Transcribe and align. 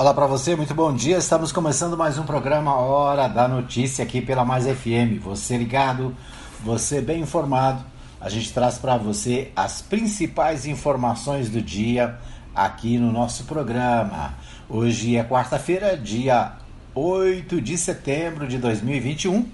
Olá 0.00 0.14
para 0.14 0.26
você, 0.26 0.56
muito 0.56 0.74
bom 0.74 0.94
dia. 0.94 1.18
Estamos 1.18 1.52
começando 1.52 1.94
mais 1.94 2.16
um 2.16 2.22
programa 2.22 2.74
Hora 2.74 3.28
da 3.28 3.46
Notícia 3.46 4.02
aqui 4.02 4.22
pela 4.22 4.46
Mais 4.46 4.64
FM. 4.64 5.20
Você 5.22 5.58
ligado, 5.58 6.16
você 6.64 7.02
bem 7.02 7.20
informado. 7.20 7.84
A 8.18 8.30
gente 8.30 8.50
traz 8.50 8.78
para 8.78 8.96
você 8.96 9.52
as 9.54 9.82
principais 9.82 10.64
informações 10.64 11.50
do 11.50 11.60
dia 11.60 12.18
aqui 12.54 12.96
no 12.96 13.12
nosso 13.12 13.44
programa. 13.44 14.32
Hoje 14.70 15.18
é 15.18 15.22
quarta-feira, 15.22 15.98
dia 15.98 16.54
8 16.94 17.60
de 17.60 17.76
setembro 17.76 18.48
de 18.48 18.56
2021. 18.56 19.46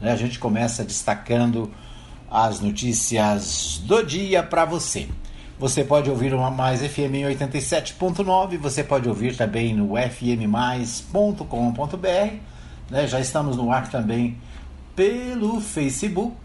Né? 0.00 0.10
A 0.10 0.16
gente 0.16 0.40
começa 0.40 0.82
destacando 0.82 1.72
as 2.28 2.58
notícias 2.58 3.80
do 3.84 4.02
dia 4.02 4.42
para 4.42 4.64
você. 4.64 5.06
Você 5.58 5.82
pode 5.82 6.10
ouvir 6.10 6.34
uma 6.34 6.50
Mais 6.50 6.80
FM 6.80 7.14
em 7.14 7.24
87.9, 7.34 8.58
você 8.58 8.84
pode 8.84 9.08
ouvir 9.08 9.34
também 9.34 9.74
no 9.74 9.94
fmmais.com.br. 9.96 11.46
Né? 12.90 13.06
Já 13.06 13.18
estamos 13.20 13.56
no 13.56 13.72
ar 13.72 13.90
também 13.90 14.36
pelo 14.94 15.58
Facebook 15.60 16.36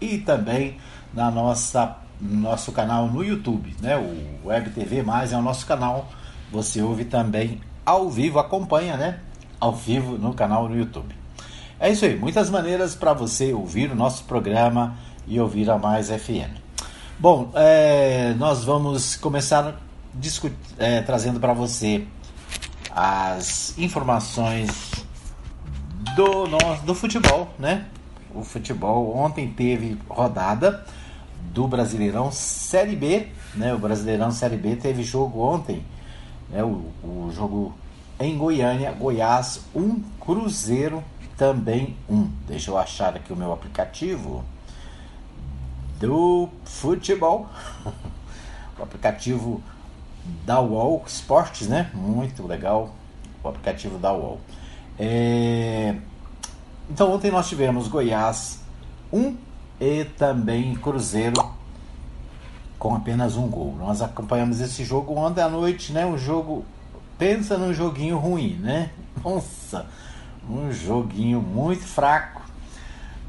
e 0.00 0.18
também 0.18 0.76
na 1.12 1.32
nossa 1.32 1.96
nosso 2.20 2.70
canal 2.70 3.08
no 3.08 3.24
YouTube, 3.24 3.74
né? 3.80 3.96
O 3.96 4.48
Web 4.48 4.70
TV 4.70 5.02
Mais 5.02 5.32
é 5.32 5.36
o 5.38 5.42
nosso 5.42 5.66
canal. 5.66 6.08
Você 6.52 6.82
ouve 6.82 7.06
também 7.06 7.60
ao 7.84 8.10
vivo, 8.10 8.38
acompanha, 8.38 8.96
né? 8.96 9.20
Ao 9.58 9.74
vivo 9.74 10.18
no 10.18 10.34
canal 10.34 10.68
no 10.68 10.76
YouTube. 10.76 11.14
É 11.80 11.90
isso 11.90 12.04
aí, 12.04 12.16
muitas 12.16 12.50
maneiras 12.50 12.94
para 12.94 13.14
você 13.14 13.54
ouvir 13.54 13.90
o 13.90 13.96
nosso 13.96 14.24
programa 14.24 14.96
e 15.26 15.40
ouvir 15.40 15.70
a 15.70 15.78
Mais 15.78 16.10
FM. 16.10 16.69
Bom, 17.20 17.50
é, 17.54 18.32
nós 18.38 18.64
vamos 18.64 19.14
começar 19.14 19.78
é, 20.78 21.02
trazendo 21.02 21.38
para 21.38 21.52
você 21.52 22.06
as 22.90 23.76
informações 23.76 25.04
do, 26.16 26.46
nosso, 26.46 26.82
do 26.86 26.94
futebol, 26.94 27.52
né? 27.58 27.88
O 28.34 28.42
futebol 28.42 29.14
ontem 29.14 29.52
teve 29.52 29.98
rodada 30.08 30.86
do 31.52 31.68
Brasileirão 31.68 32.32
Série 32.32 32.96
B, 32.96 33.28
né? 33.54 33.74
O 33.74 33.78
Brasileirão 33.78 34.30
Série 34.30 34.56
B 34.56 34.76
teve 34.76 35.02
jogo 35.02 35.42
ontem, 35.42 35.84
né? 36.48 36.64
O, 36.64 36.90
o 37.04 37.30
jogo 37.34 37.74
em 38.18 38.38
Goiânia, 38.38 38.92
Goiás 38.92 39.60
1, 39.74 39.78
um, 39.78 40.02
Cruzeiro 40.18 41.04
também 41.36 41.94
1. 42.08 42.16
Um. 42.16 42.30
Deixa 42.48 42.70
eu 42.70 42.78
achar 42.78 43.14
aqui 43.14 43.30
o 43.30 43.36
meu 43.36 43.52
aplicativo 43.52 44.42
do 46.00 46.48
futebol. 46.64 47.46
o 48.78 48.82
aplicativo 48.82 49.62
da 50.44 50.60
UOL 50.60 51.04
Esportes, 51.06 51.68
né? 51.68 51.90
Muito 51.94 52.46
legal 52.46 52.94
o 53.44 53.48
aplicativo 53.48 53.98
da 53.98 54.12
UOL. 54.12 54.40
É... 54.98 55.94
Então 56.88 57.12
ontem 57.12 57.30
nós 57.30 57.48
tivemos 57.48 57.86
Goiás 57.86 58.60
1 59.12 59.36
e 59.80 60.04
também 60.04 60.74
Cruzeiro 60.74 61.60
com 62.78 62.94
apenas 62.94 63.36
um 63.36 63.46
gol. 63.48 63.76
Nós 63.78 64.00
acompanhamos 64.00 64.60
esse 64.60 64.84
jogo 64.84 65.14
ontem 65.14 65.42
à 65.42 65.48
noite, 65.48 65.92
né? 65.92 66.06
Um 66.06 66.18
jogo. 66.18 66.64
Pensa 67.18 67.58
num 67.58 67.74
joguinho 67.74 68.16
ruim, 68.16 68.54
né? 68.54 68.90
Nossa, 69.22 69.86
um 70.48 70.72
joguinho 70.72 71.42
muito 71.42 71.84
fraco 71.84 72.42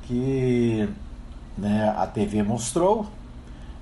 que 0.04 0.88
né, 1.58 1.94
a 1.98 2.06
TV 2.08 2.44
mostrou, 2.44 3.08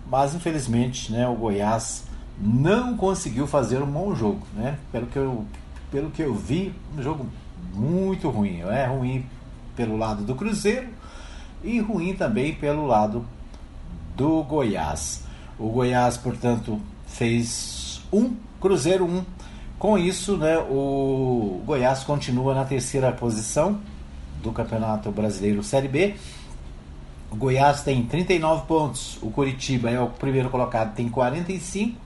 mas 0.09 0.33
infelizmente 0.33 1.11
né, 1.11 1.27
o 1.27 1.35
Goiás 1.35 2.03
não 2.39 2.95
conseguiu 2.95 3.45
fazer 3.45 3.81
um 3.81 3.85
bom 3.85 4.15
jogo. 4.15 4.45
Né? 4.53 4.77
Pelo, 4.91 5.07
que 5.07 5.17
eu, 5.17 5.45
pelo 5.91 6.09
que 6.09 6.21
eu 6.21 6.33
vi, 6.33 6.73
um 6.97 7.01
jogo 7.01 7.27
muito 7.73 8.29
ruim. 8.29 8.61
É 8.61 8.85
ruim 8.85 9.25
pelo 9.75 9.97
lado 9.97 10.23
do 10.23 10.35
Cruzeiro 10.35 10.87
e 11.63 11.79
ruim 11.79 12.13
também 12.13 12.53
pelo 12.53 12.85
lado 12.85 13.25
do 14.15 14.43
Goiás. 14.43 15.23
O 15.57 15.69
Goiás, 15.69 16.17
portanto, 16.17 16.79
fez 17.05 18.01
um, 18.11 18.33
Cruzeiro 18.59 19.05
um. 19.05 19.23
Com 19.77 19.97
isso, 19.97 20.35
né, 20.35 20.57
o 20.57 21.61
Goiás 21.65 22.03
continua 22.03 22.53
na 22.53 22.65
terceira 22.65 23.11
posição 23.13 23.79
do 24.43 24.51
Campeonato 24.51 25.09
Brasileiro 25.11 25.63
Série 25.63 25.87
B 25.87 26.15
o 27.31 27.35
Goiás 27.35 27.81
tem 27.83 28.03
39 28.03 28.65
pontos, 28.65 29.17
o 29.21 29.29
Curitiba 29.29 29.89
é 29.89 29.99
o 29.99 30.07
primeiro 30.07 30.49
colocado, 30.49 30.95
tem 30.95 31.09
45, 31.09 31.99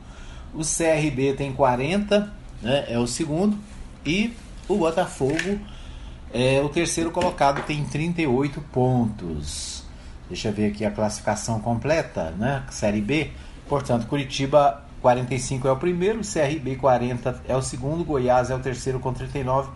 o 0.53 0.59
CRB 0.59 1.33
tem 1.33 1.53
40, 1.53 2.31
né, 2.61 2.85
é 2.87 2.99
o 2.99 3.07
segundo, 3.07 3.57
e 4.05 4.33
o 4.67 4.77
Botafogo 4.77 5.59
é 6.33 6.61
o 6.61 6.69
terceiro 6.69 7.11
colocado, 7.11 7.63
tem 7.65 7.83
38 7.85 8.59
pontos. 8.71 9.83
Deixa 10.27 10.49
eu 10.49 10.53
ver 10.53 10.71
aqui 10.71 10.83
a 10.85 10.91
classificação 10.91 11.59
completa, 11.59 12.31
né? 12.31 12.63
Série 12.71 13.01
B. 13.01 13.31
Portanto, 13.67 14.07
Curitiba 14.07 14.83
45 15.01 15.67
é 15.67 15.71
o 15.71 15.75
primeiro, 15.77 16.21
CRB 16.21 16.75
40 16.77 17.43
é 17.47 17.55
o 17.55 17.61
segundo, 17.61 18.03
Goiás 18.03 18.49
é 18.49 18.55
o 18.55 18.59
terceiro 18.59 18.99
com 18.99 19.13
39, 19.13 19.69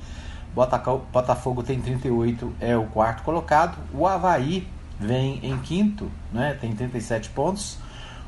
Botafogo 1.12 1.62
tem 1.62 1.80
38, 1.80 2.54
é 2.60 2.76
o 2.76 2.86
quarto 2.86 3.24
colocado, 3.24 3.78
o 3.94 4.08
Havaí 4.08 4.68
vem 5.00 5.40
em 5.44 5.58
quinto, 5.60 6.12
né, 6.32 6.58
tem 6.60 6.74
37 6.74 7.30
pontos. 7.30 7.78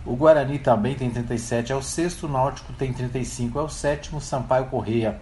O 0.06 0.16
Guarani 0.16 0.60
também 0.60 0.96
tem 0.96 1.10
37, 1.10 1.72
é 1.72 1.76
o 1.76 1.84
sexto. 1.84 2.26
O 2.26 2.30
Náutico 2.30 2.72
tem 2.74 2.94
35, 2.94 3.60
é 3.60 3.62
o 3.62 3.70
sétimo. 3.70 4.22
Sampaio 4.22 4.66
Correia 4.66 5.20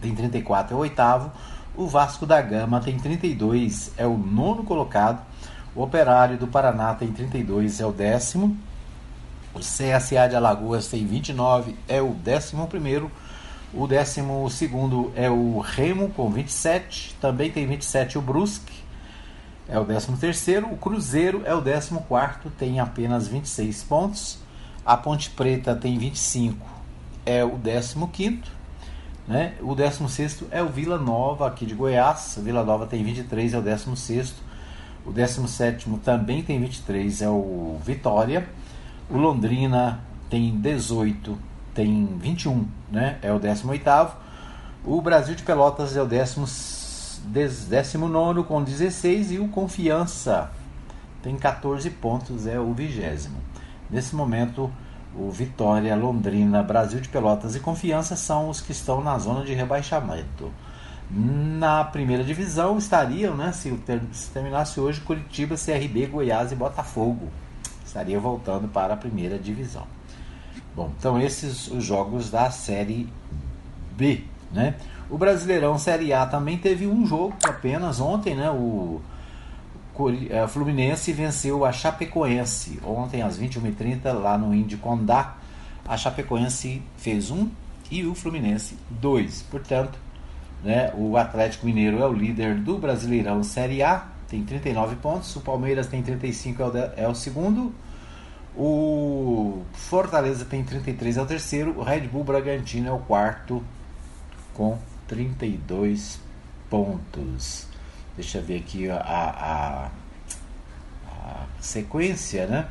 tem 0.00 0.14
34, 0.14 0.74
é 0.74 0.76
o 0.76 0.80
oitavo. 0.80 1.30
O 1.76 1.86
Vasco 1.86 2.24
da 2.24 2.40
Gama 2.40 2.80
tem 2.80 2.96
32, 2.96 3.92
é 3.96 4.06
o 4.06 4.16
nono 4.16 4.64
colocado. 4.64 5.20
O 5.74 5.82
Operário 5.82 6.36
do 6.36 6.46
Paraná 6.46 6.94
tem 6.94 7.12
32, 7.12 7.80
é 7.80 7.86
o 7.86 7.92
décimo. 7.92 8.56
O 9.52 9.58
CSA 9.58 10.28
de 10.28 10.36
Alagoas 10.36 10.86
tem 10.86 11.04
29, 11.04 11.76
é 11.88 12.00
o 12.00 12.14
décimo 12.14 12.66
primeiro. 12.68 13.10
O 13.72 13.86
décimo 13.86 14.48
segundo 14.50 15.12
é 15.14 15.30
o 15.30 15.58
Remo 15.60 16.10
com 16.10 16.30
27, 16.30 17.16
também 17.20 17.50
tem 17.50 17.66
27 17.66 18.18
o 18.18 18.22
Brusque 18.22 18.79
é 19.70 19.78
o 19.78 19.84
13 19.84 20.16
terceiro, 20.16 20.66
o 20.66 20.76
Cruzeiro 20.76 21.42
é 21.44 21.54
o 21.54 21.62
14 21.62 21.94
quarto, 22.08 22.50
tem 22.50 22.80
apenas 22.80 23.28
26 23.28 23.84
pontos. 23.84 24.38
A 24.84 24.96
Ponte 24.96 25.30
Preta 25.30 25.76
tem 25.76 25.96
25, 25.96 26.66
é 27.24 27.44
o 27.44 27.56
15 27.56 27.94
quinto. 28.12 28.50
Né? 29.28 29.54
O 29.60 29.76
16 29.76 30.44
é 30.50 30.60
o 30.60 30.68
Vila 30.68 30.98
Nova, 30.98 31.46
aqui 31.46 31.64
de 31.64 31.74
Goiás. 31.74 32.36
O 32.36 32.42
Vila 32.42 32.64
Nova 32.64 32.84
tem 32.84 33.04
23, 33.04 33.54
é 33.54 33.58
o 33.58 33.62
16. 33.62 34.34
O 35.06 35.12
17 35.12 35.88
também 36.02 36.42
tem 36.42 36.58
23, 36.60 37.22
é 37.22 37.28
o 37.28 37.78
Vitória. 37.84 38.48
O 39.08 39.16
Londrina 39.16 40.00
tem 40.28 40.50
18, 40.56 41.38
tem 41.72 42.06
21, 42.18 42.66
né? 42.90 43.18
é 43.22 43.32
o 43.32 43.38
18. 43.38 44.16
O 44.84 45.00
Brasil 45.00 45.36
de 45.36 45.44
Pelotas 45.44 45.96
é 45.96 46.02
o 46.02 46.06
16 46.06 46.79
19 47.24 48.44
com 48.44 48.62
16 48.62 49.32
e 49.32 49.38
o 49.38 49.48
Confiança 49.48 50.50
tem 51.22 51.36
14 51.36 51.88
pontos, 51.90 52.46
é 52.46 52.58
o 52.58 52.72
vigésimo. 52.72 53.36
Nesse 53.90 54.14
momento, 54.14 54.70
o 55.14 55.30
Vitória, 55.30 55.94
Londrina, 55.94 56.62
Brasil 56.62 57.00
de 57.00 57.08
Pelotas 57.08 57.54
e 57.54 57.60
Confiança 57.60 58.16
são 58.16 58.48
os 58.48 58.60
que 58.60 58.72
estão 58.72 59.02
na 59.02 59.18
zona 59.18 59.44
de 59.44 59.52
rebaixamento. 59.52 60.50
Na 61.10 61.84
primeira 61.84 62.22
divisão 62.22 62.78
estariam, 62.78 63.36
né, 63.36 63.52
se, 63.52 63.76
se 64.12 64.30
terminasse 64.30 64.78
hoje, 64.78 65.00
Curitiba, 65.00 65.56
CRB, 65.56 66.06
Goiás 66.06 66.52
e 66.52 66.54
Botafogo. 66.54 67.28
Estaria 67.84 68.20
voltando 68.20 68.68
para 68.68 68.94
a 68.94 68.96
primeira 68.96 69.38
divisão. 69.38 69.86
Bom, 70.74 70.92
então 70.96 71.20
esses 71.20 71.66
os 71.66 71.84
jogos 71.84 72.30
da 72.30 72.50
Série 72.50 73.12
B, 73.96 74.22
né? 74.52 74.76
O 75.10 75.18
Brasileirão 75.18 75.76
Série 75.76 76.12
A 76.12 76.24
também 76.24 76.56
teve 76.56 76.86
um 76.86 77.04
jogo 77.04 77.34
apenas 77.42 78.00
ontem, 78.00 78.36
né? 78.36 78.48
O 78.48 79.00
é, 80.30 80.46
Fluminense 80.46 81.12
venceu 81.12 81.64
a 81.64 81.72
Chapecoense 81.72 82.78
ontem 82.84 83.20
às 83.20 83.38
21h30 83.38 84.12
lá 84.12 84.38
no 84.38 84.54
Indy 84.54 84.76
Condá. 84.76 85.34
A 85.86 85.96
Chapecoense 85.96 86.80
fez 86.96 87.30
um 87.30 87.48
e 87.90 88.06
o 88.06 88.14
Fluminense 88.14 88.76
dois. 88.88 89.42
Portanto, 89.42 89.98
né, 90.62 90.92
o 90.94 91.16
Atlético 91.16 91.66
Mineiro 91.66 91.98
é 91.98 92.06
o 92.06 92.12
líder 92.12 92.54
do 92.54 92.78
Brasileirão 92.78 93.42
Série 93.42 93.82
A, 93.82 94.06
tem 94.28 94.44
39 94.44 94.94
pontos. 94.96 95.34
O 95.34 95.40
Palmeiras 95.40 95.88
tem 95.88 96.02
35, 96.02 96.62
é 96.62 96.66
o, 96.66 96.72
é 96.96 97.08
o 97.08 97.14
segundo. 97.16 97.74
O 98.56 99.62
Fortaleza 99.72 100.44
tem 100.44 100.62
33, 100.62 101.16
é 101.16 101.22
o 101.22 101.26
terceiro. 101.26 101.76
O 101.76 101.82
Red 101.82 102.02
Bull 102.02 102.22
Bragantino 102.22 102.88
é 102.88 102.92
o 102.92 102.98
quarto 103.00 103.60
com 104.54 104.78
32 105.10 106.20
pontos. 106.70 107.66
Deixa 108.14 108.38
eu 108.38 108.44
ver 108.44 108.58
aqui 108.58 108.88
a, 108.88 108.96
a, 108.96 109.90
a 111.10 111.46
sequência, 111.60 112.46
né? 112.46 112.68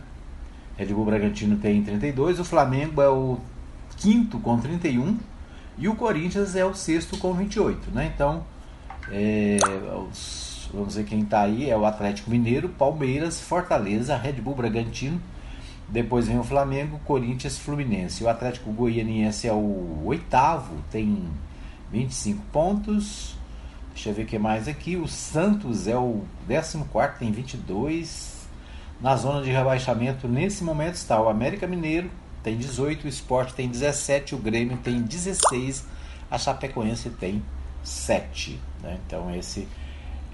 Red 0.78 0.94
Bull 0.94 1.04
Bragantino 1.04 1.58
tem 1.58 1.84
32, 1.84 2.40
o 2.40 2.46
Flamengo 2.46 3.02
é 3.02 3.10
o 3.10 3.38
quinto 3.98 4.40
com 4.40 4.58
31 4.58 5.18
E 5.78 5.90
o 5.90 5.96
Corinthians 5.96 6.56
é 6.56 6.64
o 6.64 6.74
sexto 6.74 7.18
com 7.18 7.34
28, 7.34 7.92
né? 7.92 8.10
Então, 8.16 8.46
é, 9.12 9.58
os, 10.10 10.70
vamos 10.74 10.96
ver 10.96 11.04
quem 11.04 11.20
está 11.20 11.42
aí: 11.42 11.70
é 11.70 11.76
o 11.76 11.86
Atlético 11.86 12.32
Mineiro, 12.32 12.70
Palmeiras, 12.70 13.42
Fortaleza, 13.42 14.16
Red 14.16 14.34
Bull 14.34 14.56
Bragantino. 14.56 15.20
Depois 15.90 16.28
vem 16.28 16.40
o 16.40 16.44
Flamengo, 16.44 17.02
Corinthians, 17.04 17.58
Fluminense. 17.58 18.24
O 18.24 18.30
Atlético 18.30 18.72
Goianiense 18.72 19.48
é 19.48 19.52
o 19.52 20.04
oitavo, 20.06 20.76
tem 20.90 21.28
25 21.92 22.42
pontos. 22.52 23.36
Deixa 23.94 24.10
eu 24.10 24.14
ver 24.14 24.24
o 24.24 24.26
que 24.26 24.40
mais 24.40 24.68
aqui. 24.68 24.96
O 24.96 25.08
Santos 25.08 25.88
é 25.88 25.98
o 25.98 26.24
14, 26.48 26.86
tem 27.20 27.32
22. 27.32 28.48
Na 29.02 29.16
zona 29.16 29.42
de 29.42 29.50
rebaixamento, 29.50 30.28
nesse 30.28 30.64
momento, 30.64 30.96
está 30.96 31.22
o 31.22 31.30
América 31.30 31.66
Mineiro, 31.66 32.12
tem 32.44 32.58
18, 32.58 33.06
o 33.06 33.08
Sport 33.08 33.54
tem 33.54 33.70
17, 33.70 34.36
o 34.36 34.38
Grêmio 34.38 34.78
tem 34.78 35.02
16, 35.02 35.86
a 36.30 36.38
Chapecoense 36.38 37.10
tem 37.12 37.42
7. 37.84 38.60
Né? 38.82 38.98
Então 39.06 39.34
esse, 39.34 39.68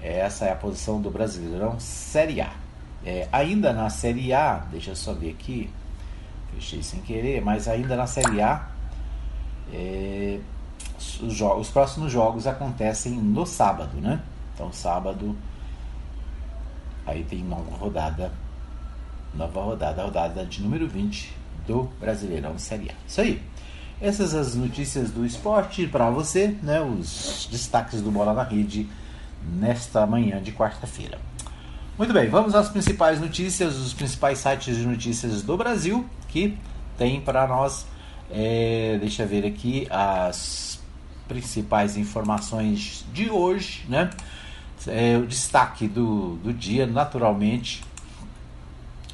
essa 0.02 0.46
é 0.46 0.52
a 0.52 0.56
posição 0.56 1.00
do 1.00 1.10
Brasileirão 1.10 1.78
Série 1.78 2.40
A. 2.40 2.52
É, 3.04 3.28
ainda 3.30 3.72
na 3.72 3.88
Série 3.88 4.32
A, 4.32 4.66
deixa 4.70 4.90
eu 4.90 4.96
só 4.96 5.12
ver 5.12 5.30
aqui, 5.30 5.70
fechei 6.54 6.82
sem 6.82 7.00
querer, 7.00 7.40
mas 7.40 7.68
ainda 7.68 7.94
na 7.94 8.06
Série 8.06 8.40
A, 8.40 8.68
é, 9.72 10.40
os, 10.98 11.40
os, 11.40 11.68
próximos 11.70 12.12
jogos 12.12 12.46
acontecem 12.46 13.12
no 13.12 13.46
sábado, 13.46 13.96
né? 14.00 14.20
Então 14.54 14.72
sábado 14.72 15.36
aí 17.04 17.22
tem 17.24 17.44
nova 17.44 17.76
rodada, 17.76 18.32
nova 19.34 19.62
rodada, 19.62 20.02
rodada 20.02 20.44
de 20.44 20.62
número 20.62 20.88
20 20.88 21.32
do 21.66 21.84
Brasileirão 22.00 22.58
Série 22.58 22.90
A. 22.90 22.94
Isso 23.06 23.20
aí. 23.20 23.42
Essas 24.00 24.34
as 24.34 24.54
notícias 24.54 25.10
do 25.10 25.24
esporte 25.24 25.86
para 25.86 26.10
você, 26.10 26.56
né? 26.62 26.80
Os 26.80 27.48
destaques 27.50 28.02
do 28.02 28.10
Bola 28.10 28.34
na 28.34 28.42
Rede 28.42 28.88
nesta 29.42 30.06
manhã 30.06 30.42
de 30.42 30.52
quarta-feira. 30.52 31.18
Muito 31.96 32.12
bem, 32.12 32.28
vamos 32.28 32.54
às 32.54 32.68
principais 32.68 33.18
notícias, 33.18 33.74
os 33.76 33.94
principais 33.94 34.38
sites 34.38 34.76
de 34.76 34.86
notícias 34.86 35.40
do 35.40 35.56
Brasil 35.56 36.04
que 36.28 36.58
tem 36.98 37.20
para 37.22 37.46
nós. 37.46 37.86
É, 38.30 38.98
deixa 39.00 39.22
eu 39.22 39.28
ver 39.28 39.46
aqui 39.46 39.86
as 39.88 40.75
principais 41.28 41.96
informações 41.96 43.04
de 43.12 43.30
hoje, 43.30 43.84
né? 43.88 44.10
É, 44.86 45.16
o 45.16 45.26
destaque 45.26 45.88
do, 45.88 46.36
do 46.36 46.52
dia, 46.52 46.86
naturalmente, 46.86 47.82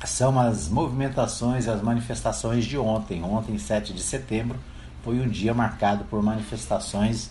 são 0.04 0.38
as 0.38 0.68
movimentações, 0.68 1.68
as 1.68 1.80
manifestações 1.80 2.64
de 2.64 2.76
ontem. 2.76 3.22
Ontem, 3.22 3.56
7 3.58 3.92
de 3.92 4.02
setembro, 4.02 4.58
foi 5.02 5.20
um 5.20 5.28
dia 5.28 5.54
marcado 5.54 6.04
por 6.04 6.22
manifestações 6.22 7.30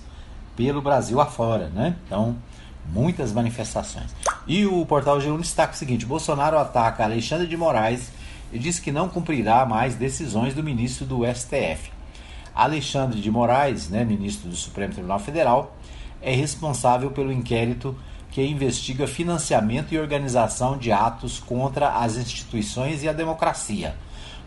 pelo 0.56 0.82
Brasil 0.82 1.20
afora, 1.20 1.68
né? 1.70 1.96
Então, 2.06 2.36
muitas 2.92 3.32
manifestações. 3.32 4.16
E 4.48 4.66
o 4.66 4.86
portal 4.86 5.20
G1 5.20 5.40
destaca 5.40 5.74
o 5.74 5.78
seguinte: 5.78 6.06
Bolsonaro 6.06 6.58
ataca 6.58 7.04
Alexandre 7.04 7.48
de 7.48 7.58
Moraes 7.58 8.12
e 8.52 8.60
diz 8.60 8.80
que 8.80 8.92
não 8.92 9.08
cumprirá 9.08 9.66
mais 9.66 9.96
decisões 9.96 10.54
do 10.54 10.64
ministro 10.64 11.06
do 11.06 11.22
STF. 11.26 11.92
Alexandre 12.54 13.20
de 13.20 13.32
Moraes, 13.32 13.90
né, 13.90 14.04
ministro 14.04 14.50
do 14.50 14.56
Supremo 14.56 14.94
Tribunal 14.94 15.20
Federal, 15.20 15.76
é 16.22 16.34
responsável 16.34 17.12
pelo 17.12 17.32
inquérito 17.32 17.96
que 18.30 18.42
investiga 18.42 19.08
financiamento 19.08 19.94
e 19.94 20.00
organização 20.00 20.78
de 20.78 20.92
atos 20.92 21.40
contra 21.40 21.90
as 21.98 22.16
instituições 22.16 23.04
e 23.04 23.10
a 23.10 23.14
democracia. 23.14 23.96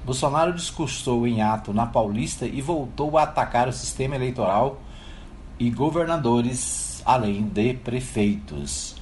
Bolsonaro 0.04 0.52
discursou 0.52 1.26
em 1.26 1.42
ato 1.42 1.72
na 1.72 1.86
Paulista 1.86 2.46
e 2.46 2.60
voltou 2.60 3.16
a 3.16 3.22
atacar 3.22 3.68
o 3.68 3.72
sistema 3.72 4.14
eleitoral 4.14 4.80
e 5.58 5.70
governadores, 5.70 7.02
além 7.04 7.42
de 7.42 7.74
prefeitos. 7.74 8.96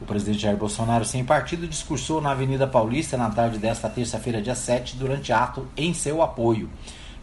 O 0.00 0.04
presidente 0.04 0.42
Jair 0.42 0.56
Bolsonaro, 0.56 1.04
sem 1.04 1.24
partido, 1.24 1.66
discursou 1.66 2.20
na 2.20 2.30
Avenida 2.30 2.66
Paulista 2.66 3.16
na 3.16 3.30
tarde 3.30 3.58
desta 3.58 3.88
terça-feira, 3.88 4.40
dia 4.40 4.54
7, 4.54 4.96
durante 4.96 5.32
ato 5.32 5.66
em 5.76 5.92
seu 5.92 6.22
apoio, 6.22 6.70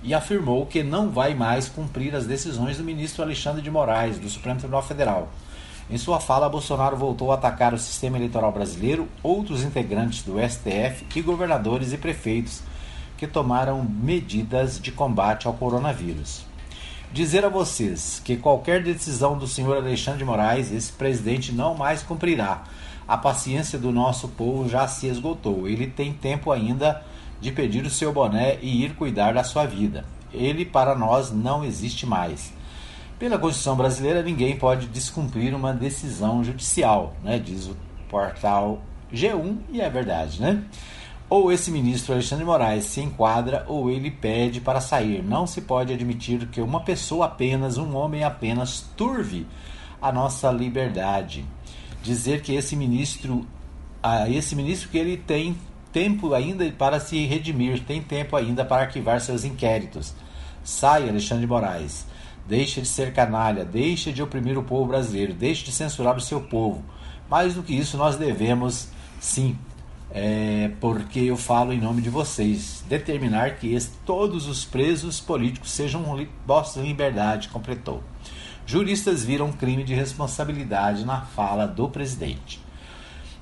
e 0.03 0.13
afirmou 0.13 0.65
que 0.65 0.83
não 0.83 1.09
vai 1.09 1.33
mais 1.33 1.67
cumprir 1.67 2.15
as 2.15 2.25
decisões 2.25 2.77
do 2.77 2.83
ministro 2.83 3.23
Alexandre 3.23 3.61
de 3.61 3.71
Moraes, 3.71 4.19
do 4.19 4.29
Supremo 4.29 4.59
Tribunal 4.59 4.83
Federal. 4.83 5.29
Em 5.89 5.97
sua 5.97 6.19
fala, 6.19 6.49
Bolsonaro 6.49 6.97
voltou 6.97 7.31
a 7.31 7.35
atacar 7.35 7.73
o 7.73 7.77
sistema 7.77 8.17
eleitoral 8.17 8.51
brasileiro, 8.51 9.07
outros 9.21 9.63
integrantes 9.63 10.23
do 10.23 10.35
STF 10.39 11.05
e 11.15 11.21
governadores 11.21 11.93
e 11.93 11.97
prefeitos 11.97 12.61
que 13.17 13.27
tomaram 13.27 13.83
medidas 13.83 14.79
de 14.79 14.91
combate 14.91 15.47
ao 15.47 15.53
coronavírus. 15.53 16.43
Dizer 17.13 17.45
a 17.45 17.49
vocês 17.49 18.21
que 18.23 18.35
qualquer 18.35 18.83
decisão 18.83 19.37
do 19.37 19.47
senhor 19.47 19.77
Alexandre 19.77 20.19
de 20.19 20.25
Moraes, 20.25 20.71
esse 20.71 20.91
presidente 20.91 21.51
não 21.51 21.75
mais 21.75 22.03
cumprirá. 22.03 22.63
A 23.07 23.15
paciência 23.15 23.77
do 23.77 23.91
nosso 23.91 24.27
povo 24.29 24.67
já 24.67 24.87
se 24.87 25.07
esgotou. 25.07 25.67
Ele 25.67 25.87
tem 25.87 26.11
tempo 26.11 26.51
ainda 26.51 27.03
de 27.39 27.51
pedir 27.51 27.85
o 27.85 27.89
seu 27.89 28.11
boné 28.13 28.57
e 28.61 28.83
ir 28.83 28.95
cuidar 28.95 29.33
da 29.33 29.43
sua 29.43 29.65
vida. 29.65 30.05
Ele 30.33 30.65
para 30.65 30.95
nós 30.95 31.31
não 31.31 31.63
existe 31.63 32.05
mais. 32.05 32.53
Pela 33.17 33.37
Constituição 33.37 33.77
brasileira, 33.77 34.21
ninguém 34.21 34.57
pode 34.57 34.87
descumprir 34.87 35.55
uma 35.55 35.73
decisão 35.73 36.43
judicial, 36.43 37.15
né? 37.23 37.39
diz 37.39 37.67
o 37.67 37.77
portal 38.09 38.81
G1, 39.13 39.57
e 39.71 39.79
é 39.79 39.89
verdade, 39.89 40.41
né? 40.41 40.63
Ou 41.29 41.51
esse 41.51 41.71
ministro 41.71 42.13
Alexandre 42.13 42.45
Moraes 42.45 42.85
se 42.85 43.01
enquadra 43.01 43.65
ou 43.67 43.89
ele 43.89 44.11
pede 44.11 44.61
para 44.61 44.79
sair. 44.79 45.23
Não 45.23 45.47
se 45.47 45.61
pode 45.61 45.91
admitir 45.91 46.47
que 46.47 46.61
uma 46.61 46.81
pessoa 46.81 47.25
apenas, 47.25 47.77
um 47.77 47.95
homem 47.95 48.23
apenas, 48.23 48.85
turve 48.95 49.47
a 50.01 50.11
nossa 50.11 50.51
liberdade. 50.51 51.43
Dizer 52.03 52.41
que 52.41 52.53
esse 52.53 52.75
ministro, 52.75 53.45
a 54.03 54.29
esse 54.29 54.55
ministro 54.55 54.89
que 54.89 54.97
ele 54.99 55.17
tem 55.17 55.57
tempo 55.95 56.33
ainda 56.33 56.69
para 56.73 56.99
se 56.99 57.25
redimir, 57.25 57.85
tem 57.85 58.01
tempo 58.01 58.35
ainda 58.35 58.65
para 58.65 58.81
arquivar 58.81 59.21
seus 59.21 59.45
inquéritos. 59.45 60.13
Sai, 60.61 61.07
Alexandre 61.07 61.45
de 61.45 61.47
Moraes. 61.47 62.05
Deixe 62.45 62.81
de 62.81 62.87
ser 62.87 63.13
canalha, 63.13 63.63
deixe 63.63 64.11
de 64.11 64.21
oprimir 64.21 64.57
o 64.57 64.63
povo 64.63 64.87
brasileiro, 64.87 65.33
deixe 65.33 65.63
de 65.63 65.71
censurar 65.71 66.17
o 66.17 66.19
seu 66.19 66.41
povo. 66.41 66.83
Mais 67.29 67.53
do 67.53 67.63
que 67.63 67.73
isso, 67.73 67.95
nós 67.95 68.17
devemos, 68.17 68.89
sim, 69.21 69.57
é, 70.11 70.69
porque 70.81 71.21
eu 71.21 71.37
falo 71.37 71.71
em 71.71 71.79
nome 71.79 72.01
de 72.01 72.09
vocês, 72.09 72.83
determinar 72.89 73.55
que 73.55 73.77
todos 74.05 74.49
os 74.49 74.65
presos 74.65 75.21
políticos 75.21 75.71
sejam 75.71 76.03
postos 76.45 76.83
em 76.83 76.87
liberdade, 76.87 77.47
completou. 77.47 78.03
Juristas 78.65 79.23
viram 79.23 79.49
crime 79.49 79.85
de 79.85 79.93
responsabilidade 79.93 81.05
na 81.05 81.21
fala 81.21 81.65
do 81.65 81.87
presidente. 81.87 82.64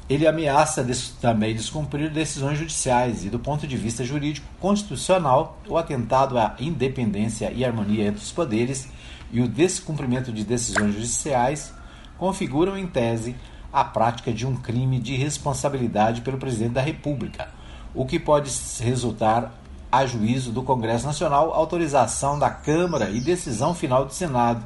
Ele 0.10 0.28
ameaça 0.28 0.84
des 0.84 1.10
também 1.10 1.56
descumprir 1.56 2.12
decisões 2.12 2.58
judiciais 2.58 3.24
e, 3.24 3.30
do 3.30 3.40
ponto 3.40 3.66
de 3.66 3.78
vista 3.78 4.04
jurídico 4.04 4.48
constitucional, 4.60 5.58
o 5.68 5.78
atentado 5.78 6.38
à 6.38 6.56
independência 6.60 7.52
e 7.54 7.64
harmonia 7.64 8.08
entre 8.08 8.22
os 8.22 8.32
poderes 8.32 8.90
e 9.32 9.40
o 9.40 9.48
descumprimento 9.48 10.32
de 10.32 10.44
decisões 10.44 10.94
judiciais 10.94 11.74
configuram, 12.18 12.78
em 12.78 12.86
tese, 12.86 13.36
a 13.72 13.84
prática 13.84 14.32
de 14.32 14.46
um 14.46 14.56
crime 14.56 15.00
de 15.00 15.16
responsabilidade 15.16 16.22
pelo 16.22 16.38
presidente 16.38 16.74
da 16.74 16.82
República, 16.82 17.50
o 17.96 18.06
que 18.06 18.20
pode 18.20 18.52
resultar, 18.82 19.60
a 19.92 20.06
juízo 20.06 20.52
do 20.52 20.64
Congresso 20.64 21.06
Nacional, 21.06 21.54
autorização 21.54 22.38
da 22.38 22.50
Câmara 22.50 23.10
e 23.10 23.22
decisão 23.22 23.74
final 23.74 24.06
do 24.06 24.14
Senado 24.14 24.64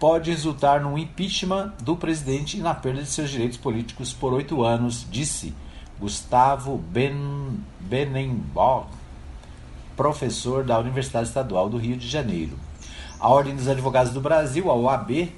pode 0.00 0.30
resultar 0.30 0.80
no 0.80 0.96
impeachment 0.96 1.74
do 1.82 1.94
presidente 1.94 2.56
e 2.56 2.60
na 2.60 2.72
perda 2.72 3.02
de 3.02 3.08
seus 3.10 3.28
direitos 3.28 3.58
políticos 3.58 4.14
por 4.14 4.32
oito 4.32 4.64
anos, 4.64 5.06
disse 5.10 5.52
Gustavo 6.00 6.78
ben, 6.78 7.60
professor 9.94 10.64
da 10.64 10.78
Universidade 10.78 11.28
Estadual 11.28 11.68
do 11.68 11.76
Rio 11.76 11.98
de 11.98 12.08
Janeiro. 12.08 12.58
A 13.20 13.28
Ordem 13.28 13.54
dos 13.54 13.68
Advogados 13.68 14.14
do 14.14 14.22
Brasil, 14.22 14.70
a 14.70 14.74
OAB, 14.74 15.30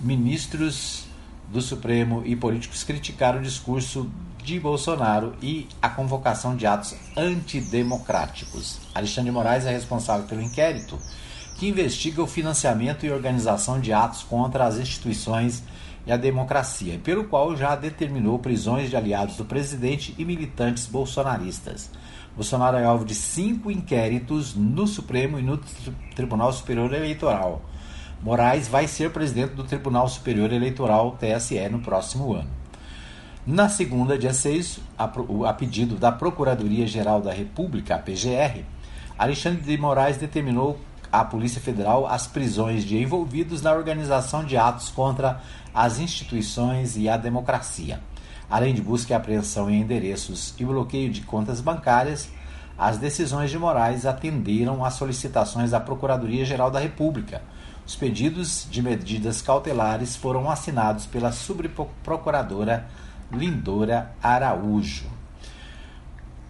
ministros 0.00 1.06
do 1.48 1.60
Supremo 1.60 2.22
e 2.24 2.36
políticos 2.36 2.84
criticaram 2.84 3.40
o 3.40 3.42
discurso 3.42 4.08
de 4.44 4.60
Bolsonaro 4.60 5.34
e 5.42 5.66
a 5.80 5.88
convocação 5.88 6.54
de 6.54 6.64
atos 6.66 6.94
antidemocráticos. 7.16 8.78
Alexandre 8.94 9.32
Moraes 9.32 9.66
é 9.66 9.72
responsável 9.72 10.26
pelo 10.28 10.40
inquérito 10.40 10.96
que 11.56 11.68
investiga 11.68 12.22
o 12.22 12.26
financiamento 12.26 13.04
e 13.04 13.10
organização 13.10 13.80
de 13.80 13.92
atos 13.92 14.22
contra 14.22 14.64
as 14.64 14.78
instituições 14.78 15.62
e 16.06 16.12
a 16.12 16.16
democracia, 16.16 17.00
pelo 17.02 17.24
qual 17.24 17.56
já 17.56 17.76
determinou 17.76 18.38
prisões 18.38 18.90
de 18.90 18.96
aliados 18.96 19.36
do 19.36 19.44
presidente 19.44 20.14
e 20.18 20.24
militantes 20.24 20.86
bolsonaristas. 20.86 21.90
Bolsonaro 22.34 22.76
é 22.76 22.84
alvo 22.84 23.04
de 23.04 23.14
cinco 23.14 23.70
inquéritos 23.70 24.54
no 24.54 24.86
Supremo 24.86 25.38
e 25.38 25.42
no 25.42 25.58
Tribunal 26.16 26.52
Superior 26.52 26.92
Eleitoral. 26.92 27.62
Moraes 28.22 28.68
vai 28.68 28.86
ser 28.86 29.10
presidente 29.10 29.54
do 29.54 29.64
Tribunal 29.64 30.08
Superior 30.08 30.52
Eleitoral, 30.52 31.18
TSE, 31.18 31.68
no 31.68 31.80
próximo 31.80 32.32
ano. 32.32 32.48
Na 33.44 33.68
segunda, 33.68 34.16
dia 34.16 34.32
6, 34.32 34.78
a, 34.96 35.10
a 35.48 35.52
pedido 35.52 35.96
da 35.96 36.12
Procuradoria-Geral 36.12 37.20
da 37.20 37.32
República, 37.32 37.96
a 37.96 37.98
PGR, 37.98 38.64
Alexandre 39.18 39.62
de 39.62 39.76
Moraes 39.76 40.16
determinou 40.16 40.78
a 41.12 41.22
Polícia 41.22 41.60
Federal 41.60 42.06
as 42.06 42.26
prisões 42.26 42.84
de 42.84 42.96
envolvidos 42.96 43.60
na 43.60 43.72
organização 43.72 44.42
de 44.42 44.56
atos 44.56 44.88
contra 44.88 45.42
as 45.74 45.98
instituições 45.98 46.96
e 46.96 47.06
a 47.06 47.18
democracia. 47.18 48.00
Além 48.48 48.74
de 48.74 48.80
busca 48.80 49.12
e 49.12 49.16
apreensão 49.16 49.68
em 49.68 49.82
endereços 49.82 50.54
e 50.58 50.64
bloqueio 50.64 51.10
de 51.10 51.20
contas 51.20 51.60
bancárias, 51.60 52.30
as 52.78 52.96
decisões 52.96 53.50
de 53.50 53.58
Moraes 53.58 54.06
atenderam 54.06 54.82
às 54.82 54.94
solicitações 54.94 55.70
da 55.70 55.80
Procuradoria-Geral 55.80 56.70
da 56.70 56.80
República. 56.80 57.42
Os 57.86 57.94
pedidos 57.94 58.66
de 58.70 58.80
medidas 58.80 59.42
cautelares 59.42 60.16
foram 60.16 60.50
assinados 60.50 61.04
pela 61.04 61.30
subprocuradora 61.30 62.88
Lindora 63.30 64.12
Araújo. 64.22 65.11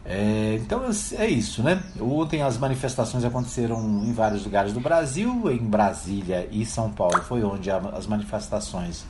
É, 0.04 0.54
então 0.60 0.82
é 1.16 1.26
isso, 1.28 1.62
né? 1.62 1.82
Ontem 2.00 2.42
as 2.42 2.58
manifestações 2.58 3.24
aconteceram 3.24 3.78
em 4.04 4.12
vários 4.12 4.44
lugares 4.44 4.72
do 4.72 4.80
Brasil, 4.80 5.50
em 5.50 5.58
Brasília 5.58 6.48
e 6.50 6.66
São 6.66 6.90
Paulo 6.90 7.22
foi 7.22 7.44
onde 7.44 7.70
as 7.70 8.06
manifestações 8.06 9.04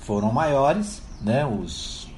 foram 0.00 0.30
maiores, 0.30 1.02
né? 1.22 1.46
Os 1.46 2.08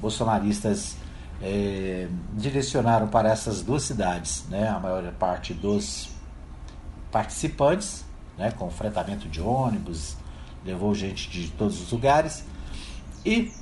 bolsonaristas 0.00 0.96
é, 1.42 2.08
direcionaram 2.32 3.08
para 3.08 3.30
essas 3.30 3.62
duas 3.62 3.82
cidades, 3.82 4.44
né? 4.48 4.68
A 4.68 4.78
maior 4.78 5.02
parte 5.12 5.52
dos 5.52 6.08
participantes, 7.12 8.06
né? 8.38 8.52
Com 8.52 8.70
fretamento 8.70 9.28
de 9.28 9.40
ônibus, 9.40 10.16
levou 10.64 10.94
gente 10.94 11.28
de 11.28 11.50
todos 11.50 11.80
os 11.82 11.92
lugares 11.92 12.42
e 13.24 13.52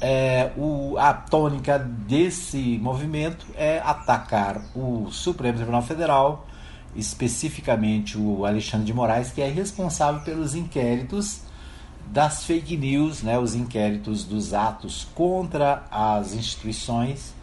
é, 0.00 0.52
o, 0.56 0.96
a 0.98 1.12
tônica 1.12 1.78
desse 1.78 2.78
movimento 2.78 3.46
é 3.56 3.80
atacar 3.84 4.60
o 4.74 5.08
Supremo 5.10 5.56
Tribunal 5.56 5.82
Federal, 5.82 6.46
especificamente 6.94 8.18
o 8.18 8.44
Alexandre 8.44 8.86
de 8.86 8.92
Moraes, 8.92 9.30
que 9.32 9.40
é 9.40 9.48
responsável 9.48 10.20
pelos 10.22 10.54
inquéritos 10.54 11.40
das 12.06 12.44
fake 12.44 12.76
news, 12.76 13.22
né, 13.22 13.38
os 13.38 13.54
inquéritos 13.54 14.24
dos 14.24 14.54
atos 14.54 15.06
contra 15.14 15.84
as 15.90 16.34
instituições. 16.34 17.34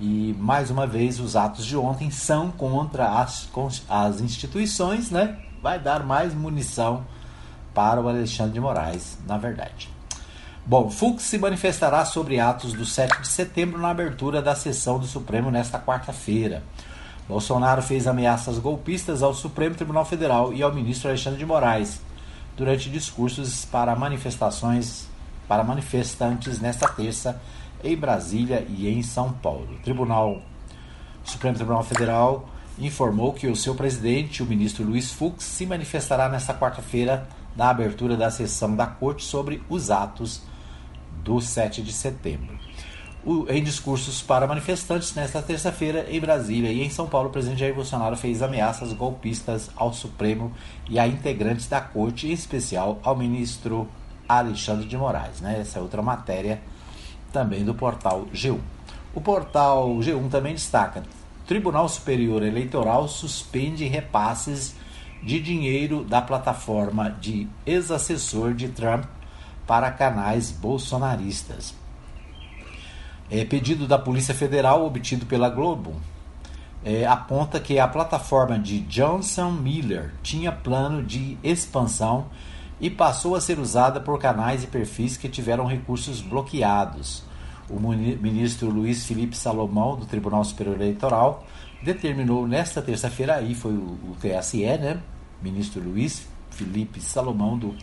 E 0.00 0.34
mais 0.38 0.70
uma 0.70 0.86
vez, 0.86 1.18
os 1.18 1.36
atos 1.36 1.66
de 1.66 1.76
ontem 1.76 2.10
são 2.10 2.50
contra 2.50 3.20
as, 3.20 3.48
as 3.88 4.20
instituições, 4.20 5.10
né? 5.10 5.36
Vai 5.60 5.78
dar 5.78 6.06
mais 6.06 6.32
munição 6.32 7.04
para 7.74 8.00
o 8.00 8.08
Alexandre 8.08 8.52
de 8.52 8.60
Moraes, 8.60 9.18
na 9.26 9.36
verdade. 9.36 9.90
Bom, 10.66 10.90
Fux 10.90 11.22
se 11.22 11.38
manifestará 11.38 12.04
sobre 12.04 12.38
atos 12.38 12.72
do 12.72 12.84
7 12.84 13.22
de 13.22 13.28
setembro 13.28 13.80
na 13.80 13.90
abertura 13.90 14.42
da 14.42 14.54
sessão 14.54 14.98
do 14.98 15.06
Supremo 15.06 15.50
nesta 15.50 15.78
quarta-feira. 15.78 16.62
Bolsonaro 17.26 17.82
fez 17.82 18.06
ameaças 18.06 18.58
golpistas 18.58 19.22
ao 19.22 19.34
Supremo 19.34 19.74
Tribunal 19.74 20.04
Federal 20.04 20.52
e 20.52 20.62
ao 20.62 20.72
ministro 20.72 21.08
Alexandre 21.08 21.38
de 21.38 21.46
Moraes 21.46 22.00
durante 22.56 22.90
discursos 22.90 23.64
para 23.64 23.96
manifestações 23.96 25.08
para 25.48 25.64
manifestantes 25.64 26.60
nesta 26.60 26.86
terça 26.88 27.40
em 27.82 27.96
Brasília 27.96 28.64
e 28.68 28.88
em 28.88 29.02
São 29.02 29.32
Paulo. 29.32 29.74
O 29.74 29.82
Tribunal 29.82 30.42
o 31.24 31.30
Supremo 31.30 31.56
Tribunal 31.56 31.82
Federal 31.82 32.48
informou 32.78 33.32
que 33.32 33.46
o 33.46 33.56
seu 33.56 33.74
presidente, 33.74 34.42
o 34.42 34.46
ministro 34.46 34.84
Luiz 34.84 35.12
Fux, 35.12 35.44
se 35.44 35.66
manifestará 35.66 36.28
nesta 36.28 36.54
quarta-feira 36.54 37.26
na 37.56 37.70
abertura 37.70 38.16
da 38.16 38.30
sessão 38.30 38.74
da 38.74 38.86
Corte 38.86 39.24
sobre 39.24 39.62
os 39.68 39.90
atos 39.90 40.42
do 41.22 41.40
7 41.40 41.82
de 41.82 41.92
setembro. 41.92 42.58
O, 43.24 43.46
em 43.50 43.62
discursos 43.62 44.22
para 44.22 44.46
manifestantes 44.46 45.14
nesta 45.14 45.42
terça-feira 45.42 46.06
em 46.08 46.18
Brasília 46.18 46.72
e 46.72 46.82
em 46.82 46.88
São 46.88 47.06
Paulo, 47.06 47.28
o 47.28 47.32
presidente 47.32 47.60
Jair 47.60 47.74
Bolsonaro 47.74 48.16
fez 48.16 48.40
ameaças 48.40 48.94
golpistas 48.94 49.68
ao 49.76 49.92
Supremo 49.92 50.52
e 50.88 50.98
a 50.98 51.06
integrantes 51.06 51.66
da 51.66 51.82
corte, 51.82 52.28
em 52.28 52.32
especial 52.32 52.98
ao 53.02 53.14
ministro 53.14 53.86
Alexandre 54.26 54.86
de 54.86 54.96
Moraes. 54.96 55.40
Né? 55.42 55.58
Essa 55.60 55.78
é 55.78 55.82
outra 55.82 56.00
matéria 56.00 56.62
também 57.30 57.62
do 57.62 57.74
portal 57.74 58.26
G1. 58.32 58.58
O 59.14 59.20
portal 59.20 59.96
G1 59.96 60.30
também 60.30 60.54
destaca: 60.54 61.02
Tribunal 61.46 61.88
Superior 61.88 62.42
Eleitoral 62.42 63.06
suspende 63.06 63.84
repasses 63.84 64.74
de 65.22 65.40
dinheiro 65.40 66.04
da 66.04 66.22
plataforma 66.22 67.10
de 67.10 67.48
ex-assessor 67.66 68.54
de 68.54 68.68
Trump 68.68 69.04
para 69.66 69.90
canais 69.90 70.50
bolsonaristas. 70.50 71.74
É, 73.30 73.44
pedido 73.44 73.86
da 73.86 73.98
Polícia 73.98 74.34
Federal 74.34 74.84
obtido 74.84 75.24
pela 75.26 75.48
Globo 75.48 75.94
é, 76.84 77.06
aponta 77.06 77.60
que 77.60 77.78
a 77.78 77.86
plataforma 77.86 78.58
de 78.58 78.80
Johnson 78.80 79.52
Miller 79.52 80.12
tinha 80.22 80.50
plano 80.50 81.02
de 81.02 81.36
expansão 81.42 82.26
e 82.80 82.88
passou 82.88 83.36
a 83.36 83.40
ser 83.40 83.58
usada 83.58 84.00
por 84.00 84.18
canais 84.18 84.64
e 84.64 84.66
perfis 84.66 85.16
que 85.16 85.28
tiveram 85.28 85.66
recursos 85.66 86.20
bloqueados. 86.22 87.22
O 87.68 87.78
ministro 87.78 88.68
Luiz 88.68 89.06
Felipe 89.06 89.36
Salomão, 89.36 89.94
do 89.96 90.06
Tribunal 90.06 90.42
Superior 90.42 90.74
Eleitoral, 90.76 91.46
determinou 91.82 92.46
nesta 92.48 92.82
terça-feira, 92.82 93.36
aí 93.36 93.54
foi 93.54 93.72
o, 93.72 93.98
o 94.10 94.16
TSE, 94.18 94.64
né? 94.64 95.00
Ministro 95.42 95.82
Luiz 95.82 96.26
Felipe 96.50 97.00
Salomão, 97.00 97.58
do 97.58 97.74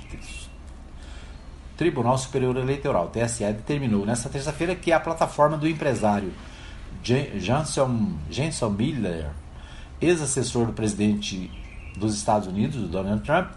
Tribunal 1.75 2.17
Superior 2.17 2.57
Eleitoral, 2.57 3.09
TSE, 3.09 3.43
determinou 3.45 4.05
nesta 4.05 4.29
terça-feira 4.29 4.75
que 4.75 4.91
a 4.91 4.99
plataforma 4.99 5.57
do 5.57 5.67
empresário 5.67 6.33
Jenson 7.03 8.69
Miller, 8.69 9.29
ex-assessor 10.01 10.67
do 10.67 10.73
presidente 10.73 11.51
dos 11.95 12.15
Estados 12.15 12.47
Unidos, 12.47 12.81
do 12.81 12.87
Donald 12.87 13.23
Trump, 13.23 13.49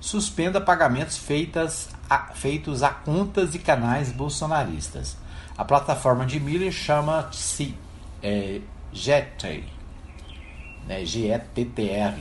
suspenda 0.00 0.60
pagamentos 0.60 1.16
feitas 1.16 1.88
a, 2.08 2.18
feitos 2.34 2.82
a 2.82 2.90
contas 2.90 3.54
e 3.54 3.58
canais 3.58 4.12
bolsonaristas. 4.12 5.16
A 5.56 5.64
plataforma 5.64 6.26
de 6.26 6.40
Miller 6.40 6.72
chama-se 6.72 7.74
é, 8.22 8.60
GETR, 8.92 9.64
né, 10.86 11.04
G-E-T-T-R, 11.04 12.18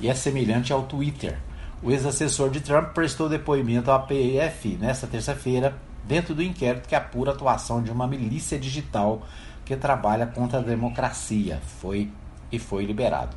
e 0.00 0.08
é 0.08 0.14
semelhante 0.14 0.72
ao 0.72 0.82
Twitter. 0.82 1.38
O 1.82 1.90
ex-assessor 1.90 2.50
de 2.50 2.60
Trump 2.60 2.88
prestou 2.88 3.28
depoimento 3.28 3.90
à 3.90 3.98
PF 3.98 4.76
nesta 4.80 5.06
terça-feira, 5.06 5.76
dentro 6.04 6.34
do 6.34 6.42
inquérito 6.42 6.88
que 6.88 6.94
apura 6.94 7.30
a 7.30 7.34
atuação 7.34 7.82
de 7.82 7.90
uma 7.90 8.06
milícia 8.06 8.58
digital 8.58 9.22
que 9.64 9.76
trabalha 9.76 10.26
contra 10.26 10.58
a 10.58 10.62
democracia. 10.62 11.60
Foi 11.80 12.10
e 12.50 12.58
foi 12.58 12.84
liberado. 12.84 13.36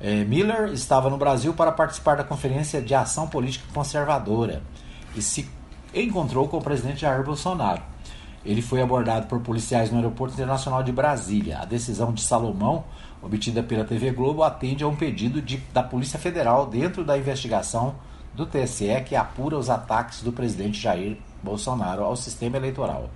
É, 0.00 0.24
Miller 0.24 0.68
estava 0.72 1.10
no 1.10 1.16
Brasil 1.16 1.54
para 1.54 1.72
participar 1.72 2.16
da 2.16 2.24
Conferência 2.24 2.80
de 2.80 2.94
Ação 2.94 3.26
Política 3.28 3.66
Conservadora 3.72 4.62
e 5.14 5.22
se 5.22 5.48
encontrou 5.94 6.48
com 6.48 6.58
o 6.58 6.62
presidente 6.62 7.00
Jair 7.00 7.24
Bolsonaro. 7.24 7.82
Ele 8.44 8.62
foi 8.62 8.80
abordado 8.80 9.26
por 9.26 9.40
policiais 9.40 9.90
no 9.90 9.96
Aeroporto 9.96 10.34
Internacional 10.34 10.82
de 10.82 10.92
Brasília. 10.92 11.58
A 11.58 11.64
decisão 11.64 12.12
de 12.12 12.22
Salomão 12.22 12.84
obtida 13.26 13.62
pela 13.62 13.84
TV 13.84 14.12
Globo 14.12 14.42
atende 14.42 14.84
a 14.84 14.88
um 14.88 14.94
pedido 14.94 15.42
de, 15.42 15.56
da 15.72 15.82
Polícia 15.82 16.18
Federal 16.18 16.66
dentro 16.66 17.04
da 17.04 17.18
investigação 17.18 17.96
do 18.34 18.46
TSE 18.46 19.02
que 19.04 19.16
apura 19.16 19.58
os 19.58 19.68
ataques 19.68 20.22
do 20.22 20.32
presidente 20.32 20.80
Jair 20.80 21.18
Bolsonaro 21.42 22.04
ao 22.04 22.14
sistema 22.14 22.56
eleitoral. 22.56 23.10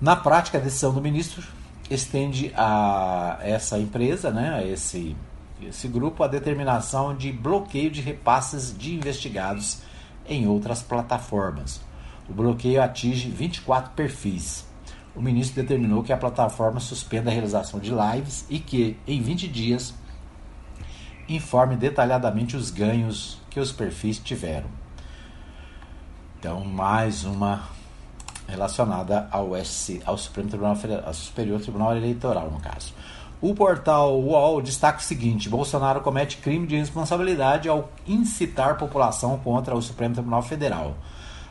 Na 0.00 0.16
prática, 0.16 0.58
a 0.58 0.60
decisão 0.60 0.94
do 0.94 1.02
ministro 1.02 1.42
estende 1.90 2.52
a 2.56 3.38
essa 3.42 3.78
empresa, 3.78 4.30
né, 4.30 4.54
a 4.54 4.66
esse, 4.66 5.16
esse 5.60 5.88
grupo, 5.88 6.22
a 6.22 6.28
determinação 6.28 7.14
de 7.14 7.32
bloqueio 7.32 7.90
de 7.90 8.00
repasses 8.00 8.76
de 8.76 8.94
investigados 8.94 9.80
em 10.26 10.46
outras 10.46 10.82
plataformas. 10.82 11.80
O 12.28 12.32
bloqueio 12.32 12.82
atinge 12.82 13.28
24 13.28 13.92
perfis 13.92 14.67
o 15.18 15.22
ministro 15.22 15.60
determinou 15.60 16.04
que 16.04 16.12
a 16.12 16.16
plataforma 16.16 16.78
suspenda 16.78 17.28
a 17.28 17.32
realização 17.32 17.80
de 17.80 17.90
lives 17.90 18.46
e 18.48 18.60
que, 18.60 18.96
em 19.04 19.20
20 19.20 19.48
dias, 19.48 19.92
informe 21.28 21.74
detalhadamente 21.74 22.56
os 22.56 22.70
ganhos 22.70 23.36
que 23.50 23.58
os 23.58 23.72
perfis 23.72 24.16
tiveram. 24.18 24.68
Então, 26.38 26.64
mais 26.64 27.24
uma 27.24 27.64
relacionada 28.46 29.28
ao, 29.32 29.56
SC, 29.56 30.00
ao 30.06 30.16
Supremo 30.16 30.48
Tribunal 30.48 30.76
Federal, 30.76 31.06
ao 31.06 31.12
Superior 31.12 31.60
Tribunal 31.60 31.96
Eleitoral, 31.96 32.48
no 32.52 32.60
caso. 32.60 32.94
O 33.40 33.56
portal 33.56 34.20
UOL 34.20 34.62
destaca 34.62 35.00
o 35.00 35.02
seguinte: 35.02 35.48
Bolsonaro 35.48 36.00
comete 36.00 36.36
crime 36.36 36.64
de 36.64 36.76
responsabilidade 36.76 37.68
ao 37.68 37.90
incitar 38.06 38.78
população 38.78 39.36
contra 39.38 39.74
o 39.74 39.82
Supremo 39.82 40.14
Tribunal 40.14 40.42
Federal 40.42 40.94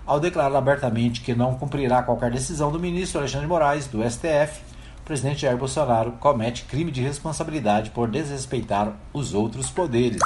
ao 0.07 0.21
declarar 0.21 0.57
abertamente 0.57 1.19
que 1.19 1.35
não 1.35 1.55
cumprirá 1.55 2.01
qualquer 2.01 2.31
decisão 2.31 2.71
do 2.71 2.79
ministro 2.79 3.19
Alexandre 3.19 3.45
de 3.45 3.49
Moraes, 3.49 3.87
do 3.87 4.01
STF, 4.09 4.61
o 5.01 5.03
presidente 5.03 5.41
Jair 5.41 5.57
Bolsonaro 5.57 6.13
comete 6.13 6.63
crime 6.63 6.91
de 6.91 7.01
responsabilidade 7.01 7.89
por 7.89 8.09
desrespeitar 8.09 8.93
os 9.11 9.33
outros 9.33 9.69
poderes. 9.69 10.21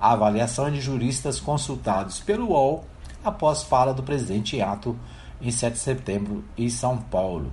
A 0.00 0.12
avaliação 0.12 0.68
é 0.68 0.70
de 0.70 0.80
juristas 0.80 1.38
consultados 1.38 2.20
pelo 2.20 2.48
UOL 2.48 2.86
após 3.22 3.62
fala 3.62 3.92
do 3.92 4.02
presidente 4.02 4.56
em 4.56 4.62
ato 4.62 4.98
em 5.42 5.50
7 5.50 5.74
de 5.74 5.78
setembro 5.78 6.44
em 6.56 6.70
São 6.70 6.96
Paulo. 6.96 7.52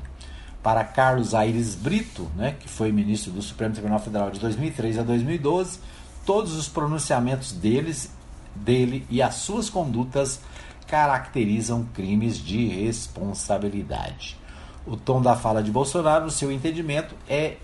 Para 0.63 0.83
Carlos 0.83 1.35
Aires 1.35 1.75
Brito, 1.75 2.31
né, 2.37 2.55
que 2.57 2.69
foi 2.69 2.91
ministro 2.91 3.31
do 3.31 3.41
Supremo 3.41 3.73
Tribunal 3.73 3.99
Federal 3.99 4.31
de 4.31 4.39
2003 4.39 4.99
a 4.99 5.03
2012, 5.03 5.79
todos 6.25 6.55
os 6.55 6.69
pronunciamentos 6.69 7.51
deles, 7.51 8.09
dele 8.55 9.05
e 9.09 9.21
as 9.21 9.35
suas 9.35 9.69
condutas 9.69 10.39
caracterizam 10.87 11.85
crimes 11.93 12.37
de 12.37 12.67
responsabilidade. 12.67 14.37
O 14.85 14.95
tom 14.95 15.21
da 15.21 15.35
fala 15.35 15.63
de 15.63 15.71
Bolsonaro, 15.71 16.25
no 16.25 16.31
seu 16.31 16.51
entendimento, 16.51 17.15
é 17.27 17.57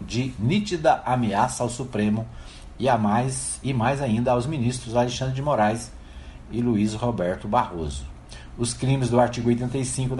de 0.00 0.34
nítida 0.38 1.02
ameaça 1.04 1.62
ao 1.62 1.68
Supremo 1.68 2.26
e 2.78 2.88
a 2.88 2.96
mais 2.96 3.58
e 3.62 3.72
mais 3.72 4.00
ainda 4.00 4.32
aos 4.32 4.46
ministros 4.46 4.96
Alexandre 4.96 5.34
de 5.34 5.42
Moraes 5.42 5.92
e 6.50 6.60
Luiz 6.60 6.94
Roberto 6.94 7.46
Barroso. 7.46 8.04
Os 8.58 8.74
crimes 8.74 9.08
do 9.08 9.20
artigo 9.20 9.48
85 9.48 10.14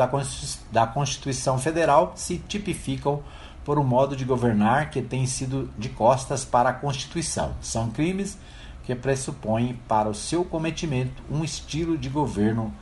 da 0.70 0.86
Constituição 0.86 1.58
Federal 1.58 2.12
se 2.14 2.38
tipificam 2.38 3.22
por 3.64 3.78
um 3.78 3.84
modo 3.84 4.16
de 4.16 4.24
governar 4.24 4.90
que 4.90 5.02
tem 5.02 5.26
sido 5.26 5.70
de 5.78 5.90
costas 5.90 6.44
para 6.44 6.70
a 6.70 6.72
Constituição. 6.72 7.54
São 7.60 7.90
crimes 7.90 8.38
que 8.84 8.94
pressupõem 8.94 9.78
para 9.88 10.08
o 10.08 10.14
seu 10.14 10.44
cometimento 10.44 11.22
um 11.30 11.44
estilo 11.44 11.96
de 11.96 12.08
governo 12.08 12.72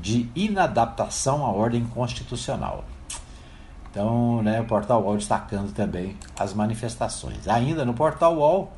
de 0.00 0.28
inadaptação 0.34 1.44
à 1.44 1.50
ordem 1.50 1.84
constitucional. 1.84 2.84
Então, 3.90 4.42
né, 4.42 4.60
o 4.60 4.64
Portal 4.64 5.02
UOL 5.02 5.16
destacando 5.16 5.72
também 5.72 6.16
as 6.38 6.52
manifestações. 6.52 7.46
Ainda 7.46 7.84
no 7.84 7.94
Portal 7.94 8.36
UOL, 8.36 8.72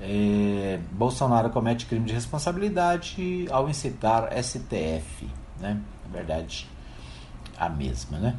é, 0.00 0.78
Bolsonaro 0.92 1.50
comete 1.50 1.84
crime 1.86 2.06
de 2.06 2.12
responsabilidade 2.12 3.46
ao 3.50 3.68
incitar 3.68 4.30
STF, 4.42 5.28
né? 5.60 5.80
Na 6.06 6.12
verdade, 6.12 6.68
a 7.58 7.68
mesma, 7.68 8.18
né? 8.18 8.36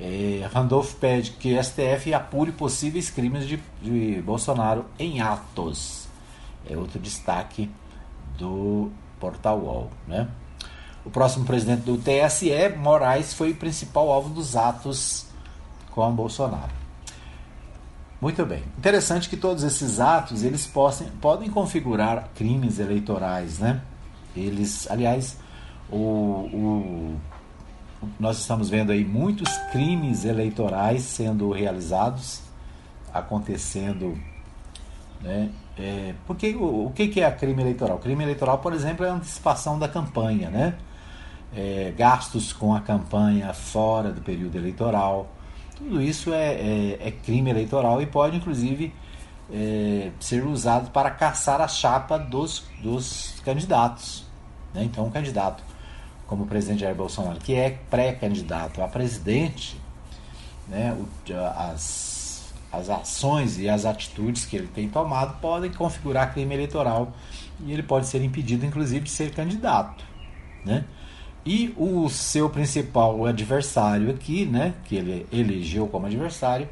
É, 0.00 0.48
Randolph 0.52 0.94
pede 0.94 1.32
que 1.32 1.60
STF 1.62 2.12
apure 2.14 2.52
possíveis 2.52 3.10
crimes 3.10 3.46
de, 3.46 3.60
de 3.82 4.22
Bolsonaro 4.22 4.84
em 4.98 5.20
atos. 5.20 6.05
É 6.68 6.76
outro 6.76 6.98
destaque 6.98 7.70
do 8.38 8.90
Portal 9.20 9.58
UOL, 9.58 9.90
né? 10.06 10.28
O 11.04 11.10
próximo 11.10 11.44
presidente 11.44 11.82
do 11.82 11.96
TSE, 11.96 12.50
Moraes, 12.76 13.32
foi 13.32 13.52
o 13.52 13.56
principal 13.56 14.10
alvo 14.10 14.30
dos 14.30 14.56
atos 14.56 15.26
com 15.92 16.12
Bolsonaro. 16.12 16.72
Muito 18.20 18.44
bem. 18.44 18.64
Interessante 18.76 19.28
que 19.28 19.36
todos 19.36 19.62
esses 19.62 20.00
atos 20.00 20.42
eles 20.42 20.66
possam, 20.66 21.06
podem 21.20 21.48
configurar 21.48 22.30
crimes 22.34 22.78
eleitorais, 22.78 23.58
né? 23.58 23.82
Eles, 24.34 24.90
aliás, 24.90 25.38
o, 25.90 25.96
o, 25.96 27.20
nós 28.18 28.38
estamos 28.38 28.68
vendo 28.68 28.90
aí 28.90 29.04
muitos 29.04 29.56
crimes 29.70 30.24
eleitorais 30.24 31.02
sendo 31.02 31.50
realizados, 31.52 32.40
acontecendo, 33.12 34.18
né? 35.20 35.50
É, 35.78 36.14
porque 36.26 36.54
o, 36.54 36.86
o 36.86 36.92
que, 36.92 37.20
é 37.20 37.30
crime 37.30 37.62
eleitoral? 37.62 37.98
Crime 37.98 38.22
eleitoral, 38.24 38.58
por 38.58 38.72
exemplo, 38.72 39.04
é 39.04 39.10
a 39.10 39.14
antecipação 39.14 39.78
da 39.78 39.88
campanha, 39.88 40.50
né? 40.50 40.74
É, 41.54 41.92
gastos 41.96 42.52
com 42.52 42.74
a 42.74 42.80
campanha 42.80 43.52
fora 43.52 44.10
do 44.10 44.20
período 44.20 44.56
eleitoral 44.56 45.30
tudo 45.76 46.00
isso 46.00 46.32
é, 46.32 46.54
é, 46.54 47.08
é 47.08 47.10
crime 47.10 47.50
eleitoral 47.50 48.00
e 48.00 48.06
pode, 48.06 48.36
inclusive, 48.38 48.92
é, 49.52 50.10
ser 50.18 50.44
usado 50.44 50.90
para 50.90 51.10
caçar 51.10 51.60
a 51.60 51.68
chapa 51.68 52.18
dos, 52.18 52.64
dos 52.82 53.34
candidatos. 53.44 54.24
Né? 54.72 54.84
Então, 54.84 55.04
um 55.04 55.10
candidato 55.10 55.62
como 56.26 56.44
o 56.44 56.46
presidente 56.46 56.80
Jair 56.80 56.94
Bolsonaro, 56.94 57.38
que 57.38 57.54
é 57.54 57.78
pré-candidato 57.88 58.82
a 58.82 58.88
presidente, 58.88 59.78
né, 60.66 60.96
as, 61.56 62.05
as 62.76 62.90
ações 62.90 63.58
e 63.58 63.68
as 63.68 63.84
atitudes 63.84 64.44
que 64.44 64.56
ele 64.56 64.68
tem 64.68 64.88
tomado 64.88 65.40
podem 65.40 65.72
configurar 65.72 66.32
crime 66.32 66.54
eleitoral 66.54 67.12
e 67.64 67.72
ele 67.72 67.82
pode 67.82 68.06
ser 68.06 68.22
impedido, 68.22 68.66
inclusive, 68.66 69.04
de 69.04 69.10
ser 69.10 69.32
candidato. 69.32 70.04
Né? 70.64 70.84
E 71.44 71.72
o 71.76 72.08
seu 72.08 72.50
principal 72.50 73.24
adversário 73.24 74.10
aqui, 74.10 74.44
né, 74.44 74.74
que 74.84 74.96
ele 74.96 75.26
elegeu 75.32 75.86
como 75.86 76.06
adversário, 76.06 76.68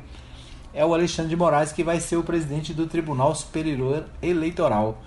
é 0.73 0.85
o 0.85 0.93
Alexandre 0.93 1.31
de 1.31 1.37
Moraes, 1.37 1.73
que 1.73 1.85
vai 1.85 2.01
ser 2.01 2.17
o 2.17 2.25
presidente 2.25 2.75
do 2.75 2.87
Tribunal 2.87 3.35
Superior 3.35 4.07
Eleitoral, 4.21 5.01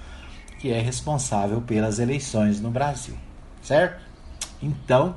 que 0.59 0.71
é 0.71 0.79
responsável 0.79 1.61
pelas 1.61 1.99
eleições 1.99 2.61
no 2.61 2.71
Brasil. 2.71 3.15
Certo? 3.61 4.01
Então, 4.61 5.15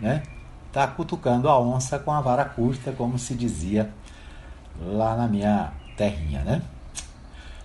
né, 0.00 0.24
tá 0.72 0.86
cutucando 0.88 1.48
a 1.48 1.58
onça 1.58 1.98
com 1.98 2.10
a 2.10 2.20
vara 2.20 2.44
curta, 2.44 2.90
como 2.90 3.18
se 3.18 3.34
dizia 3.34 3.90
lá 4.80 5.16
na 5.16 5.26
minha 5.26 5.72
terrinha, 5.96 6.42
né? 6.42 6.62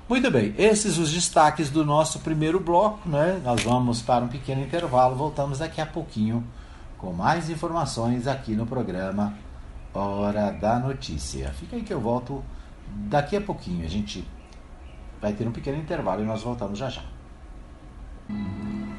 Muito 0.07 0.29
bem, 0.29 0.53
esses 0.57 0.97
os 0.97 1.11
destaques 1.11 1.69
do 1.69 1.85
nosso 1.85 2.19
primeiro 2.19 2.59
bloco, 2.59 3.07
né? 3.07 3.41
Nós 3.43 3.63
vamos 3.63 4.01
para 4.01 4.25
um 4.25 4.27
pequeno 4.27 4.61
intervalo, 4.61 5.15
voltamos 5.15 5.59
daqui 5.59 5.79
a 5.79 5.85
pouquinho 5.85 6.43
com 6.97 7.13
mais 7.13 7.49
informações 7.49 8.27
aqui 8.27 8.53
no 8.53 8.65
programa 8.65 9.33
Hora 9.93 10.51
da 10.51 10.79
Notícia. 10.79 11.49
Fica 11.53 11.75
aí 11.75 11.81
que 11.81 11.93
eu 11.93 11.99
volto 11.99 12.43
daqui 13.09 13.35
a 13.35 13.41
pouquinho. 13.41 13.85
A 13.85 13.89
gente 13.89 14.27
vai 15.21 15.33
ter 15.33 15.47
um 15.47 15.51
pequeno 15.51 15.77
intervalo 15.77 16.21
e 16.21 16.25
nós 16.25 16.41
voltamos 16.43 16.77
já 16.77 16.89
já. 16.89 17.03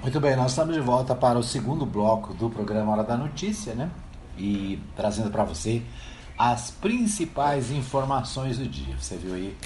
Muito 0.02 0.18
bem, 0.18 0.34
nós 0.34 0.50
estamos 0.50 0.74
de 0.74 0.80
volta 0.80 1.14
para 1.14 1.38
o 1.38 1.42
segundo 1.42 1.86
bloco 1.86 2.34
do 2.34 2.50
programa 2.50 2.92
Hora 2.92 3.04
da 3.04 3.16
Notícia, 3.16 3.74
né? 3.74 3.90
E 4.36 4.82
trazendo 4.96 5.30
para 5.30 5.44
você 5.44 5.82
as 6.42 6.72
principais 6.72 7.70
informações 7.70 8.58
do 8.58 8.66
dia. 8.66 8.96
Você 8.98 9.16
viu 9.16 9.32
aí 9.34 9.56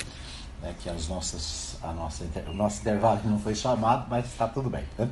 né, 0.60 0.74
que 0.78 0.90
as 0.90 1.08
nossas, 1.08 1.78
a 1.82 1.90
nossa, 1.90 2.22
o 2.48 2.52
nosso 2.52 2.80
intervalo 2.80 3.18
não 3.24 3.38
foi 3.38 3.54
chamado, 3.54 4.06
mas 4.10 4.26
está 4.26 4.46
tudo 4.46 4.68
bem. 4.68 4.84
Né? 4.98 5.08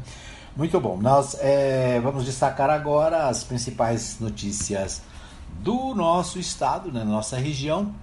Muito 0.54 0.78
bom. 0.78 0.98
Nós 0.98 1.34
é, 1.40 1.98
vamos 2.00 2.26
destacar 2.26 2.68
agora 2.68 3.28
as 3.28 3.44
principais 3.44 4.20
notícias 4.20 5.00
do 5.60 5.94
nosso 5.94 6.38
estado, 6.38 6.92
né, 6.92 7.02
nossa 7.02 7.38
região. 7.38 7.94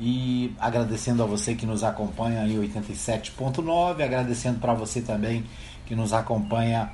E 0.00 0.56
agradecendo 0.58 1.22
a 1.22 1.26
você 1.26 1.54
que 1.54 1.66
nos 1.66 1.84
acompanha 1.84 2.46
em 2.46 2.58
87.9, 2.66 4.02
agradecendo 4.02 4.58
para 4.58 4.72
você 4.72 5.02
também 5.02 5.44
que 5.84 5.94
nos 5.94 6.14
acompanha 6.14 6.90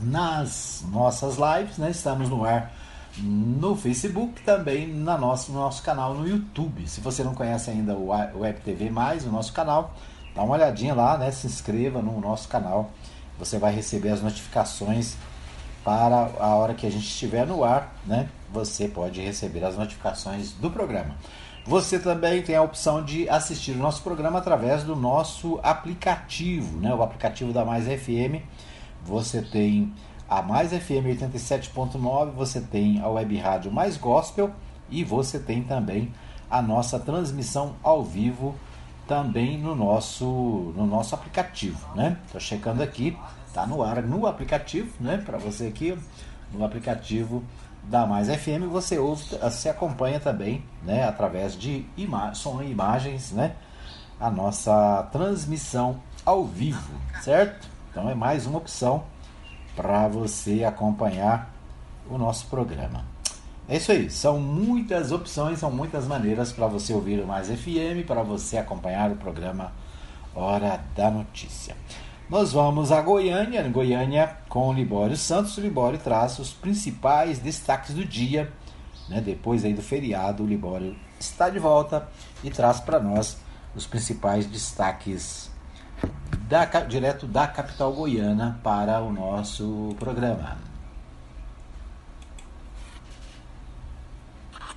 nas 0.00 0.84
nossas 0.92 1.36
lives, 1.36 1.76
né? 1.76 1.90
Estamos 1.90 2.30
no 2.30 2.44
ar 2.44 2.72
no 3.18 3.76
Facebook, 3.76 4.42
também 4.42 4.86
na 4.86 5.18
nosso, 5.18 5.52
no 5.52 5.58
nosso 5.58 5.82
canal 5.82 6.14
no 6.14 6.26
YouTube. 6.26 6.88
Se 6.88 7.00
você 7.00 7.24
não 7.24 7.34
conhece 7.34 7.70
ainda 7.70 7.94
o 7.94 8.08
Web 8.08 8.60
TV 8.60 8.90
Mais, 8.90 9.26
o 9.26 9.30
nosso 9.30 9.52
canal, 9.52 9.94
dá 10.34 10.42
uma 10.42 10.54
olhadinha 10.54 10.94
lá, 10.94 11.18
né? 11.18 11.30
Se 11.30 11.46
inscreva 11.46 12.00
no 12.00 12.20
nosso 12.20 12.48
canal. 12.48 12.90
Você 13.38 13.58
vai 13.58 13.74
receber 13.74 14.10
as 14.10 14.22
notificações 14.22 15.16
para 15.84 16.30
a 16.38 16.54
hora 16.54 16.74
que 16.74 16.86
a 16.86 16.90
gente 16.90 17.06
estiver 17.06 17.46
no 17.46 17.64
ar, 17.64 17.94
né? 18.06 18.28
Você 18.52 18.88
pode 18.88 19.20
receber 19.20 19.64
as 19.64 19.76
notificações 19.76 20.52
do 20.52 20.70
programa. 20.70 21.16
Você 21.66 21.98
também 21.98 22.42
tem 22.42 22.56
a 22.56 22.62
opção 22.62 23.04
de 23.04 23.28
assistir 23.28 23.72
o 23.72 23.76
nosso 23.76 24.02
programa 24.02 24.38
através 24.38 24.82
do 24.82 24.96
nosso 24.96 25.60
aplicativo, 25.62 26.78
né? 26.78 26.94
O 26.94 27.02
aplicativo 27.02 27.52
da 27.52 27.64
Mais 27.64 27.86
FM. 27.86 28.42
Você 29.04 29.40
tem 29.40 29.92
a 30.30 30.40
Mais 30.40 30.70
FM 30.70 31.18
87.9, 31.18 32.30
você 32.30 32.60
tem 32.60 33.00
a 33.00 33.08
web 33.08 33.36
rádio 33.36 33.72
Mais 33.72 33.96
Gospel 33.96 34.52
e 34.88 35.02
você 35.02 35.40
tem 35.40 35.64
também 35.64 36.14
a 36.48 36.62
nossa 36.62 37.00
transmissão 37.00 37.74
ao 37.82 38.04
vivo 38.04 38.54
também 39.08 39.58
no 39.58 39.74
nosso 39.74 40.72
no 40.76 40.86
nosso 40.86 41.16
aplicativo, 41.16 41.84
né? 41.96 42.16
Tô 42.30 42.38
checando 42.38 42.80
aqui, 42.80 43.18
tá 43.52 43.66
no 43.66 43.82
ar 43.82 44.00
no 44.04 44.24
aplicativo, 44.24 44.92
né? 45.00 45.20
Para 45.26 45.36
você 45.36 45.66
aqui 45.66 45.98
no 46.52 46.64
aplicativo 46.64 47.42
da 47.82 48.06
Mais 48.06 48.28
FM, 48.28 48.68
você 48.70 48.98
ouve, 48.98 49.24
se 49.50 49.68
acompanha 49.68 50.20
também, 50.20 50.62
né, 50.84 51.02
através 51.08 51.58
de 51.58 51.84
ima 51.96 52.34
som 52.34 52.62
e 52.62 52.70
imagens, 52.70 53.32
né? 53.32 53.56
A 54.20 54.30
nossa 54.30 55.08
transmissão 55.10 56.00
ao 56.24 56.44
vivo, 56.44 56.94
certo? 57.20 57.66
Então 57.90 58.08
é 58.08 58.14
mais 58.14 58.46
uma 58.46 58.58
opção 58.58 59.02
para 59.74 60.08
você 60.08 60.64
acompanhar 60.64 61.54
o 62.08 62.18
nosso 62.18 62.46
programa. 62.46 63.04
É 63.68 63.76
isso 63.76 63.92
aí, 63.92 64.10
são 64.10 64.40
muitas 64.40 65.12
opções, 65.12 65.60
são 65.60 65.70
muitas 65.70 66.06
maneiras 66.06 66.52
para 66.52 66.66
você 66.66 66.92
ouvir 66.92 67.20
o 67.20 67.26
Mais 67.26 67.48
FM, 67.48 68.04
para 68.06 68.22
você 68.22 68.58
acompanhar 68.58 69.10
o 69.12 69.16
programa 69.16 69.72
Hora 70.34 70.80
da 70.96 71.10
Notícia. 71.10 71.76
Nós 72.28 72.52
vamos 72.52 72.92
a 72.92 73.00
Goiânia, 73.00 73.62
Goiânia 73.68 74.36
com 74.48 74.68
o 74.68 74.72
Libório 74.72 75.16
Santos. 75.16 75.56
O 75.56 75.60
Libório 75.60 75.98
traz 75.98 76.38
os 76.38 76.52
principais 76.52 77.40
destaques 77.40 77.94
do 77.94 78.04
dia. 78.04 78.52
Né? 79.08 79.20
Depois 79.20 79.64
aí 79.64 79.74
do 79.74 79.82
feriado, 79.82 80.44
o 80.44 80.46
Libório 80.46 80.94
está 81.18 81.50
de 81.50 81.58
volta 81.58 82.08
e 82.44 82.50
traz 82.50 82.78
para 82.78 83.00
nós 83.00 83.36
os 83.74 83.86
principais 83.86 84.46
destaques 84.46 85.50
da, 86.50 86.64
direto 86.64 87.28
da 87.28 87.46
capital 87.46 87.92
goiana 87.92 88.58
para 88.64 88.98
o 89.00 89.12
nosso 89.12 89.94
programa. 90.00 90.58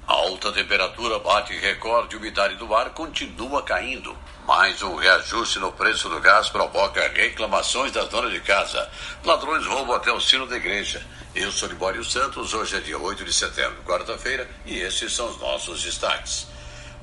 A 0.08 0.14
alta 0.14 0.52
temperatura 0.52 1.18
bate 1.18 1.58
recorde 1.58 2.14
e 2.14 2.20
umidade 2.20 2.56
do 2.58 2.76
ar 2.76 2.92
continua 2.92 3.64
caindo. 3.64 4.16
Mais 4.46 4.84
um 4.84 4.96
reajuste 4.96 5.58
no 5.58 5.72
preço 5.72 6.08
do 6.10 6.20
gás 6.20 6.48
provoca 6.48 7.12
reclamações 7.16 7.92
das 7.92 8.08
donas 8.08 8.32
de 8.32 8.42
casa. 8.42 8.88
Ladrões 9.26 9.66
roubam 9.66 9.96
até 9.96 10.12
o 10.12 10.22
sino 10.22 10.46
da 10.46 10.58
igreja. 10.58 11.04
Eu 11.34 11.52
sou 11.52 11.68
Libório 11.68 12.04
Santos, 12.04 12.54
hoje 12.54 12.76
é 12.76 12.82
dia 12.82 13.00
8 13.00 13.26
de 13.26 13.34
setembro, 13.34 13.82
quarta-feira, 13.84 14.48
e 14.64 14.78
esses 14.78 15.12
são 15.12 15.28
os 15.28 15.40
nossos 15.40 15.82
destaques. 15.82 16.53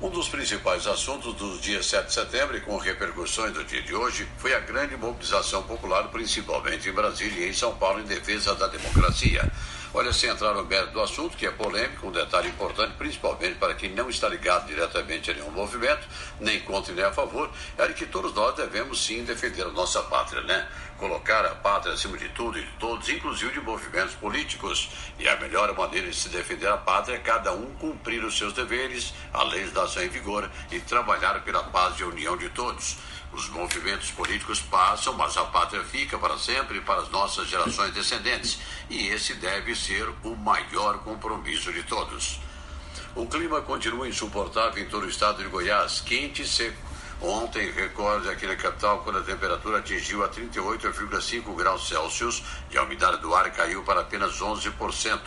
Um 0.01 0.09
dos 0.09 0.27
principais 0.27 0.87
assuntos 0.87 1.35
do 1.35 1.59
dia 1.59 1.83
7 1.83 2.07
de 2.07 2.13
setembro 2.13 2.57
e 2.57 2.61
com 2.61 2.75
repercussões 2.75 3.53
do 3.53 3.63
dia 3.63 3.83
de 3.83 3.93
hoje 3.93 4.27
foi 4.39 4.51
a 4.51 4.59
grande 4.59 4.97
mobilização 4.97 5.61
popular, 5.61 6.07
principalmente 6.07 6.89
em 6.89 6.91
Brasília 6.91 7.45
e 7.45 7.49
em 7.51 7.53
São 7.53 7.75
Paulo, 7.75 7.99
em 7.99 8.05
defesa 8.05 8.55
da 8.55 8.65
democracia. 8.65 9.47
Olha, 9.93 10.13
sem 10.13 10.29
entrar 10.29 10.53
no 10.53 10.63
mérito 10.63 10.93
do 10.93 11.01
assunto, 11.01 11.35
que 11.35 11.45
é 11.45 11.51
polêmico, 11.51 12.07
um 12.07 12.11
detalhe 12.11 12.47
importante, 12.47 12.93
principalmente 12.97 13.55
para 13.55 13.73
quem 13.73 13.89
não 13.89 14.09
está 14.09 14.29
ligado 14.29 14.65
diretamente 14.65 15.29
a 15.29 15.33
nenhum 15.33 15.51
movimento, 15.51 16.07
nem 16.39 16.61
contra 16.61 16.93
nem 16.93 17.03
a 17.03 17.11
favor, 17.11 17.51
é 17.77 17.87
que 17.89 18.05
todos 18.05 18.33
nós 18.33 18.55
devemos 18.55 19.03
sim 19.03 19.25
defender 19.25 19.63
a 19.63 19.69
nossa 19.69 20.01
pátria, 20.03 20.41
né? 20.43 20.65
Colocar 20.97 21.45
a 21.45 21.55
pátria 21.55 21.93
acima 21.93 22.17
de 22.17 22.29
tudo 22.29 22.57
e 22.57 22.63
de 22.63 22.71
todos, 22.79 23.09
inclusive 23.09 23.51
de 23.51 23.59
movimentos 23.59 24.15
políticos. 24.15 24.89
E 25.19 25.27
a 25.27 25.35
melhor 25.35 25.75
maneira 25.75 26.07
de 26.07 26.15
se 26.15 26.29
defender 26.29 26.67
a 26.67 26.77
pátria 26.77 27.15
é 27.15 27.19
cada 27.19 27.51
um 27.51 27.73
cumprir 27.75 28.23
os 28.23 28.37
seus 28.37 28.53
deveres, 28.53 29.13
a 29.33 29.43
legislação 29.43 30.03
em 30.03 30.09
vigor 30.09 30.49
e 30.71 30.79
trabalhar 30.79 31.43
pela 31.43 31.63
paz 31.63 31.99
e 31.99 32.05
união 32.05 32.37
de 32.37 32.47
todos. 32.51 32.95
Os 33.33 33.47
movimentos 33.49 34.11
políticos 34.11 34.59
passam, 34.59 35.13
mas 35.13 35.37
a 35.37 35.45
pátria 35.45 35.83
fica 35.83 36.17
para 36.17 36.37
sempre 36.37 36.81
para 36.81 37.01
as 37.01 37.09
nossas 37.09 37.47
gerações 37.47 37.93
descendentes. 37.93 38.59
E 38.89 39.07
esse 39.07 39.33
deve 39.35 39.73
ser 39.75 40.09
o 40.23 40.35
maior 40.35 40.99
compromisso 40.99 41.71
de 41.71 41.83
todos. 41.83 42.39
O 43.15 43.25
clima 43.25 43.61
continua 43.61 44.07
insuportável 44.07 44.83
em 44.83 44.87
todo 44.87 45.05
o 45.05 45.09
estado 45.09 45.43
de 45.43 45.49
Goiás, 45.49 46.01
quente 46.01 46.41
e 46.41 46.47
seco. 46.47 46.91
Ontem, 47.21 47.69
recorde 47.71 48.27
aqui 48.29 48.47
na 48.47 48.55
capital, 48.55 49.01
quando 49.03 49.19
a 49.19 49.21
temperatura 49.21 49.77
atingiu 49.77 50.23
a 50.23 50.29
38,5 50.29 51.55
graus 51.55 51.87
Celsius 51.87 52.41
e 52.71 52.77
a 52.77 52.83
umidade 52.83 53.21
do 53.21 53.35
ar 53.35 53.51
caiu 53.51 53.83
para 53.83 54.01
apenas 54.01 54.39
11%. 54.39 55.19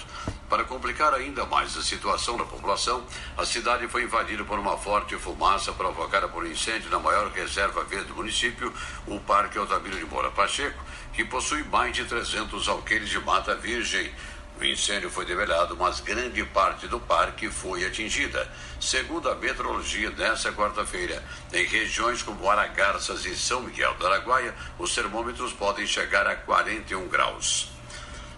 Para 0.48 0.64
complicar 0.64 1.14
ainda 1.14 1.46
mais 1.46 1.76
a 1.76 1.82
situação 1.82 2.36
da 2.36 2.44
população, 2.44 3.04
a 3.36 3.46
cidade 3.46 3.88
foi 3.88 4.02
invadida 4.02 4.44
por 4.44 4.58
uma 4.58 4.76
forte 4.76 5.16
fumaça 5.16 5.72
provocada 5.72 6.28
por 6.28 6.44
um 6.44 6.46
incêndio 6.46 6.90
na 6.90 6.98
maior 6.98 7.30
reserva 7.30 7.82
verde 7.84 8.08
do 8.08 8.14
município, 8.14 8.72
o 9.06 9.18
Parque 9.20 9.58
Altamiro 9.58 9.96
de 9.96 10.04
Moura 10.04 10.30
Pacheco, 10.30 10.82
que 11.12 11.24
possui 11.24 11.62
mais 11.64 11.94
de 11.94 12.04
300 12.04 12.68
alqueires 12.68 13.08
de 13.08 13.18
mata 13.20 13.54
virgem. 13.54 14.12
O 14.60 14.64
incêndio 14.64 15.10
foi 15.10 15.24
develado, 15.24 15.76
mas 15.76 15.98
grande 15.98 16.44
parte 16.44 16.86
do 16.86 17.00
parque 17.00 17.50
foi 17.50 17.84
atingida. 17.84 18.48
Segundo 18.80 19.28
a 19.28 19.34
meteorologia 19.34 20.10
desta 20.12 20.52
quarta-feira, 20.52 21.24
em 21.52 21.64
regiões 21.66 22.22
como 22.22 22.48
Aragarças 22.48 23.24
e 23.24 23.34
São 23.34 23.62
Miguel 23.62 23.94
do 23.94 24.06
Araguaia, 24.06 24.54
os 24.78 24.94
termômetros 24.94 25.52
podem 25.52 25.86
chegar 25.86 26.26
a 26.28 26.36
41 26.36 27.08
graus. 27.08 27.73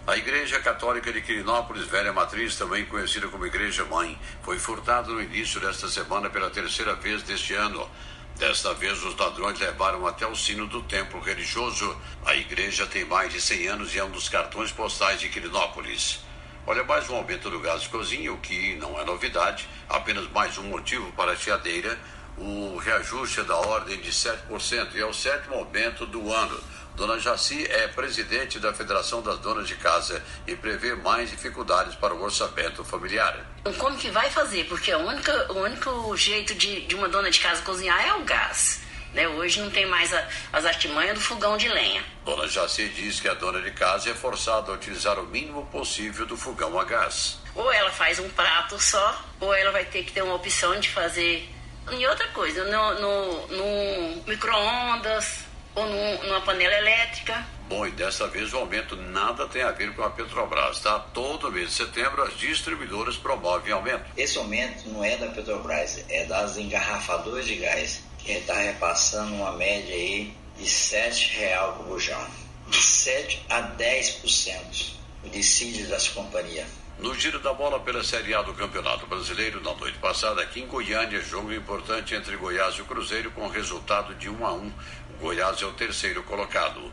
A 0.07 0.16
Igreja 0.16 0.61
Católica 0.61 1.12
de 1.12 1.21
Quirinópolis, 1.21 1.85
Velha 1.87 2.12
Matriz, 2.12 2.55
também 2.55 2.85
conhecida 2.85 3.27
como 3.27 3.45
Igreja 3.45 3.85
Mãe, 3.87 4.16
foi 4.40 4.57
furtada 4.57 5.09
no 5.09 5.21
início 5.21 5.61
desta 5.61 5.88
semana 5.88 6.31
pela 6.31 6.49
terceira 6.49 6.95
vez 6.95 7.25
deste 7.25 7.55
ano. 7.55 7.90
Desta 8.37 8.73
vez, 8.73 9.03
os 9.03 9.16
ladrões 9.16 9.59
levaram 9.59 10.07
até 10.07 10.25
o 10.25 10.37
sino 10.37 10.69
do 10.69 10.81
templo 10.85 11.19
religioso. 11.19 12.01
A 12.25 12.37
igreja 12.37 12.87
tem 12.87 13.05
mais 13.05 13.33
de 13.33 13.40
100 13.40 13.66
anos 13.66 13.95
e 13.97 13.99
é 13.99 14.05
um 14.05 14.11
dos 14.11 14.29
cartões 14.29 14.71
postais 14.71 15.19
de 15.19 15.29
Quirinópolis. 15.29 16.21
Olha, 16.64 16.85
mais 16.85 17.11
um 17.11 17.16
aumento 17.16 17.51
do 17.51 17.59
gás 17.59 17.83
de 17.83 17.88
cozinha, 17.88 18.33
o 18.33 18.38
que 18.38 18.77
não 18.77 19.01
é 19.01 19.05
novidade, 19.05 19.69
apenas 19.88 20.31
mais 20.31 20.57
um 20.57 20.69
motivo 20.69 21.11
para 21.14 21.33
a 21.33 21.37
chiadeira. 21.37 21.99
O 22.38 22.77
reajuste 22.77 23.42
da 23.42 23.57
ordem 23.57 24.01
de 24.01 24.12
7% 24.12 24.95
e 24.95 25.01
é 25.01 25.05
o 25.05 25.12
sétimo 25.12 25.57
aumento 25.57 26.07
do 26.07 26.33
ano. 26.33 26.76
Dona 26.96 27.18
Jaci 27.18 27.66
é 27.70 27.88
presidente 27.88 28.59
da 28.59 28.72
Federação 28.72 29.20
das 29.20 29.38
Donas 29.38 29.68
de 29.68 29.74
Casa 29.74 30.24
e 30.46 30.56
prevê 30.56 30.94
mais 30.94 31.30
dificuldades 31.30 31.94
para 31.94 32.14
o 32.14 32.22
orçamento 32.22 32.82
familiar. 32.82 33.38
Como 33.76 33.98
que 33.98 34.11
vai 34.11 34.30
fazer? 34.30 34.64
Porque 34.64 34.90
a 34.90 34.96
única, 34.96 35.52
o 35.52 35.59
único 35.59 36.16
jeito 36.16 36.54
de, 36.54 36.87
de 36.87 36.94
uma 36.94 37.06
dona 37.06 37.30
de 37.30 37.38
casa 37.38 37.61
cozinhar 37.61 38.02
é 38.02 38.14
o 38.14 38.24
gás. 38.24 38.80
Né? 39.12 39.28
Hoje 39.28 39.61
não 39.61 39.70
tem 39.70 39.85
mais 39.85 40.12
a, 40.14 40.26
as 40.50 40.64
artimanhas 40.64 41.18
do 41.18 41.20
fogão 41.20 41.59
de 41.59 41.68
lenha. 41.68 42.02
Dona 42.24 42.48
Jaci 42.48 42.88
diz 42.88 43.20
que 43.20 43.28
a 43.28 43.35
dona 43.35 43.61
de 43.61 43.72
casa 43.72 44.11
é 44.11 44.14
forçada 44.14 44.72
a 44.72 44.74
utilizar 44.74 45.18
o 45.18 45.26
mínimo 45.26 45.66
possível 45.66 46.24
do 46.24 46.37
fogão 46.37 46.80
a 46.80 46.85
gás. 46.85 47.38
Ou 47.54 47.70
ela 47.70 47.90
faz 47.90 48.18
um 48.18 48.28
prato 48.30 48.80
só, 48.80 49.22
ou 49.38 49.52
ela 49.52 49.70
vai 49.70 49.85
ter 49.85 50.02
que 50.02 50.12
ter 50.12 50.22
uma 50.22 50.35
opção 50.35 50.80
de 50.80 50.88
fazer. 50.88 51.46
E 51.92 52.06
outra 52.06 52.26
coisa, 52.28 52.64
no, 52.64 53.00
no, 53.00 53.46
no 53.48 54.22
micro-ondas, 54.26 55.45
ou 55.77 55.87
num, 55.87 56.23
numa 56.25 56.41
panela 56.41 56.75
elétrica. 56.75 57.47
Bom, 57.69 57.87
e 57.87 57.91
dessa 57.91 58.27
vez 58.27 58.53
o 58.53 58.59
aumento 58.59 58.97
nada 58.97 59.47
tem 59.47 59.62
a 59.62 59.71
ver 59.71 59.95
com 59.95 60.03
a 60.03 60.11
Petrobras, 60.11 60.81
tá? 60.81 60.99
Todo 60.99 61.53
mês 61.53 61.69
de 61.69 61.75
setembro 61.75 62.23
as 62.23 62.37
distribuidoras 62.39 63.17
promovem 63.17 63.73
aumento. 63.73 64.05
Esse 64.17 64.39
aumento 64.39 64.89
não 64.89 65.05
é 65.05 65.17
da 65.17 65.29
Petrobras, 65.29 66.03
é 66.09 66.25
das 66.25 66.57
engarrafadoras 66.57 67.47
de 67.47 67.57
gás, 67.57 68.03
que 68.19 68.33
está 68.33 68.55
repassando 68.55 69.35
uma 69.35 69.53
média 69.53 69.95
aí 69.95 70.35
de 70.57 70.65
R$ 70.65 71.11
real 71.37 71.75
por 71.75 71.87
bujão, 71.87 72.27
de 72.69 72.81
7 72.81 73.45
a 73.51 73.62
10% 73.77 74.97
o 75.25 75.29
dissídio 75.29 75.89
das 75.89 76.09
companhias. 76.09 76.86
No 76.98 77.14
giro 77.14 77.38
da 77.40 77.52
bola 77.52 77.78
pela 77.78 78.02
Série 78.02 78.32
A 78.32 78.40
do 78.40 78.54
Campeonato 78.54 79.06
Brasileiro, 79.06 79.62
na 79.62 79.74
noite 79.74 79.98
passada, 79.98 80.40
aqui 80.40 80.62
em 80.62 80.66
Goiânia, 80.66 81.20
jogo 81.20 81.52
importante 81.52 82.14
entre 82.14 82.38
Goiás 82.38 82.76
e 82.76 82.80
o 82.80 82.87
Cruzeiro 82.87 83.30
com 83.32 83.46
resultado 83.48 84.14
de 84.14 84.30
1 84.30 84.46
a 84.46 84.52
1. 84.54 84.66
O 84.66 84.72
Goiás 85.20 85.61
é 85.61 85.66
o 85.66 85.72
terceiro 85.72 86.22
colocado. 86.22 86.90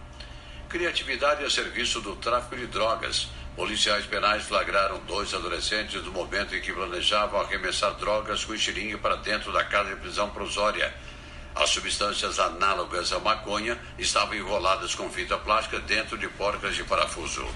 Criatividade 0.68 1.46
a 1.46 1.50
serviço 1.50 2.02
do 2.02 2.18
tráfico 2.18 2.58
de 2.58 2.68
drogas. 2.68 3.30
Policiais 3.56 4.06
penais 4.06 4.44
flagraram 4.44 5.00
dois 5.06 5.34
adolescentes 5.34 6.04
no 6.04 6.12
momento 6.12 6.54
em 6.54 6.60
que 6.60 6.74
planejavam 6.74 7.40
arremessar 7.40 7.94
drogas 7.94 8.44
com 8.44 8.54
estilingue 8.54 8.98
para 8.98 9.16
dentro 9.16 9.54
da 9.54 9.64
casa 9.64 9.92
de 9.92 10.02
prisão 10.02 10.30
provisória. 10.32 10.94
As 11.56 11.70
substâncias 11.70 12.40
análogas 12.40 13.14
à 13.14 13.20
maconha 13.20 13.80
estavam 13.98 14.36
enroladas 14.36 14.96
com 14.96 15.10
fita 15.10 15.38
plástica 15.38 15.80
dentro 15.80 16.18
de 16.18 16.28
porcas 16.28 16.76
de 16.76 16.84
parafuso. 16.84 17.48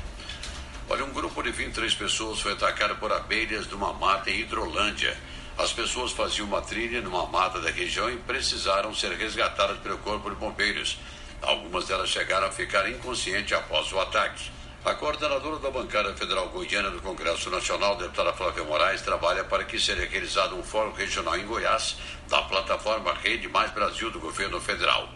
Olha, 0.89 1.03
um 1.03 1.11
grupo 1.11 1.43
de 1.43 1.51
23 1.51 1.93
pessoas 1.95 2.39
foi 2.39 2.53
atacado 2.53 2.95
por 2.95 3.11
abelhas 3.11 3.67
numa 3.67 3.91
mata 3.91 4.29
em 4.31 4.39
Hidrolândia. 4.39 5.17
As 5.57 5.73
pessoas 5.73 6.13
faziam 6.13 6.47
uma 6.47 6.61
trilha 6.61 7.01
numa 7.01 7.25
mata 7.25 7.59
da 7.59 7.69
região 7.69 8.09
e 8.09 8.15
precisaram 8.15 8.95
ser 8.95 9.11
resgatadas 9.11 9.79
pelo 9.79 9.97
Corpo 9.97 10.29
de 10.29 10.37
Bombeiros. 10.37 10.97
Algumas 11.41 11.87
delas 11.87 12.07
chegaram 12.07 12.47
a 12.47 12.51
ficar 12.51 12.89
inconscientes 12.89 13.51
após 13.51 13.91
o 13.91 13.99
ataque. 13.99 14.49
A 14.85 14.93
coordenadora 14.93 15.59
da 15.59 15.69
bancada 15.69 16.15
federal 16.15 16.47
goiana 16.47 16.89
do 16.89 17.01
Congresso 17.01 17.49
Nacional, 17.49 17.97
deputada 17.97 18.31
Flávia 18.31 18.63
Moraes, 18.63 19.01
trabalha 19.01 19.43
para 19.43 19.65
que 19.65 19.77
seja 19.77 20.05
realizado 20.05 20.55
um 20.55 20.63
fórum 20.63 20.93
regional 20.93 21.37
em 21.37 21.45
Goiás 21.45 21.97
da 22.29 22.43
plataforma 22.43 23.13
Rede 23.13 23.49
Mais 23.49 23.71
Brasil 23.71 24.09
do 24.09 24.21
governo 24.21 24.61
federal 24.61 25.09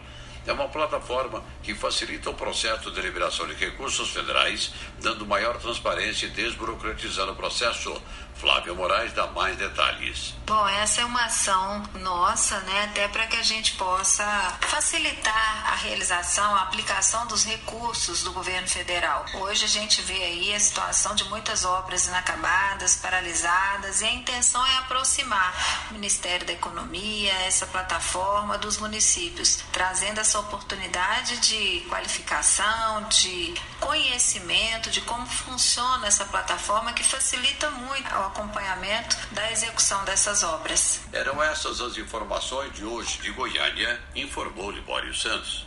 é 0.46 0.52
uma 0.52 0.68
plataforma 0.68 1.42
que 1.62 1.74
facilita 1.74 2.30
o 2.30 2.34
processo 2.34 2.90
de 2.90 3.00
liberação 3.00 3.46
de 3.46 3.54
recursos 3.54 4.10
federais, 4.10 4.72
dando 5.00 5.26
maior 5.26 5.56
transparência 5.58 6.26
e 6.26 6.30
desburocratizando 6.30 7.32
o 7.32 7.36
processo. 7.36 8.00
Flávia 8.34 8.74
Moraes 8.74 9.12
dá 9.12 9.26
mais 9.28 9.56
detalhes. 9.56 10.34
Bom, 10.46 10.68
essa 10.68 11.00
é 11.00 11.04
uma 11.04 11.24
ação 11.24 11.82
nossa, 12.00 12.58
né, 12.60 12.84
até 12.84 13.06
para 13.08 13.26
que 13.26 13.36
a 13.36 13.42
gente 13.42 13.72
possa 13.74 14.24
facilitar 14.62 15.72
a 15.72 15.76
realização, 15.76 16.54
a 16.56 16.62
aplicação 16.62 17.26
dos 17.26 17.44
recursos 17.44 18.22
do 18.22 18.32
governo 18.32 18.66
federal. 18.66 19.24
Hoje 19.34 19.64
a 19.64 19.68
gente 19.68 20.02
vê 20.02 20.24
aí 20.24 20.54
a 20.54 20.60
situação 20.60 21.14
de 21.14 21.24
muitas 21.24 21.64
obras 21.64 22.06
inacabadas, 22.08 22.96
paralisadas, 22.96 24.00
e 24.00 24.04
a 24.04 24.12
intenção 24.12 24.64
é 24.66 24.78
aproximar 24.78 25.88
o 25.90 25.94
Ministério 25.94 26.46
da 26.46 26.52
Economia, 26.52 27.32
essa 27.46 27.66
plataforma 27.66 28.58
dos 28.58 28.76
municípios, 28.78 29.60
trazendo 29.70 30.20
essa 30.20 30.38
oportunidade 30.40 31.38
de 31.38 31.86
qualificação, 31.88 33.04
de 33.04 33.54
conhecimento 33.78 34.90
de 34.90 35.00
como 35.02 35.26
funciona 35.26 36.06
essa 36.06 36.24
plataforma 36.24 36.92
que 36.92 37.04
facilita 37.04 37.70
muito 37.70 38.21
o 38.22 38.26
acompanhamento 38.26 39.16
da 39.32 39.50
execução 39.50 40.04
dessas 40.04 40.44
obras. 40.44 41.00
Eram 41.12 41.42
essas 41.42 41.80
as 41.80 41.96
informações 41.98 42.72
de 42.72 42.84
hoje 42.84 43.20
de 43.20 43.32
Goiânia, 43.32 43.98
informou 44.14 44.70
Libório 44.70 45.12
Santos. 45.12 45.66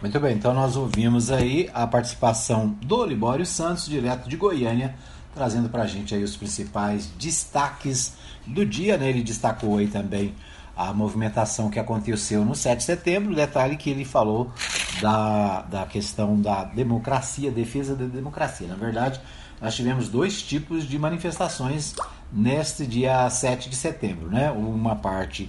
Muito 0.00 0.18
bem, 0.20 0.36
então 0.36 0.52
nós 0.52 0.76
ouvimos 0.76 1.30
aí 1.30 1.70
a 1.72 1.86
participação 1.86 2.68
do 2.82 3.06
Libório 3.06 3.46
Santos, 3.46 3.86
direto 3.86 4.28
de 4.28 4.36
Goiânia, 4.36 4.94
trazendo 5.34 5.68
para 5.68 5.84
a 5.84 5.86
gente 5.86 6.14
aí 6.14 6.22
os 6.22 6.36
principais 6.36 7.06
destaques 7.18 8.14
do 8.46 8.66
dia. 8.66 8.98
Né? 8.98 9.08
Ele 9.08 9.22
destacou 9.22 9.78
aí 9.78 9.86
também 9.86 10.34
a 10.76 10.92
movimentação 10.92 11.70
que 11.70 11.78
aconteceu 11.78 12.44
no 12.44 12.54
7 12.54 12.78
de 12.78 12.84
setembro, 12.84 13.34
detalhe 13.34 13.76
que 13.76 13.88
ele 13.88 14.04
falou 14.04 14.52
da, 15.00 15.62
da 15.62 15.86
questão 15.86 16.38
da 16.38 16.64
democracia, 16.64 17.50
defesa 17.50 17.94
da 17.94 18.04
democracia. 18.04 18.66
Na 18.66 18.74
verdade, 18.74 19.20
nós 19.62 19.76
tivemos 19.76 20.08
dois 20.08 20.42
tipos 20.42 20.88
de 20.88 20.98
manifestações 20.98 21.94
neste 22.32 22.84
dia 22.84 23.30
7 23.30 23.70
de 23.70 23.76
setembro. 23.76 24.28
Né? 24.28 24.50
Uma 24.50 24.96
parte 24.96 25.48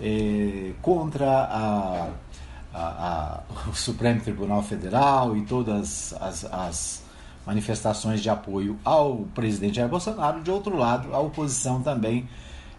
é, 0.00 0.72
contra 0.80 1.26
a, 1.30 2.08
a, 2.72 2.80
a, 2.80 3.40
o 3.68 3.74
Supremo 3.74 4.22
Tribunal 4.22 4.62
Federal 4.62 5.36
e 5.36 5.42
todas 5.42 6.14
as, 6.14 6.46
as 6.46 7.02
manifestações 7.46 8.22
de 8.22 8.30
apoio 8.30 8.78
ao 8.82 9.26
presidente 9.34 9.76
Jair 9.76 9.90
Bolsonaro. 9.90 10.42
De 10.42 10.50
outro 10.50 10.74
lado, 10.74 11.14
a 11.14 11.18
oposição 11.20 11.82
também 11.82 12.26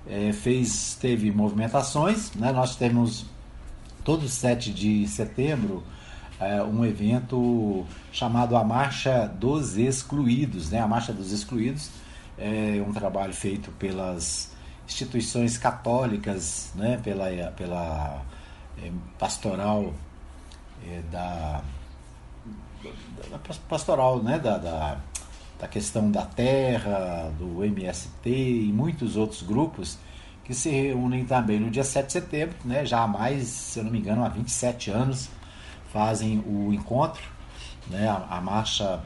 é, 0.08 0.34
fez, 0.34 0.98
teve 1.00 1.32
movimentações. 1.32 2.32
Né? 2.34 2.52
Nós 2.52 2.76
temos 2.76 3.28
todo 4.04 4.28
7 4.28 4.74
de 4.74 5.08
setembro 5.08 5.84
é, 6.42 6.62
um 6.64 6.84
evento 6.84 7.86
chamado 8.12 8.58
a 8.58 8.64
Marcha 8.64 9.28
dos 9.28 9.78
Excluídos. 9.78 10.72
Né? 10.72 10.80
A 10.80 10.88
Marcha 10.88 11.14
dos 11.14 11.32
Excluídos 11.32 11.92
é 12.38 12.84
um 12.86 12.92
trabalho 12.92 13.34
feito 13.34 13.72
pelas 13.74 14.52
instituições 14.88 15.58
católicas, 15.58 16.72
né? 16.76 17.00
pela, 17.04 17.30
pela 17.52 18.24
é, 18.82 18.92
pastoral 19.20 19.94
é, 20.90 21.02
da, 21.12 21.62
da, 23.30 23.38
pastoral 23.70 24.24
né? 24.24 24.40
da, 24.40 24.58
da, 24.58 24.98
da 25.60 25.68
questão 25.68 26.10
da 26.10 26.26
terra, 26.26 27.32
do 27.38 27.64
MST 27.64 28.28
e 28.28 28.72
muitos 28.74 29.16
outros 29.16 29.44
grupos 29.44 30.00
que 30.44 30.56
se 30.56 30.72
reúnem 30.72 31.24
também 31.24 31.60
no 31.60 31.70
dia 31.70 31.84
7 31.84 32.08
de 32.08 32.14
setembro, 32.14 32.56
né? 32.66 32.84
já 32.84 33.04
há 33.04 33.08
mais, 33.08 33.48
se 33.48 33.80
eu 33.80 33.84
não 33.84 33.92
me 33.92 34.00
engano, 34.00 34.26
há 34.26 34.28
27 34.28 34.90
anos 34.90 35.30
fazem 35.92 36.40
o 36.40 36.74
encontro. 36.74 37.22
Né? 37.90 38.08
A, 38.08 38.38
a 38.38 38.42
marcha 38.42 39.02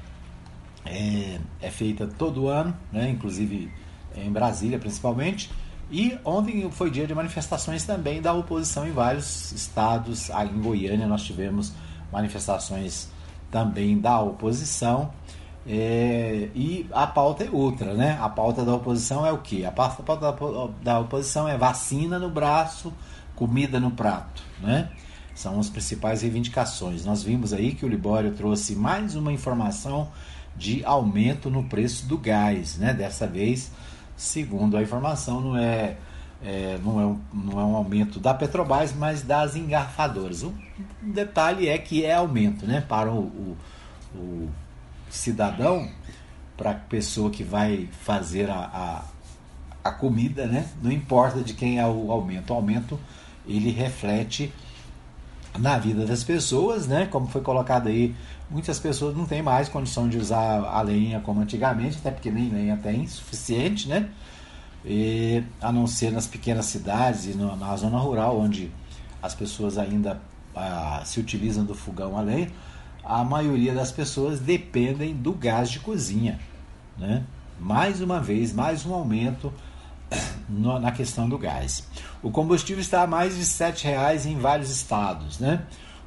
é, 0.86 1.40
é, 1.62 1.70
feita 1.70 2.08
todo 2.08 2.48
ano, 2.48 2.76
né? 2.92 3.10
inclusive 3.10 3.72
em 4.16 4.32
Brasília 4.32 4.80
principalmente. 4.80 5.52
E 5.92 6.18
ontem 6.24 6.70
foi 6.72 6.90
dia 6.90 7.06
de 7.06 7.14
manifestações 7.14 7.84
também 7.84 8.22
da 8.22 8.34
oposição 8.34 8.88
em 8.88 8.92
vários 8.92 9.52
estados. 9.52 10.30
Em 10.30 10.62
Goiânia 10.62 11.06
nós 11.06 11.24
tivemos 11.24 11.74
manifestações 12.12 13.10
também 13.52 14.00
da 14.00 14.20
oposição. 14.20 15.12
É, 15.68 16.50
e 16.54 16.88
a 16.92 17.08
pauta 17.08 17.44
é 17.44 17.50
outra, 17.50 17.94
né? 17.94 18.18
A 18.22 18.30
pauta 18.30 18.64
da 18.64 18.76
oposição 18.76 19.26
é 19.26 19.32
o 19.32 19.40
que? 19.40 19.66
A 19.66 19.72
pauta, 19.72 20.02
a 20.02 20.34
pauta 20.34 20.74
da 20.84 21.00
oposição 21.00 21.48
é 21.48 21.58
vacina 21.58 22.20
no 22.20 22.30
braço, 22.30 22.94
comida 23.36 23.80
no 23.80 23.90
prato, 23.92 24.44
né? 24.60 24.90
São 25.36 25.60
as 25.60 25.70
principais 25.70 26.22
reivindicações. 26.22 27.06
Nós 27.06 27.22
vimos 27.22 27.54
aí 27.54 27.76
que 27.76 27.86
o 27.86 27.90
Libório 27.90 28.32
trouxe 28.32 28.74
mais 28.76 29.16
uma 29.16 29.32
informação 29.34 30.10
de 30.56 30.84
aumento 30.86 31.50
no 31.50 31.66
preço 31.66 32.08
do 32.08 32.18
gás, 32.18 32.78
né? 32.78 32.94
Dessa 32.94 33.28
vez, 33.28 33.72
segundo 34.16 34.78
a 34.78 34.82
informação, 34.82 35.42
não 35.42 35.58
é, 35.58 35.98
é 36.42 36.80
não, 36.82 37.02
é 37.02 37.16
não 37.34 37.60
é 37.60 37.64
um 37.66 37.76
aumento 37.76 38.20
da 38.20 38.34
Petrobras, 38.34 38.94
mas 38.94 39.22
das 39.22 39.58
engarrafadoras. 39.58 40.42
O 40.42 40.54
detalhe 41.02 41.68
é 41.68 41.78
que 41.78 42.06
é 42.06 42.14
aumento, 42.14 42.66
né? 42.66 42.80
Para 42.80 43.12
o, 43.12 43.20
o, 43.20 43.58
o 44.16 44.50
cidadão, 45.10 45.90
para 46.56 46.72
a 46.72 46.76
pessoa 46.76 47.30
que 47.30 47.44
vai 47.44 47.90
fazer 48.02 48.50
a, 48.50 48.56
a, 49.84 49.90
a, 49.90 49.92
comida, 49.92 50.48
né? 50.48 50.70
não 50.82 50.92
importa 50.92 51.42
de 51.42 51.54
quem 51.54 51.80
é 51.80 51.86
o 51.86 52.12
aumento. 52.12 52.52
O 52.52 52.56
aumento 52.56 53.00
ele 53.48 53.72
reflete 53.72 54.54
na 55.58 55.78
vida 55.78 56.06
das 56.06 56.24
pessoas, 56.24 56.88
né? 56.88 57.06
como 57.06 57.28
foi 57.28 57.42
colocado 57.42 57.88
aí, 57.88 58.16
muitas 58.50 58.80
pessoas 58.80 59.16
não 59.16 59.26
têm 59.26 59.42
mais 59.42 59.70
condição 59.70 60.08
de 60.08 60.18
usar 60.18 60.64
a 60.64 60.82
lenha 60.82 61.20
como 61.20 61.42
antigamente, 61.42 61.98
até 61.98 62.12
porque 62.12 62.32
nem 62.32 62.50
lenha 62.50 62.78
tem 62.78 63.08
suficiente, 63.08 63.88
né? 63.88 64.10
E, 64.86 65.44
a 65.62 65.72
não 65.72 65.88
ser 65.88 66.12
nas 66.12 66.28
pequenas 66.28 66.66
cidades 66.66 67.26
e 67.26 67.30
no, 67.30 67.56
na 67.56 67.76
zona 67.76 67.98
rural, 67.98 68.40
onde 68.40 68.72
as 69.22 69.34
pessoas 69.34 69.78
ainda 69.78 70.22
ah, 70.56 71.02
se 71.04 71.20
utilizam 71.20 71.66
do 71.66 71.74
fogão 71.74 72.18
a 72.18 72.22
lenha 72.22 72.52
a 73.06 73.24
maioria 73.24 73.74
das 73.74 73.92
pessoas 73.92 74.40
dependem 74.40 75.14
do 75.14 75.32
gás 75.32 75.70
de 75.70 75.80
cozinha. 75.80 76.40
Né? 76.98 77.24
Mais 77.60 78.02
uma 78.02 78.20
vez, 78.20 78.52
mais 78.52 78.86
um 78.86 78.94
aumento 78.94 79.54
na 80.50 80.92
questão 80.92 81.28
do 81.28 81.38
gás. 81.38 81.88
O 82.22 82.32
combustível 82.32 82.82
está 82.82 83.04
a 83.04 83.08
mais 83.08 83.36
de 83.36 83.64
R$ 83.64 83.74
reais 83.84 84.26
em 84.26 84.38
vários 84.38 84.70
estados. 84.70 85.40
Né? 85.40 85.62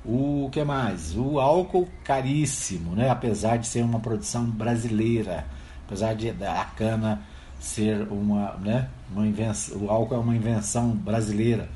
O 0.04 0.48
que 0.52 0.62
mais? 0.64 1.16
O 1.16 1.38
álcool 1.38 1.88
caríssimo, 2.04 2.94
né? 2.94 3.10
apesar 3.10 3.56
de 3.56 3.66
ser 3.66 3.82
uma 3.82 4.00
produção 4.00 4.44
brasileira, 4.44 5.46
apesar 5.86 6.14
de 6.14 6.30
a 6.30 6.64
cana 6.76 7.22
ser 7.60 8.06
uma, 8.10 8.52
né, 8.60 8.88
uma 9.10 9.26
invenção, 9.26 9.78
o 9.78 9.90
álcool 9.90 10.14
é 10.14 10.18
uma 10.18 10.36
invenção 10.36 10.90
brasileira 10.90 11.68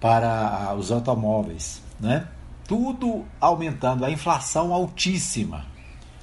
para 0.00 0.74
os 0.78 0.92
automóveis, 0.92 1.82
né? 1.98 2.26
tudo 2.66 3.24
aumentando, 3.40 4.04
a 4.04 4.10
inflação 4.10 4.72
altíssima. 4.72 5.64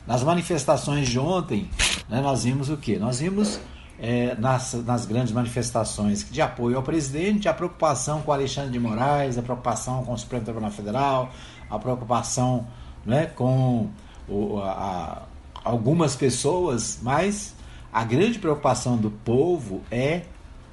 Nas 0.08 0.24
manifestações 0.24 1.10
de 1.10 1.20
ontem, 1.20 1.70
né, 2.08 2.22
nós 2.22 2.46
vimos 2.46 2.70
o 2.70 2.78
que? 2.78 2.98
Nós 2.98 3.20
vimos 3.20 3.60
é, 4.00 4.36
nas, 4.36 4.74
nas 4.86 5.06
grandes 5.06 5.34
manifestações 5.34 6.26
de 6.30 6.42
apoio 6.42 6.78
ao 6.78 6.84
presidente, 6.84 7.50
a 7.50 7.54
preocupação 7.54 8.22
com 8.22 8.32
Alexandre 8.32 8.72
de 8.72 8.80
Moraes, 8.80 9.38
a 9.38 9.42
preocupação 9.42 10.04
com 10.04 10.14
o 10.14 10.18
Supremo 10.18 10.44
Tribunal 10.44 10.72
Federal, 10.72 11.32
a 11.70 11.80
preocupação 11.80 12.68
né, 13.06 13.26
com 13.26 13.90
o, 14.28 14.60
a, 14.60 15.24
algumas 15.64 16.16
pessoas, 16.16 17.00
mas 17.02 17.56
a 17.92 18.04
grande 18.04 18.38
preocupação 18.38 18.98
do 18.98 19.10
povo 19.10 19.82
é 19.90 20.24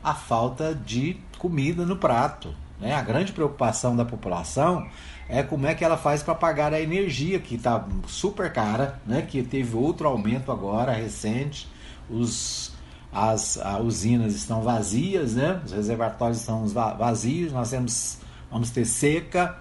a 0.02 0.14
falta 0.14 0.74
de 0.74 1.16
comida 1.38 1.86
no 1.86 1.96
prato. 1.96 2.54
Né? 2.78 2.94
A 2.94 3.00
grande 3.00 3.32
preocupação 3.32 3.96
da 3.96 4.04
população 4.04 4.86
é 5.28 5.42
como 5.42 5.66
é 5.66 5.74
que 5.74 5.82
ela 5.82 5.96
faz 5.96 6.22
para 6.22 6.34
pagar 6.34 6.74
a 6.74 6.80
energia 6.80 7.38
que 7.38 7.54
está 7.54 7.86
super 8.06 8.52
cara, 8.52 9.00
né? 9.06 9.22
Que 9.22 9.42
teve 9.42 9.74
outro 9.74 10.06
aumento 10.06 10.52
agora 10.52 10.92
recente, 10.92 11.66
os 12.10 12.73
as, 13.14 13.58
as 13.58 13.80
usinas 13.80 14.34
estão 14.34 14.62
vazias, 14.62 15.34
né? 15.34 15.60
Os 15.64 15.72
reservatórios 15.72 16.40
estão 16.40 16.66
vazios, 16.66 17.52
nós 17.52 17.70
temos 17.70 18.18
vamos 18.50 18.70
ter 18.70 18.84
seca, 18.84 19.56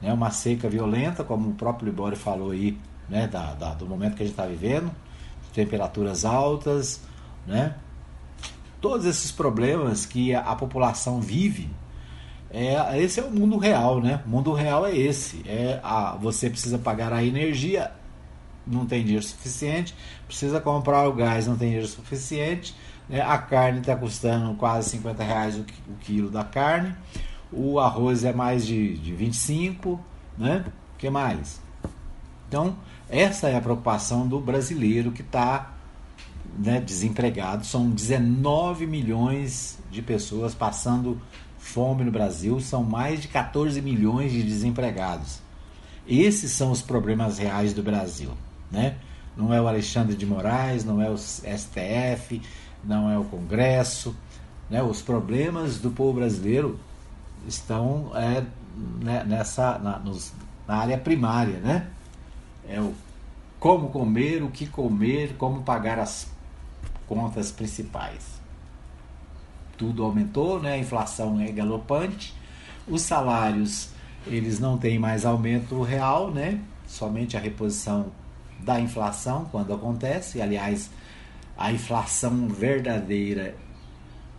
né? 0.00 0.12
Uma 0.12 0.30
seca 0.30 0.68
violenta, 0.68 1.22
como 1.22 1.50
o 1.50 1.54
próprio 1.54 1.86
Libório 1.86 2.16
falou 2.16 2.50
aí, 2.52 2.78
né? 3.08 3.26
Da, 3.26 3.54
da 3.54 3.74
do 3.74 3.86
momento 3.86 4.16
que 4.16 4.22
a 4.22 4.26
gente 4.26 4.32
está 4.32 4.46
vivendo, 4.46 4.90
temperaturas 5.52 6.24
altas, 6.24 7.02
né? 7.46 7.74
Todos 8.80 9.06
esses 9.06 9.30
problemas 9.30 10.06
que 10.06 10.34
a, 10.34 10.40
a 10.40 10.56
população 10.56 11.20
vive 11.20 11.70
é, 12.54 13.02
esse 13.02 13.18
é 13.18 13.24
o 13.24 13.32
mundo 13.32 13.58
real, 13.58 14.00
né? 14.00 14.22
O 14.24 14.28
mundo 14.28 14.52
real 14.52 14.86
é 14.86 14.96
esse. 14.96 15.42
É 15.44 15.80
a, 15.82 16.14
você 16.14 16.48
precisa 16.48 16.78
pagar 16.78 17.12
a 17.12 17.24
energia, 17.24 17.90
não 18.64 18.86
tem 18.86 19.02
dinheiro 19.02 19.26
suficiente, 19.26 19.92
precisa 20.28 20.60
comprar 20.60 21.08
o 21.08 21.12
gás, 21.12 21.48
não 21.48 21.56
tem 21.56 21.70
dinheiro 21.70 21.88
suficiente, 21.88 22.72
né? 23.08 23.20
a 23.20 23.38
carne 23.38 23.80
está 23.80 23.96
custando 23.96 24.54
quase 24.54 24.90
50 24.90 25.22
reais 25.22 25.56
o, 25.56 25.64
quilo 26.00 26.30
da 26.30 26.44
carne, 26.44 26.94
o 27.52 27.78
arroz 27.78 28.24
é 28.24 28.32
mais 28.32 28.66
de, 28.66 28.96
de 28.98 29.14
25, 29.14 30.00
né? 30.36 30.64
O 30.94 30.98
que 30.98 31.08
mais? 31.08 31.60
Então, 32.48 32.76
essa 33.08 33.48
é 33.48 33.56
a 33.56 33.60
preocupação 33.60 34.26
do 34.26 34.40
brasileiro 34.40 35.12
que 35.12 35.22
está 35.22 35.72
né, 36.58 36.80
desempregado. 36.80 37.64
São 37.64 37.90
19 37.90 38.86
milhões 38.86 39.78
de 39.90 40.02
pessoas 40.02 40.54
passando 40.54 41.20
fome 41.58 42.04
no 42.04 42.10
Brasil, 42.10 42.60
são 42.60 42.82
mais 42.84 43.22
de 43.22 43.28
14 43.28 43.80
milhões 43.80 44.32
de 44.32 44.42
desempregados. 44.42 45.40
Esses 46.06 46.52
são 46.52 46.70
os 46.70 46.82
problemas 46.82 47.38
reais 47.38 47.72
do 47.72 47.82
Brasil, 47.82 48.30
né? 48.70 48.96
Não 49.36 49.52
é 49.52 49.60
o 49.60 49.66
Alexandre 49.66 50.14
de 50.14 50.26
Moraes, 50.26 50.84
não 50.84 51.00
é 51.00 51.10
o 51.10 51.16
STF, 51.16 52.40
não 52.86 53.10
é 53.10 53.18
o 53.18 53.24
Congresso, 53.24 54.14
né? 54.70 54.82
Os 54.82 55.02
problemas 55.02 55.78
do 55.78 55.90
povo 55.90 56.14
brasileiro 56.14 56.78
estão 57.46 58.10
é, 58.14 58.44
né, 59.02 59.24
nessa 59.24 59.78
na, 59.78 59.98
nos, 59.98 60.32
na 60.66 60.76
área 60.76 60.98
primária, 60.98 61.58
né? 61.60 61.88
É 62.68 62.80
o 62.80 62.94
como 63.58 63.88
comer, 63.88 64.42
o 64.42 64.50
que 64.50 64.66
comer, 64.66 65.36
como 65.38 65.62
pagar 65.62 65.98
as 65.98 66.26
contas 67.06 67.50
principais 67.50 68.34
tudo 69.76 70.04
aumentou, 70.04 70.60
né? 70.60 70.74
a 70.74 70.78
inflação 70.78 71.40
é 71.40 71.50
galopante, 71.50 72.34
os 72.86 73.02
salários 73.02 73.88
eles 74.26 74.58
não 74.58 74.78
têm 74.78 74.98
mais 74.98 75.26
aumento 75.26 75.82
real, 75.82 76.30
né? 76.30 76.60
somente 76.86 77.36
a 77.36 77.40
reposição 77.40 78.06
da 78.60 78.80
inflação 78.80 79.46
quando 79.50 79.74
acontece. 79.74 80.40
Aliás, 80.40 80.90
a 81.56 81.72
inflação 81.72 82.48
verdadeira, 82.48 83.54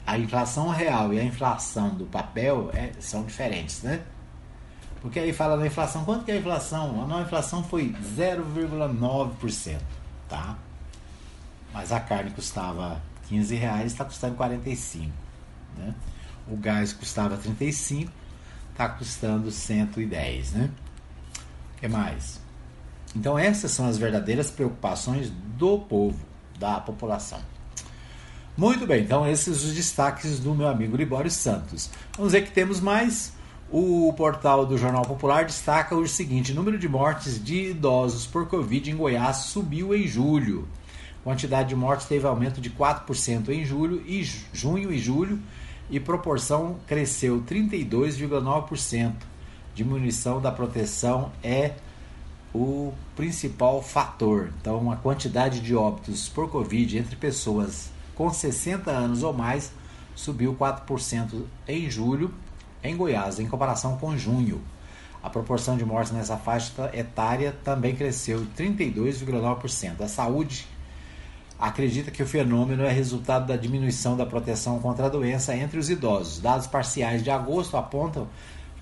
a 0.06 0.17
inflação 0.17 0.69
real 0.69 1.13
e 1.13 1.19
a 1.19 1.23
inflação 1.23 1.89
do 1.95 2.06
papel 2.06 2.69
é, 2.73 2.91
são 2.99 3.23
diferentes, 3.23 3.82
né? 3.82 4.01
Porque 5.01 5.19
aí 5.19 5.32
fala 5.32 5.58
da 5.58 5.67
inflação, 5.67 6.04
quanto 6.04 6.25
que 6.25 6.32
é 6.32 6.36
a 6.36 6.38
inflação? 6.38 7.04
A 7.04 7.06
nova 7.06 7.21
inflação 7.21 7.63
foi 7.63 7.95
0,9%, 8.15 9.80
tá? 10.28 10.58
Mas 11.73 11.91
a 11.91 11.99
carne 11.99 12.32
custava 12.32 13.01
15 13.28 13.56
reais, 13.56 13.91
está 13.91 14.04
custando 14.06 14.36
45. 14.36 15.12
Né? 15.78 15.93
o 16.47 16.56
gás 16.56 16.93
custava 16.93 17.38
35, 17.38 18.12
está 18.71 18.89
custando 18.89 19.51
110, 19.51 20.51
né? 20.51 20.69
O 21.75 21.80
que 21.80 21.88
mais? 21.88 22.39
Então 23.15 23.38
essas 23.38 23.71
são 23.71 23.88
as 23.88 23.97
verdadeiras 23.97 24.49
preocupações 24.49 25.32
do 25.58 25.80
povo, 25.80 26.19
da 26.58 26.80
população. 26.80 27.39
Muito 28.58 28.88
bem, 28.88 29.04
então 29.04 29.28
esses 29.28 29.65
os 29.65 29.74
destaques 29.74 30.39
do 30.39 30.56
meu 30.56 30.68
amigo 30.68 30.96
Libório 30.96 31.30
Santos. 31.30 31.89
Vamos 32.15 32.32
ver 32.32 32.44
que 32.44 32.52
temos 32.52 32.80
mais. 32.80 33.34
O 33.70 34.13
portal 34.13 34.65
do 34.65 34.78
Jornal 34.78 35.04
Popular 35.04 35.44
destaca 35.44 35.96
o 35.96 36.08
seguinte: 36.08 36.54
número 36.54 36.78
de 36.78 36.88
mortes 36.88 37.44
de 37.44 37.72
idosos 37.72 38.26
por 38.26 38.48
Covid 38.48 38.89
em 38.89 38.96
Goiás 38.96 39.38
subiu 39.38 39.94
em 39.94 40.08
julho. 40.08 40.68
Quantidade 41.24 41.70
de 41.70 41.76
mortes 41.76 42.06
teve 42.06 42.28
aumento 42.28 42.62
de 42.62 42.70
4% 42.70 43.50
em 43.50 43.65
julho 43.65 44.02
e 44.06 44.24
junho 44.54 44.94
e 44.94 45.00
julho 45.00 45.39
e 45.89 46.00
proporção 46.00 46.78
cresceu 46.88 47.41
32,9%. 47.41 49.13
Diminuição 49.74 50.39
da 50.39 50.52
proteção 50.52 51.32
é 51.44 51.74
o 52.56 52.94
principal 53.15 53.82
fator. 53.82 54.50
Então, 54.62 54.89
a 54.89 54.96
quantidade 54.96 55.60
de 55.60 55.76
óbitos 55.76 56.30
por 56.30 56.50
Covid 56.50 56.98
entre 56.98 57.15
pessoas 57.18 57.89
com 58.15 58.32
60 58.32 58.89
anos 58.89 59.24
ou 59.24 59.34
mais 59.34 59.74
subiu 60.15 60.56
4% 60.56 61.44
em 61.68 61.89
julho 61.89 62.34
em 62.82 62.96
Goiás, 62.96 63.39
em 63.39 63.48
comparação 63.48 63.98
com 63.98 64.18
junho. 64.18 64.62
A 65.22 65.30
proporção 65.30 65.76
de 65.76 65.84
mortes 65.84 66.13
nessa 66.13 66.38
faixa 66.38 66.89
etária 66.94 67.54
também 67.63 67.96
cresceu 67.96 68.46
32,9%. 68.58 70.02
A 70.02 70.08
saúde 70.08 70.65
acredita 71.60 72.12
que 72.12 72.24
o 72.24 72.28
fenômeno 72.28 72.84
é 72.84 72.91
resultado 72.91 73.48
da 73.48 73.58
diminuição 73.58 74.15
da 74.15 74.26
proteção 74.26 74.80
contra 74.80 75.08
a 75.08 75.10
doença 75.10 75.56
entre 75.56 75.80
os 75.80 75.89
idosos. 75.89 76.39
Dados 76.39 76.68
parciais 76.68 77.24
de 77.24 77.32
agosto 77.32 77.76
apontam 77.76 78.28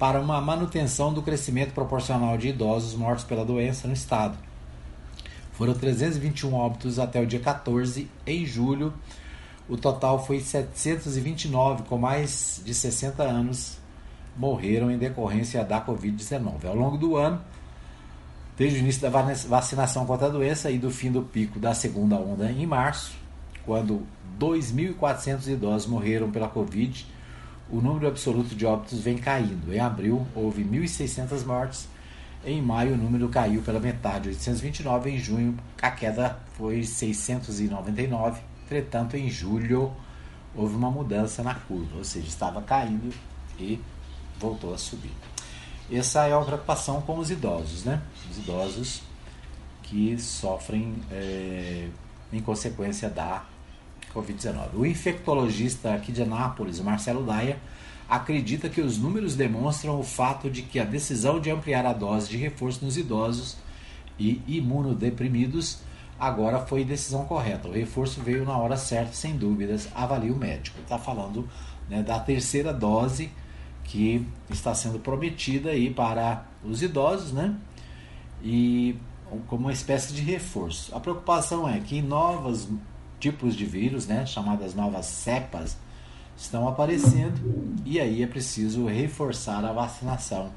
para 0.04 0.20
uma 0.20 0.42
manutenção 0.42 1.14
do 1.14 1.22
crescimento 1.22 1.72
proporcional 1.72 2.38
de 2.38 2.50
idosos 2.50 2.94
mortos 2.94 3.24
pela 3.24 3.46
doença 3.46 3.88
no 3.88 3.94
estado. 3.94 4.38
Foram 5.54 5.74
321 5.74 6.54
óbitos 6.54 7.00
até 7.00 7.22
o 7.22 7.26
dia 7.26 7.40
14. 7.40 8.10
Em 8.28 8.46
julho, 8.46 8.94
o 9.70 9.78
total 9.78 10.26
foi 10.26 10.42
729, 10.42 11.84
com 11.84 11.98
mais 11.98 12.62
de 12.66 12.74
60 12.74 13.24
anos 13.24 13.78
morreram 14.36 14.92
em 14.92 14.98
decorrência 14.98 15.64
da 15.64 15.80
Covid-19. 15.80 16.66
Ao 16.66 16.76
longo 16.76 16.98
do 16.98 17.16
ano, 17.16 17.42
desde 18.58 18.80
o 18.80 18.82
início 18.82 19.10
da 19.10 19.10
vacinação 19.10 20.06
contra 20.06 20.28
a 20.28 20.30
doença 20.30 20.70
e 20.70 20.78
do 20.78 20.92
fim 20.92 21.14
do 21.14 21.22
pico 21.22 21.60
da 21.60 21.74
segunda 21.74 22.18
onda 22.18 22.52
em 22.52 22.68
março, 22.68 23.14
quando 23.66 24.06
2.400 24.38 25.48
idosos 25.48 25.88
morreram 25.88 26.30
pela 26.30 26.50
Covid, 26.50 27.08
o 27.70 27.82
número 27.82 28.08
absoluto 28.08 28.56
de 28.56 28.66
óbitos 28.66 29.00
vem 29.00 29.18
caindo. 29.18 29.74
Em 29.74 29.80
abril, 29.80 30.28
houve 30.36 30.64
1.600 30.64 31.46
mortes. 31.46 31.88
Em 32.46 32.62
maio, 32.62 32.94
o 32.94 32.98
número 32.98 33.30
caiu 33.30 33.62
pela 33.62 33.80
metade, 33.80 34.30
829. 34.30 35.10
Em 35.10 35.18
junho, 35.18 35.58
a 35.82 35.92
queda 35.92 36.40
foi 36.54 36.84
699. 36.84 38.42
Entretanto, 38.66 39.16
em 39.16 39.30
julho, 39.30 39.94
houve 40.56 40.76
uma 40.76 40.92
mudança 40.92 41.42
na 41.42 41.56
curva, 41.56 41.98
ou 41.98 42.04
seja, 42.04 42.28
estava 42.28 42.62
caindo 42.62 43.14
e 43.58 43.80
voltou 44.40 44.74
a 44.74 44.78
subir. 44.78 45.12
Essa 45.92 46.28
é 46.28 46.36
uma 46.36 46.46
preocupação 46.46 47.02
com 47.02 47.18
os 47.18 47.30
idosos, 47.30 47.84
né? 47.84 48.02
Os 48.30 48.38
idosos 48.38 49.02
que 49.84 50.18
sofrem 50.18 50.96
é, 51.12 51.88
em 52.32 52.42
consequência 52.42 53.10
da 53.10 53.46
Covid-19. 54.14 54.76
O 54.76 54.86
infectologista 54.86 55.94
aqui 55.94 56.12
de 56.12 56.22
Anápolis, 56.22 56.80
Marcelo 56.80 57.24
Daia, 57.26 57.58
acredita 58.10 58.70
que 58.70 58.82
os 58.82 58.98
números 58.98 59.36
demonstram 59.36 60.00
o 60.00 60.04
fato 60.04 60.50
de 60.50 60.62
que 60.62 60.80
a 60.80 60.84
decisão 60.84 61.40
de 61.40 61.50
ampliar 61.50 61.86
a 61.86 61.94
dose 61.94 62.30
de 62.30 62.38
reforço 62.38 62.84
nos 62.84 62.98
idosos 62.98 63.58
e 64.20 64.42
imunodeprimidos 64.48 65.80
agora 66.20 66.60
foi 66.60 66.86
decisão 66.86 67.26
correta. 67.26 67.68
O 67.68 67.72
reforço 67.72 68.22
veio 68.22 68.46
na 68.46 68.58
hora 68.58 68.78
certa, 68.78 69.14
sem 69.14 69.36
dúvidas, 69.36 69.90
avalia 69.94 70.32
o 70.32 70.38
médico. 70.38 70.80
Está 70.80 70.98
falando 70.98 71.48
né, 71.90 72.04
da 72.04 72.20
terceira 72.20 72.74
dose 72.74 73.32
que 73.84 74.26
está 74.50 74.74
sendo 74.74 75.00
prometida 75.00 75.72
aí 75.72 75.90
para 75.90 76.46
os 76.64 76.82
idosos, 76.82 77.34
né? 77.34 77.56
E 78.42 78.96
como 79.48 79.64
uma 79.64 79.74
espécie 79.74 80.14
de 80.14 80.22
reforço. 80.22 80.96
A 80.96 81.00
preocupação 81.00 81.68
é 81.68 81.80
que 81.80 82.02
novos 82.02 82.68
tipos 83.24 83.56
de 83.56 83.64
vírus, 83.64 84.06
né, 84.06 84.26
chamadas 84.26 84.76
novas 84.76 85.06
cepas, 85.06 85.78
estão 86.36 86.68
aparecendo 86.68 87.80
e 87.86 87.98
aí 87.98 88.22
é 88.22 88.28
preciso 88.28 88.86
reforçar 88.86 89.64
a 89.64 89.72
vacinação. 89.72 90.52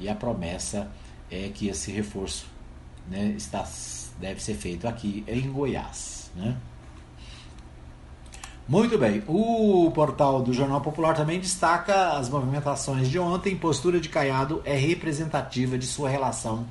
E 0.00 0.08
a 0.08 0.14
promessa 0.14 0.90
é 1.30 1.50
que 1.52 1.68
esse 1.68 1.90
reforço 1.90 2.46
né, 3.10 3.34
está, 3.36 3.68
deve 4.18 4.42
ser 4.42 4.54
feito 4.54 4.88
aqui 4.88 5.22
em 5.28 5.52
Goiás. 5.52 6.30
Né? 6.34 6.56
Muito 8.66 8.96
bem. 8.96 9.22
O 9.26 9.90
portal 9.94 10.42
do 10.42 10.54
Jornal 10.54 10.80
Popular 10.80 11.14
também 11.14 11.38
destaca 11.38 12.12
as 12.12 12.30
movimentações 12.30 13.10
de 13.10 13.18
ontem. 13.18 13.54
Postura 13.54 14.00
de 14.00 14.08
Caiado 14.08 14.62
é 14.64 14.74
representativa 14.74 15.76
de 15.76 15.86
sua 15.86 16.08
relação 16.08 16.66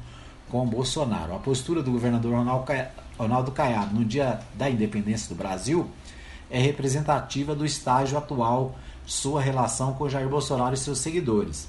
com 0.49 0.65
Bolsonaro. 0.65 1.35
A 1.35 1.39
postura 1.39 1.83
do 1.83 1.91
governador 1.91 2.33
Ronaldo 3.17 3.51
Caiado 3.51 3.95
no 3.95 4.05
dia 4.05 4.39
da 4.53 4.69
independência 4.69 5.29
do 5.29 5.35
Brasil 5.35 5.89
é 6.49 6.59
representativa 6.59 7.55
do 7.55 7.65
estágio 7.65 8.17
atual 8.17 8.75
sua 9.05 9.41
relação 9.41 9.93
com 9.93 10.09
Jair 10.09 10.27
Bolsonaro 10.27 10.73
e 10.73 10.77
seus 10.77 10.99
seguidores. 10.99 11.67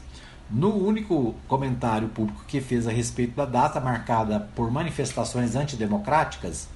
No 0.51 0.75
único 0.75 1.35
comentário 1.49 2.09
público 2.09 2.45
que 2.47 2.61
fez 2.61 2.87
a 2.87 2.93
respeito 2.93 3.35
da 3.35 3.45
data 3.45 3.81
marcada 3.81 4.49
por 4.55 4.71
manifestações 4.71 5.57
antidemocráticas, 5.57 6.69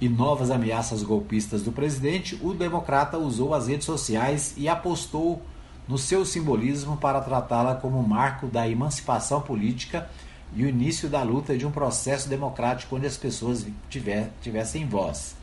e 0.00 0.08
novas 0.08 0.50
ameaças 0.50 1.02
golpistas 1.02 1.62
do 1.62 1.70
presidente, 1.70 2.38
o 2.42 2.54
democrata 2.54 3.18
usou 3.18 3.54
as 3.54 3.68
redes 3.68 3.84
sociais 3.84 4.54
e 4.56 4.66
apostou 4.66 5.42
no 5.86 5.98
seu 5.98 6.24
simbolismo 6.24 6.96
para 6.96 7.20
tratá-la 7.20 7.74
como 7.74 8.02
marco 8.02 8.46
da 8.46 8.66
emancipação 8.66 9.42
política 9.42 10.08
e 10.54 10.64
o 10.64 10.68
início 10.68 11.08
da 11.08 11.22
luta 11.22 11.56
de 11.56 11.66
um 11.66 11.70
processo 11.70 12.28
democrático 12.28 12.96
onde 12.96 13.06
as 13.06 13.16
pessoas 13.16 13.66
tiver, 13.88 14.30
tivessem 14.42 14.86
voz. 14.86 15.36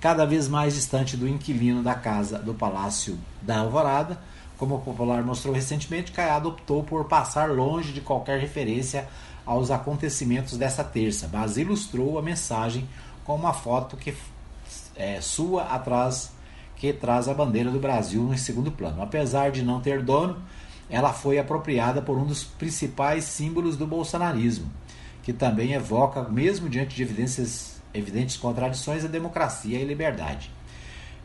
Cada 0.00 0.24
vez 0.24 0.48
mais 0.48 0.74
distante 0.74 1.16
do 1.16 1.28
inquilino 1.28 1.82
da 1.82 1.94
casa 1.94 2.38
do 2.38 2.54
Palácio 2.54 3.18
da 3.42 3.58
Alvorada, 3.58 4.18
como 4.56 4.76
o 4.76 4.80
Popular 4.80 5.22
mostrou 5.22 5.54
recentemente, 5.54 6.12
Caiado 6.12 6.50
optou 6.50 6.82
por 6.82 7.06
passar 7.06 7.50
longe 7.50 7.92
de 7.92 8.00
qualquer 8.00 8.38
referência 8.38 9.08
aos 9.46 9.70
acontecimentos 9.70 10.56
dessa 10.56 10.84
terça, 10.84 11.28
mas 11.32 11.56
ilustrou 11.56 12.18
a 12.18 12.22
mensagem 12.22 12.88
com 13.24 13.34
uma 13.34 13.52
foto 13.52 13.96
que 13.96 14.14
é 14.96 15.20
sua 15.20 15.64
atrás 15.64 16.32
que 16.76 16.92
traz 16.92 17.28
a 17.28 17.34
bandeira 17.34 17.70
do 17.70 17.78
Brasil 17.78 18.22
no 18.22 18.36
segundo 18.38 18.72
plano. 18.72 19.02
Apesar 19.02 19.50
de 19.50 19.62
não 19.62 19.80
ter 19.80 20.02
dono, 20.02 20.42
ela 20.90 21.12
foi 21.12 21.38
apropriada 21.38 22.02
por 22.02 22.18
um 22.18 22.26
dos 22.26 22.42
principais 22.42 23.24
símbolos 23.24 23.76
do 23.76 23.86
bolsonarismo, 23.86 24.70
que 25.22 25.32
também 25.32 25.72
evoca, 25.72 26.24
mesmo 26.24 26.68
diante 26.68 26.96
de 26.96 27.02
evidências, 27.02 27.80
evidentes 27.94 28.36
contradições, 28.36 29.04
a 29.04 29.08
democracia 29.08 29.78
e 29.78 29.82
a 29.82 29.86
liberdade. 29.86 30.50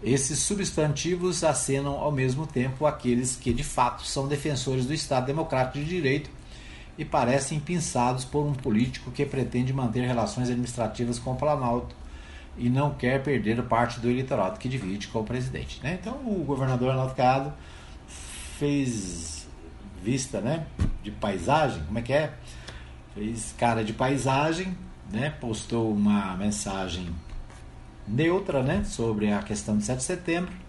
Esses 0.04 0.39
substantivos 0.39 1.43
acenam 1.43 1.93
ao 1.93 2.12
mesmo 2.12 2.45
tempo 2.45 2.86
aqueles 2.86 3.36
que 3.36 3.51
de 3.51 3.63
fato 3.63 4.04
são 4.06 4.28
defensores 4.28 4.86
do 4.86 4.93
Estado 4.93 5.25
Democrático 5.25 5.80
de 5.80 5.86
Direito 5.86 6.30
e 6.97 7.04
parecem 7.04 7.60
pinçados 7.60 8.23
por 8.23 8.45
um 8.45 8.54
político 8.54 9.10
que 9.10 9.25
pretende 9.25 9.73
manter 9.73 10.06
relações 10.06 10.49
administrativas 10.49 11.17
com 11.17 11.32
o 11.32 11.36
Planalto 11.36 11.95
e 12.58 12.69
não 12.69 12.93
quer 12.93 13.23
perder 13.23 13.62
parte 13.63 13.99
do 13.99 14.10
eleitorado 14.10 14.60
que 14.60 14.69
divide 14.69 15.08
com 15.08 15.21
o 15.21 15.23
presidente. 15.23 15.80
Né? 15.82 15.97
Então 15.99 16.13
o 16.13 16.43
governador 16.43 16.91
Arnaldo 16.91 17.15
Cado 17.15 17.51
fez 18.59 19.34
vista 20.06 20.39
né, 20.39 20.66
de 21.03 21.12
paisagem, 21.12 21.84
como 21.86 21.99
é 21.99 22.01
que 22.01 22.14
é? 22.14 22.34
Fez 23.14 23.53
cara 23.58 23.84
de 23.84 23.93
paisagem, 23.93 24.78
né, 25.12 25.30
postou 25.30 25.91
uma 25.91 26.36
mensagem 26.38 27.08
neutra 28.08 28.62
né, 28.62 28.84
sobre 28.84 29.32
a 29.32 29.41
questão 29.41 29.78
do 29.78 29.84
7 29.84 29.97
de 29.97 30.03
setembro 30.03 30.66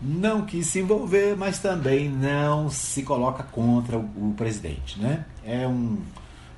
não 0.00 0.44
quis 0.44 0.66
se 0.66 0.80
envolver, 0.80 1.36
mas 1.36 1.58
também 1.58 2.08
não 2.08 2.68
se 2.68 3.02
coloca 3.02 3.42
contra 3.42 3.98
o, 3.98 4.30
o 4.30 4.34
presidente, 4.36 5.00
né? 5.00 5.24
É 5.44 5.66
um, 5.66 5.98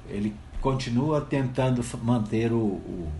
ele 0.09 0.35
continua 0.61 1.21
tentando 1.21 1.85
manter 2.03 2.53
o, 2.53 2.57
o, 2.57 3.13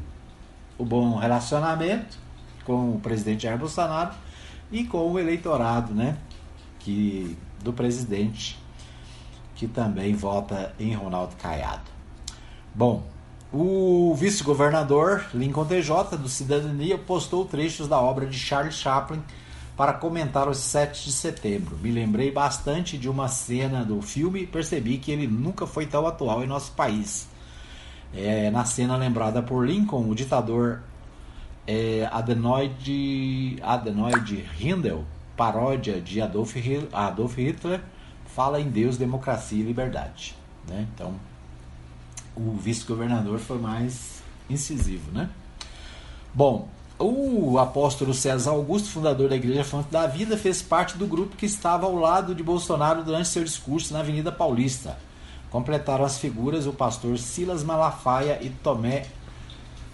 o, 0.77 0.85
bom 0.85 1.17
relacionamento 1.17 2.19
com 2.65 2.95
o 2.95 3.01
presidente 3.01 3.45
Jair 3.45 3.59
Bolsonaro 3.59 4.13
e 4.73 4.85
com 4.85 5.13
o 5.13 5.19
eleitorado, 5.19 5.95
né? 5.95 6.17
Que 6.81 7.37
do 7.63 7.73
presidente 7.73 8.58
que 9.59 9.67
também 9.67 10.15
vota 10.15 10.73
em 10.79 10.95
Ronaldo 10.95 11.35
Caiado. 11.37 11.91
Bom, 12.73 13.03
o 13.53 14.15
vice-governador 14.15 15.27
Lincoln 15.35 15.65
TJ 15.65 16.17
do 16.17 16.29
Cidadania 16.29 16.97
postou 16.97 17.45
trechos 17.45 17.89
da 17.89 18.01
obra 18.01 18.25
de 18.25 18.39
Charles 18.39 18.77
Chaplin 18.77 19.21
para 19.77 19.93
comentar 19.95 20.49
os 20.49 20.59
7 20.59 21.07
de 21.07 21.13
setembro. 21.13 21.77
Me 21.83 21.91
lembrei 21.91 22.31
bastante 22.31 22.97
de 22.97 23.09
uma 23.09 23.27
cena 23.27 23.85
do 23.85 24.01
filme 24.01 24.43
e 24.43 24.47
percebi 24.47 24.97
que 24.97 25.11
ele 25.11 25.27
nunca 25.27 25.67
foi 25.67 25.87
tão 25.87 26.07
atual 26.07 26.45
em 26.45 26.47
nosso 26.47 26.71
país. 26.73 27.29
É, 28.15 28.53
na 28.53 28.65
cena 28.65 28.97
lembrada 28.97 29.43
por 29.43 29.67
Lincoln, 29.67 30.09
o 30.09 30.15
ditador 30.15 30.83
é, 31.67 32.09
Adenoid, 32.13 33.59
Adenoid 33.61 34.49
Hindel, 34.61 35.05
paródia 35.37 36.01
de 36.01 36.21
Adolf 36.21 36.55
Hitler, 36.55 37.81
fala 38.35 38.61
em 38.61 38.69
Deus, 38.69 38.97
democracia 38.97 39.59
e 39.59 39.63
liberdade. 39.63 40.35
Né? 40.69 40.87
Então, 40.95 41.15
o 42.37 42.53
vice-governador 42.53 43.39
foi 43.39 43.59
mais 43.59 44.23
incisivo. 44.49 45.11
Né? 45.11 45.29
Bom, 46.33 46.69
o 46.99 47.59
apóstolo 47.59 48.13
César 48.13 48.51
Augusto, 48.51 48.89
fundador 48.89 49.29
da 49.29 49.37
Igreja 49.37 49.65
Fonte 49.65 49.91
da 49.91 50.07
Vida, 50.07 50.37
fez 50.37 50.63
parte 50.63 50.97
do 50.97 51.07
grupo 51.07 51.37
que 51.37 51.47
estava 51.47 51.87
ao 51.87 51.95
lado 51.95 52.35
de 52.35 52.43
Bolsonaro 52.43 53.05
durante 53.05 53.29
seu 53.29 53.45
discurso 53.45 53.93
na 53.93 54.01
Avenida 54.01 54.33
Paulista. 54.33 54.99
Completaram 55.51 56.05
as 56.05 56.19
figuras 56.19 56.67
o 56.67 56.73
pastor 56.73 57.19
Silas 57.19 57.63
Malafaia 57.63 58.39
e 58.43 58.51
Tomé 58.51 59.07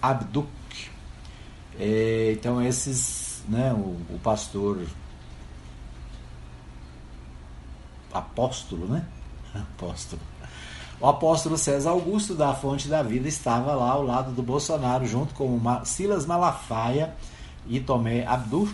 Abduc. 0.01 0.47
É, 1.79 2.31
então 2.37 2.61
esses, 2.61 3.43
né, 3.47 3.73
o, 3.73 3.95
o 4.13 4.19
pastor 4.21 4.79
apóstolo, 8.17 8.87
né? 8.87 9.05
Apóstolo 9.53 10.21
o 10.99 11.07
apóstolo 11.07 11.57
César 11.57 11.89
Augusto 11.89 12.33
da 12.33 12.53
Fonte 12.53 12.87
da 12.87 13.03
Vida 13.03 13.27
estava 13.27 13.73
lá 13.75 13.91
ao 13.91 14.03
lado 14.03 14.31
do 14.31 14.41
Bolsonaro, 14.41 15.05
junto 15.05 15.33
com 15.33 15.59
Silas 15.83 16.25
Malafaia 16.25 17.13
e 17.67 17.79
Tomé 17.79 18.25
Abdur, 18.25 18.73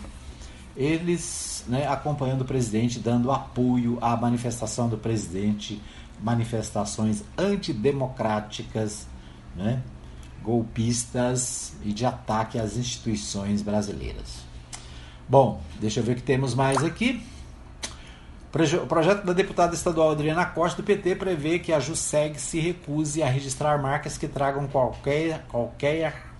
eles 0.76 1.66
né, 1.68 1.88
acompanhando 1.88 2.42
o 2.42 2.46
presidente, 2.46 3.00
dando 3.00 3.32
apoio 3.32 3.98
à 4.02 4.16
manifestação 4.16 4.88
do 4.88 4.98
presidente, 4.98 5.82
manifestações 6.22 7.24
antidemocráticas, 7.38 9.08
né, 9.56 9.82
golpistas 10.44 11.74
e 11.84 11.92
de 11.92 12.06
ataque 12.06 12.60
às 12.60 12.78
instituições 12.78 13.62
brasileiras. 13.62 14.42
Bom, 15.28 15.62
deixa 15.80 16.00
eu 16.00 16.04
ver 16.04 16.14
o 16.14 16.16
que 16.16 16.24
temos 16.24 16.54
mais 16.54 16.84
aqui. 16.84 17.24
O 18.54 18.86
projeto 18.86 19.26
da 19.26 19.32
deputada 19.32 19.74
estadual 19.74 20.12
Adriana 20.12 20.46
Costa 20.46 20.82
do 20.82 20.86
PT 20.86 21.16
prevê 21.16 21.58
que 21.58 21.72
a 21.72 21.80
JUSEG 21.80 22.38
se 22.38 22.60
recuse 22.60 23.24
a 23.24 23.28
registrar 23.28 23.82
marcas 23.82 24.18
que 24.18 24.28
tragam 24.28 24.68
qualquer, 24.68 25.46
qualquer 25.48 26.32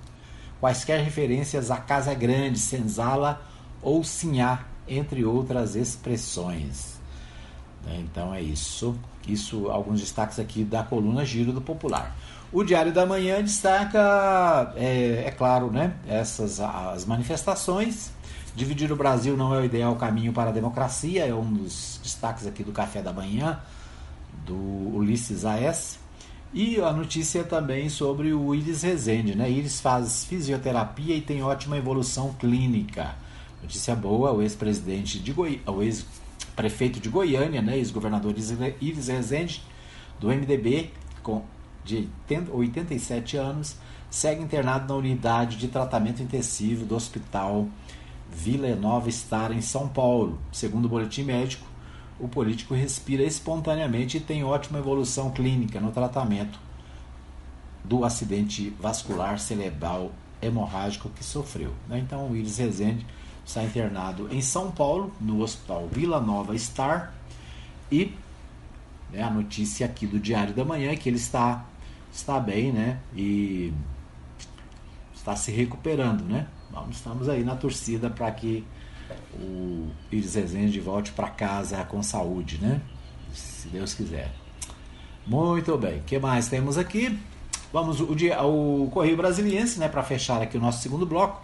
quaisquer 0.60 1.02
referências 1.02 1.72
à 1.72 1.78
Casa 1.78 2.14
Grande, 2.14 2.60
Senzala 2.60 3.42
ou 3.82 4.04
Sinhá, 4.04 4.66
entre 4.86 5.24
outras 5.24 5.76
expressões. 5.76 7.00
Né, 7.86 8.04
então 8.04 8.34
é 8.34 8.42
isso. 8.42 8.94
Isso, 9.26 9.70
alguns 9.70 10.02
destaques 10.02 10.38
aqui 10.38 10.66
da 10.66 10.84
coluna 10.84 11.24
Giro 11.24 11.54
do 11.54 11.62
Popular. 11.62 12.14
O 12.52 12.64
Diário 12.64 12.92
da 12.92 13.06
Manhã 13.06 13.42
destaca, 13.42 14.74
é, 14.76 15.24
é 15.28 15.32
claro, 15.32 15.72
né, 15.72 15.94
essas 16.06 16.60
as 16.60 17.06
manifestações 17.06 18.12
Dividir 18.56 18.92
o 18.92 18.96
Brasil 18.96 19.38
não 19.38 19.56
é 19.56 19.60
o 19.60 19.66
ideal 19.66 19.96
caminho 19.96 20.34
para 20.34 20.50
a 20.50 20.54
democracia, 20.54 21.26
é 21.26 21.34
um 21.34 21.52
dos 21.54 22.00
destaques 22.04 22.46
aqui 22.46 22.64
do 22.64 22.72
Café 22.72 23.02
da 23.02 23.14
Manhã, 23.14 23.60
do 24.46 24.56
Ulisses 24.56 25.46
A.S. 25.46 25.98
E 26.54 26.82
a 26.82 26.92
notícia 26.92 27.46
também 27.46 27.88
sobre 27.88 28.34
o 28.34 28.54
Iris 28.54 28.82
Rezende. 28.82 29.36
Né? 29.36 29.50
Iris 29.50 29.80
faz 29.80 30.26
fisioterapia 30.26 31.16
e 31.16 31.22
tem 31.22 31.42
ótima 31.42 31.78
evolução 31.78 32.34
clínica. 32.34 33.16
Notícia 33.62 33.96
boa, 33.96 34.34
o 34.34 34.42
ex-presidente 34.42 35.20
de 35.20 35.32
Goi... 35.32 35.62
o 35.66 35.82
ex-prefeito 35.82 37.00
de 37.00 37.08
Goiânia, 37.08 37.62
né? 37.62 37.78
ex-governador 37.78 38.36
Iris 38.82 39.08
Rezende, 39.08 39.64
do 40.20 40.28
MDB, 40.28 40.92
com 41.24 41.44
de 41.86 42.08
87 42.52 43.38
anos, 43.38 43.76
segue 44.10 44.44
internado 44.44 44.94
na 44.94 45.00
unidade 45.00 45.58
de 45.58 45.68
tratamento 45.68 46.22
intensivo 46.22 46.86
do 46.86 46.96
Hospital 46.96 47.68
Vila 48.32 48.76
Nova 48.76 49.12
Star, 49.12 49.52
em 49.52 49.62
São 49.62 49.88
Paulo. 49.88 50.40
Segundo 50.52 50.86
o 50.86 50.90
boletim 50.90 51.24
médico, 51.24 51.66
o 52.20 52.28
político 52.28 52.74
respira 52.74 53.24
espontaneamente 53.24 54.18
e 54.18 54.22
tem 54.22 54.44
ótima 54.44 54.80
evolução 54.80 55.32
clínica 55.32 55.80
no 55.80 55.92
tratamento 55.92 56.60
do 57.84 58.06
acidente 58.06 58.70
vascular 58.80 59.40
cerebral 59.40 60.12
hemorrágico 60.42 61.10
que 61.10 61.24
sofreu. 61.24 61.74
Né? 61.88 62.00
Então, 62.00 62.30
o 62.30 62.36
Iris 62.36 62.58
Rezende 62.58 63.06
está 63.46 63.64
internado 63.64 64.28
em 64.32 64.42
São 64.42 64.72
Paulo, 64.72 65.12
no 65.20 65.42
Hospital 65.42 65.88
Vila 65.92 66.20
Nova 66.22 66.58
Star, 66.58 67.14
e 67.92 68.14
né, 69.12 69.22
a 69.22 69.30
notícia 69.30 69.86
aqui 69.86 70.08
do 70.08 70.20
Diário 70.20 70.54
da 70.54 70.64
Manhã 70.64 70.92
é 70.92 70.96
que 70.96 71.10
ele 71.10 71.18
está, 71.18 71.66
está 72.14 72.40
bem, 72.40 72.72
né? 72.72 73.00
E 73.16 73.74
está 75.14 75.36
se 75.36 75.52
recuperando, 75.52 76.24
né? 76.24 76.48
Vamos, 76.72 76.98
estamos 76.98 77.28
aí 77.28 77.44
na 77.44 77.56
torcida 77.56 78.10
para 78.10 78.32
que 78.32 78.64
o 79.34 79.90
Iris 80.10 80.36
Rezende 80.36 80.80
volte 80.80 81.12
para 81.12 81.30
casa 81.30 81.84
com 81.84 82.02
saúde, 82.02 82.60
né? 82.62 82.82
Se 83.34 83.68
Deus 83.68 83.94
quiser. 83.94 84.32
Muito 85.28 85.78
bem. 85.78 86.00
O 86.00 86.04
que 86.04 86.18
mais 86.18 86.48
temos 86.48 86.78
aqui? 86.78 87.20
Vamos 87.74 88.00
o, 88.00 88.16
dia, 88.16 88.42
o 88.42 88.90
Correio 88.92 89.18
Brasiliense, 89.18 89.80
né, 89.80 89.88
para 89.88 90.04
fechar 90.04 90.42
aqui 90.42 90.58
o 90.58 90.62
nosso 90.62 90.82
segundo 90.82 91.06
bloco. 91.06 91.42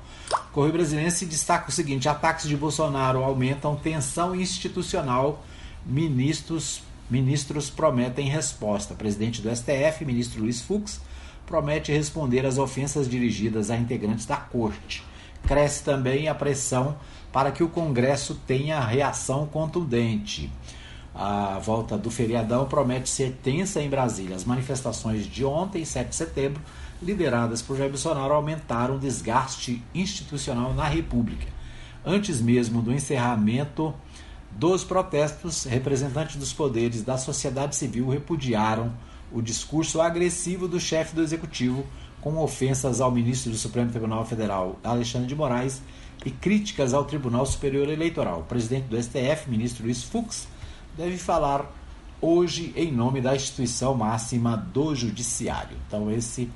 O 0.50 0.54
Correio 0.54 0.74
Brasiliense 0.74 1.26
destaca 1.26 1.70
o 1.70 1.72
seguinte: 1.72 2.08
ataques 2.08 2.48
de 2.48 2.56
Bolsonaro 2.56 3.24
aumentam 3.24 3.76
tensão 3.76 4.34
institucional. 4.34 5.44
Ministros 5.86 6.82
ministros 7.10 7.70
prometem 7.70 8.28
resposta. 8.28 8.94
Presidente 8.94 9.42
do 9.42 9.54
STF, 9.54 10.04
ministro 10.04 10.42
Luiz 10.42 10.62
Fux, 10.62 11.00
promete 11.46 11.92
responder 11.92 12.46
às 12.46 12.58
ofensas 12.58 13.10
dirigidas 13.10 13.70
a 13.70 13.78
integrantes 13.78 14.26
da 14.26 14.36
corte 14.36 15.04
cresce 15.46 15.84
também 15.84 16.28
a 16.28 16.36
pressão 16.36 16.98
para 17.32 17.52
que 17.52 17.64
o 17.64 17.70
Congresso 17.70 18.36
tenha 18.48 18.80
reação 18.80 19.46
contundente. 19.46 20.52
A 21.14 21.60
volta 21.60 21.98
do 21.98 22.12
feriadão 22.12 22.66
promete 22.66 23.10
ser 23.10 23.38
tensa 23.42 23.82
em 23.82 23.90
Brasília. 23.90 24.36
As 24.36 24.46
manifestações 24.46 25.26
de 25.26 25.44
ontem, 25.44 25.84
7 25.84 26.10
de 26.10 26.16
setembro, 26.16 26.62
lideradas 27.02 27.62
por 27.62 27.76
Jair 27.76 27.90
Bolsonaro, 27.90 28.34
aumentaram 28.34 28.96
o 28.96 29.00
desgaste 29.00 29.84
institucional 29.94 30.74
na 30.74 30.88
República. 30.88 31.48
Antes 32.06 32.40
mesmo 32.40 32.82
do 32.82 32.94
encerramento 32.94 33.94
dos 34.52 34.84
protestos, 34.84 35.66
representantes 35.66 36.36
dos 36.36 36.54
poderes 36.54 37.04
da 37.04 37.18
sociedade 37.18 37.76
civil 37.76 38.10
repudiaram 38.10 38.94
o 39.32 39.42
discurso 39.42 40.00
agressivo 40.00 40.68
do 40.68 40.80
chefe 40.80 41.16
do 41.16 41.22
executivo 41.22 41.86
com 42.28 42.40
ofensas 42.40 43.00
ao 43.00 43.10
ministro 43.10 43.52
do 43.52 43.58
Supremo 43.58 43.90
Tribunal 43.90 44.26
Federal, 44.26 44.78
Alexandre 44.84 45.30
de 45.30 45.36
Moraes, 45.36 45.82
e 46.26 46.30
críticas 46.30 46.94
ao 46.94 47.06
Tribunal 47.06 47.46
Superior 47.46 47.88
Eleitoral. 47.88 48.42
O 48.42 48.44
presidente 48.44 48.84
do 48.88 49.02
STF, 49.02 49.50
ministro 49.50 49.86
Luiz 49.86 50.04
Fux, 50.04 50.46
deve 50.98 51.18
falar 51.18 51.74
hoje 52.20 52.74
em 52.76 52.92
nome 52.92 53.22
da 53.22 53.34
instituição 53.34 53.94
máxima 53.94 54.58
do 54.58 54.94
Judiciário. 54.94 55.78
Então, 55.88 56.12
esse 56.12 56.52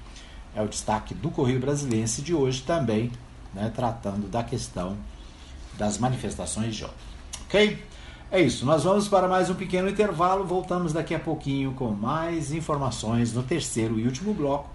é 0.53 0.61
o 0.61 0.67
destaque 0.67 1.13
do 1.13 1.29
Correio 1.29 1.61
Brasiliense 1.61 2.21
de 2.21 2.33
hoje 2.33 2.63
também, 2.63 3.09
né, 3.53 3.71
tratando 3.73 4.27
da 4.27 4.43
questão 4.43 4.97
das 5.77 5.97
manifestações 5.97 6.75
de 6.75 6.83
ontem. 6.83 6.95
Ok? 7.45 7.81
É 8.29 8.41
isso, 8.41 8.65
nós 8.65 8.83
vamos 8.83 9.07
para 9.07 9.25
mais 9.25 9.49
um 9.49 9.55
pequeno 9.55 9.89
intervalo. 9.89 10.43
Voltamos 10.43 10.91
daqui 10.91 11.15
a 11.15 11.19
pouquinho 11.19 11.71
com 11.75 11.91
mais 11.91 12.51
informações 12.51 13.31
no 13.31 13.41
terceiro 13.41 13.97
e 13.97 14.05
último 14.05 14.33
bloco 14.33 14.70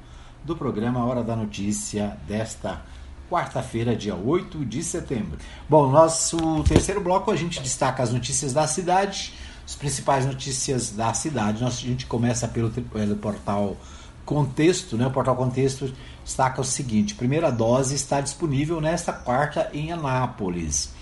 do 0.46 0.54
programa 0.54 1.04
Hora 1.04 1.24
da 1.24 1.34
Notícia 1.34 2.16
desta 2.28 2.80
quarta-feira, 3.28 3.96
dia 3.96 4.14
8 4.14 4.64
de 4.64 4.80
setembro. 4.80 5.36
Bom, 5.68 5.90
nosso 5.90 6.62
terceiro 6.62 7.00
bloco 7.00 7.32
a 7.32 7.36
gente 7.36 7.60
destaca 7.60 8.00
as 8.00 8.12
notícias 8.12 8.52
da 8.52 8.64
cidade, 8.68 9.34
as 9.66 9.74
principais 9.74 10.24
notícias 10.24 10.92
da 10.92 11.12
cidade. 11.12 11.64
a 11.64 11.68
gente 11.68 12.06
começa 12.06 12.46
pelo, 12.46 12.70
pelo 12.70 13.16
portal 13.16 13.76
Contexto, 14.24 14.96
né? 14.96 15.08
O 15.08 15.10
portal 15.10 15.34
Contexto 15.34 15.92
destaca 16.24 16.60
o 16.60 16.64
seguinte: 16.64 17.16
primeira 17.16 17.50
dose 17.50 17.96
está 17.96 18.20
disponível 18.20 18.80
nesta 18.80 19.12
quarta 19.12 19.68
em 19.72 19.90
Anápolis. 19.90 20.94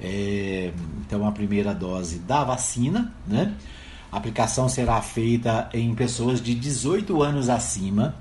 É, 0.00 0.72
então, 1.00 1.26
a 1.28 1.32
primeira 1.32 1.74
dose 1.74 2.18
da 2.18 2.44
vacina, 2.44 3.12
né? 3.26 3.54
A 4.10 4.16
aplicação 4.16 4.70
será 4.70 5.02
feita 5.02 5.68
em 5.74 5.94
pessoas 5.94 6.40
de 6.40 6.54
18 6.54 7.22
anos 7.22 7.50
acima 7.50 8.14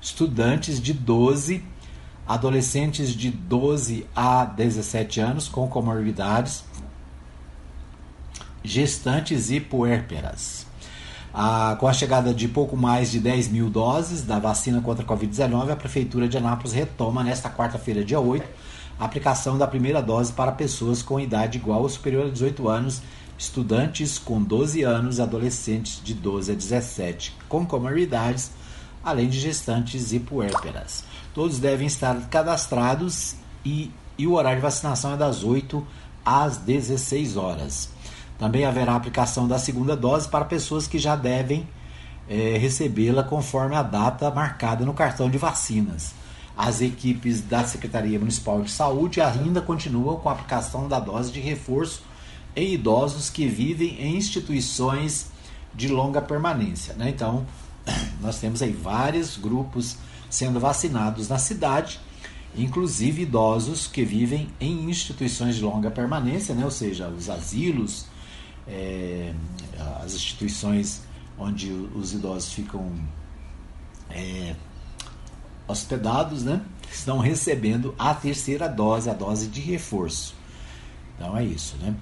estudantes 0.00 0.80
de 0.80 0.92
12, 0.92 1.62
adolescentes 2.26 3.10
de 3.10 3.30
12 3.30 4.06
a 4.14 4.44
17 4.44 5.20
anos 5.20 5.48
com 5.48 5.68
comorbidades, 5.68 6.64
gestantes 8.62 9.50
e 9.50 9.60
puérperas. 9.60 10.66
Ah, 11.32 11.76
com 11.78 11.86
a 11.86 11.92
chegada 11.92 12.32
de 12.32 12.48
pouco 12.48 12.76
mais 12.76 13.10
de 13.10 13.20
10 13.20 13.48
mil 13.48 13.70
doses 13.70 14.22
da 14.22 14.38
vacina 14.38 14.80
contra 14.80 15.04
a 15.04 15.08
Covid-19, 15.08 15.70
a 15.70 15.76
Prefeitura 15.76 16.28
de 16.28 16.36
Anápolis 16.36 16.72
retoma 16.72 17.22
nesta 17.22 17.50
quarta-feira, 17.50 18.04
dia 18.04 18.18
8, 18.18 18.44
a 18.98 19.04
aplicação 19.04 19.56
da 19.56 19.66
primeira 19.66 20.02
dose 20.02 20.32
para 20.32 20.50
pessoas 20.50 21.02
com 21.02 21.20
idade 21.20 21.58
igual 21.58 21.82
ou 21.82 21.88
superior 21.88 22.26
a 22.26 22.30
18 22.30 22.68
anos, 22.68 23.02
estudantes 23.38 24.18
com 24.18 24.42
12 24.42 24.82
anos, 24.82 25.20
adolescentes 25.20 26.00
de 26.02 26.12
12 26.14 26.50
a 26.50 26.54
17 26.54 27.36
com 27.48 27.64
comorbidades, 27.64 28.50
além 29.08 29.28
de 29.28 29.38
gestantes 29.38 30.12
e 30.12 30.20
puérperas. 30.20 31.04
Todos 31.34 31.58
devem 31.58 31.86
estar 31.86 32.28
cadastrados 32.28 33.34
e, 33.64 33.90
e 34.16 34.26
o 34.26 34.34
horário 34.34 34.58
de 34.58 34.62
vacinação 34.62 35.14
é 35.14 35.16
das 35.16 35.42
8 35.44 35.84
às 36.24 36.58
16 36.58 37.36
horas. 37.36 37.90
Também 38.38 38.64
haverá 38.64 38.94
aplicação 38.94 39.48
da 39.48 39.58
segunda 39.58 39.96
dose 39.96 40.28
para 40.28 40.44
pessoas 40.44 40.86
que 40.86 40.98
já 40.98 41.16
devem 41.16 41.66
é, 42.28 42.56
recebê-la 42.58 43.22
conforme 43.22 43.74
a 43.74 43.82
data 43.82 44.30
marcada 44.30 44.84
no 44.84 44.94
cartão 44.94 45.30
de 45.30 45.38
vacinas. 45.38 46.14
As 46.56 46.80
equipes 46.80 47.40
da 47.40 47.64
Secretaria 47.64 48.18
Municipal 48.18 48.60
de 48.62 48.70
Saúde 48.70 49.20
ainda 49.20 49.60
continuam 49.60 50.16
com 50.16 50.28
a 50.28 50.32
aplicação 50.32 50.88
da 50.88 51.00
dose 51.00 51.32
de 51.32 51.40
reforço 51.40 52.02
em 52.54 52.74
idosos 52.74 53.30
que 53.30 53.46
vivem 53.46 54.00
em 54.00 54.16
instituições 54.16 55.30
de 55.74 55.88
longa 55.88 56.20
permanência. 56.20 56.94
Né? 56.94 57.10
Então, 57.10 57.46
nós 58.20 58.38
temos 58.38 58.62
aí 58.62 58.72
vários 58.72 59.36
grupos 59.36 59.96
sendo 60.30 60.60
vacinados 60.60 61.28
na 61.28 61.38
cidade, 61.38 62.00
inclusive 62.56 63.22
idosos 63.22 63.86
que 63.86 64.04
vivem 64.04 64.48
em 64.60 64.90
instituições 64.90 65.56
de 65.56 65.62
longa 65.62 65.90
permanência, 65.90 66.54
né? 66.54 66.64
ou 66.64 66.70
seja, 66.70 67.08
os 67.08 67.30
asilos, 67.30 68.06
é, 68.66 69.32
as 70.02 70.14
instituições 70.14 71.02
onde 71.38 71.70
os 71.70 72.12
idosos 72.12 72.52
ficam 72.52 72.92
é, 74.10 74.54
hospedados, 75.66 76.42
né? 76.42 76.62
Estão 76.90 77.18
recebendo 77.18 77.94
a 77.98 78.14
terceira 78.14 78.66
dose, 78.66 79.08
a 79.08 79.12
dose 79.12 79.46
de 79.46 79.60
reforço. 79.60 80.34
Então 81.14 81.36
é 81.36 81.44
isso, 81.44 81.76
né? 81.76 81.94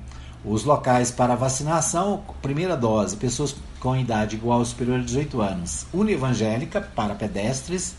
Os 0.45 0.64
locais 0.64 1.11
para 1.11 1.35
vacinação, 1.35 2.22
primeira 2.41 2.77
dose, 2.77 3.16
pessoas 3.16 3.57
com 3.81 3.97
idade 3.97 4.37
igual 4.37 4.61
ou 4.61 4.64
superior 4.64 5.01
a 5.01 5.03
18 5.03 5.41
anos. 5.41 5.87
Univangélica 5.93 6.81
para 6.81 7.14
pedestres, 7.14 7.95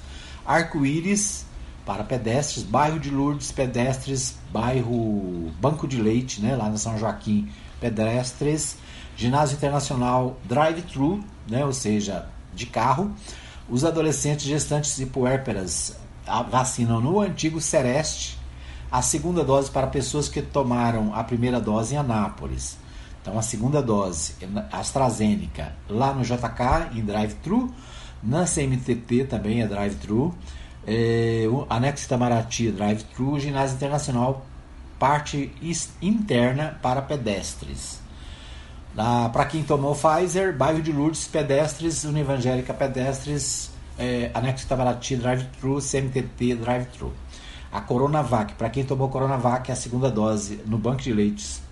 Arco-Íris 0.46 1.46
para 1.86 2.04
pedestres, 2.04 2.64
bairro 2.64 3.00
de 3.00 3.10
Lourdes, 3.10 3.50
pedestres, 3.52 4.36
bairro 4.52 5.54
Banco 5.62 5.88
de 5.88 6.02
Leite, 6.02 6.42
né, 6.42 6.54
lá 6.54 6.70
na 6.70 6.78
São 6.78 6.98
Joaquim, 6.98 7.50
pedestres, 7.80 8.78
ginásio 9.16 9.56
internacional 9.56 10.38
drive-thru, 10.44 11.24
né, 11.48 11.64
ou 11.64 11.72
seja, 11.72 12.28
de 12.54 12.66
carro, 12.66 13.14
os 13.70 13.86
adolescentes 13.86 14.46
gestantes 14.46 15.00
e 15.00 15.06
puérperas 15.06 15.98
vacinam 16.50 17.00
no 17.00 17.22
antigo 17.22 17.62
Sereste 17.62 18.38
a 18.92 19.02
segunda 19.02 19.44
dose 19.44 19.72
para 19.72 19.88
pessoas 19.88 20.28
que 20.28 20.42
tomaram 20.42 21.14
a 21.14 21.24
primeira 21.24 21.60
dose 21.60 21.94
em 21.96 21.98
Anápolis. 21.98 22.78
Então, 23.28 23.38
a 23.38 23.42
segunda 23.42 23.82
dose, 23.82 24.36
AstraZeneca, 24.72 25.74
lá 25.90 26.14
no 26.14 26.24
JK, 26.24 26.96
em 26.98 27.04
drive-thru, 27.04 27.70
na 28.24 28.46
CMTT 28.46 29.26
também 29.26 29.62
é 29.62 29.68
drive-thru, 29.68 30.34
é, 30.88 31.44
anexo 31.70 32.06
Itamaraty, 32.06 32.72
drive-thru, 32.72 33.38
ginásio 33.38 33.76
internacional, 33.76 34.46
parte 34.98 35.52
interna 36.02 36.80
para 36.82 37.02
pedestres. 37.02 38.00
Para 38.96 39.44
quem 39.44 39.62
tomou 39.62 39.94
Pfizer, 39.94 40.56
bairro 40.56 40.82
de 40.82 40.94
Lourdes, 40.94 41.28
pedestres, 41.28 42.06
Univangélica 42.06 42.74
pedestres, 42.74 43.72
é, 44.00 44.32
anexo 44.34 44.64
Itamaraty, 44.64 45.18
drive-thru, 45.18 45.82
CMTT, 45.82 46.56
drive-thru. 46.56 47.14
A 47.74 47.82
Coronavac, 47.82 48.54
para 48.54 48.70
quem 48.70 48.86
tomou 48.86 49.10
Coronavac, 49.10 49.70
é 49.70 49.74
a 49.74 49.76
segunda 49.76 50.10
dose 50.10 50.62
no 50.66 50.78
banco 50.78 51.02
de 51.02 51.12
leites 51.12 51.67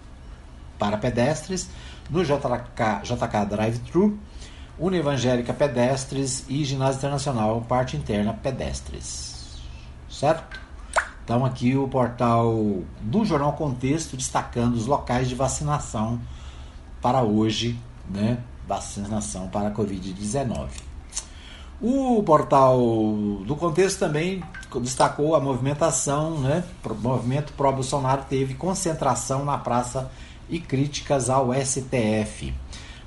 para 0.78 0.98
pedestres, 0.98 1.70
no 2.10 2.24
JK, 2.24 3.04
JK 3.04 3.46
drive-thru, 3.50 4.20
Univangélica 4.78 5.54
pedestres 5.54 6.46
e 6.50 6.66
Ginásio 6.66 6.98
Internacional, 6.98 7.62
parte 7.62 7.96
interna 7.96 8.34
pedestres. 8.34 9.58
Certo? 10.10 10.60
Então 11.24 11.46
aqui 11.46 11.76
o 11.76 11.88
portal 11.88 12.84
do 13.02 13.26
Jornal 13.26 13.54
Contexto 13.54 14.18
destacando 14.18 14.76
os 14.76 14.86
locais 14.86 15.28
de 15.28 15.34
vacinação 15.34 16.20
para 17.02 17.24
hoje, 17.24 17.80
né? 18.10 18.38
Vacinação 18.68 19.48
para 19.48 19.70
a 19.70 19.72
Covid-19. 19.72 20.68
O 21.82 22.22
portal 22.24 22.78
do 23.46 23.56
Contexto 23.56 24.00
também 24.00 24.44
destacou 24.82 25.36
a 25.36 25.40
movimentação, 25.40 26.40
né? 26.40 26.64
O 26.84 26.94
movimento 26.94 27.54
pró-Bolsonaro 27.54 28.24
teve 28.30 28.54
concentração 28.54 29.44
na 29.44 29.58
praça 29.58 30.12
e 30.50 30.60
críticas 30.60 31.30
ao 31.30 31.54
STF. 31.54 32.54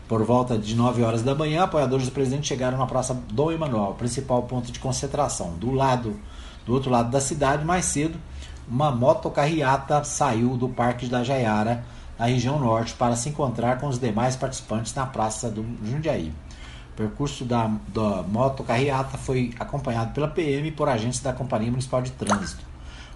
Por 0.08 0.24
volta 0.24 0.56
de 0.56 0.74
9 0.74 1.02
horas 1.02 1.22
da 1.22 1.34
manhã, 1.34 1.64
apoiadores 1.64 2.06
do 2.06 2.12
presidente 2.12 2.46
chegaram 2.46 2.78
na 2.78 2.86
Praça 2.86 3.14
Dom 3.30 3.52
Emanuel, 3.52 3.94
principal 3.98 4.42
ponto 4.44 4.72
de 4.72 4.78
concentração. 4.78 5.52
Do 5.58 5.70
lado, 5.70 6.18
do 6.64 6.72
outro 6.72 6.90
lado 6.90 7.10
da 7.10 7.20
cidade, 7.20 7.64
mais 7.64 7.84
cedo, 7.84 8.18
uma 8.66 8.90
motocarriata 8.90 10.02
saiu 10.04 10.56
do 10.56 10.68
Parque 10.68 11.06
da 11.06 11.22
Jaiara 11.22 11.84
na 12.18 12.26
região 12.26 12.58
norte 12.58 12.94
para 12.94 13.16
se 13.16 13.28
encontrar 13.28 13.78
com 13.78 13.86
os 13.86 13.98
demais 13.98 14.34
participantes 14.34 14.94
na 14.94 15.06
Praça 15.06 15.50
do 15.50 15.64
Jundiaí. 15.84 16.32
O 16.92 16.96
percurso 16.96 17.44
da, 17.44 17.70
da 17.88 18.22
moto 18.22 18.64
carreata 18.64 19.16
foi 19.16 19.54
acompanhado 19.58 20.12
pela 20.12 20.26
PM 20.26 20.68
e 20.68 20.72
por 20.72 20.88
agentes 20.88 21.20
da 21.20 21.32
Companhia 21.32 21.70
Municipal 21.70 22.02
de 22.02 22.10
Trânsito. 22.12 22.64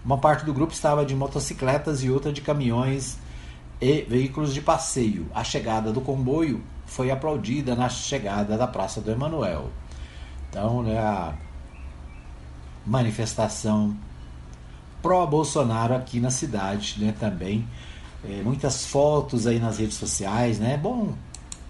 Uma 0.04 0.18
parte 0.18 0.44
do 0.44 0.52
grupo 0.52 0.72
estava 0.72 1.04
de 1.04 1.14
motocicletas 1.14 2.02
e 2.04 2.10
outra 2.10 2.32
de 2.32 2.40
caminhões 2.40 3.18
e 3.82 4.02
veículos 4.02 4.54
de 4.54 4.60
passeio. 4.60 5.26
A 5.34 5.42
chegada 5.42 5.92
do 5.92 6.00
comboio 6.00 6.62
foi 6.86 7.10
aplaudida 7.10 7.74
na 7.74 7.88
chegada 7.88 8.56
da 8.56 8.68
Praça 8.68 9.00
do 9.00 9.10
Emanuel. 9.10 9.70
Então, 10.48 10.84
né, 10.84 10.98
a 11.00 11.34
manifestação 12.86 13.96
pró-Bolsonaro 15.02 15.96
aqui 15.96 16.20
na 16.20 16.30
cidade, 16.30 16.94
né, 17.00 17.12
também 17.18 17.66
é, 18.24 18.40
muitas 18.44 18.86
fotos 18.86 19.48
aí 19.48 19.58
nas 19.58 19.78
redes 19.78 19.96
sociais, 19.96 20.60
né? 20.60 20.74
É 20.74 20.76
bom 20.76 21.12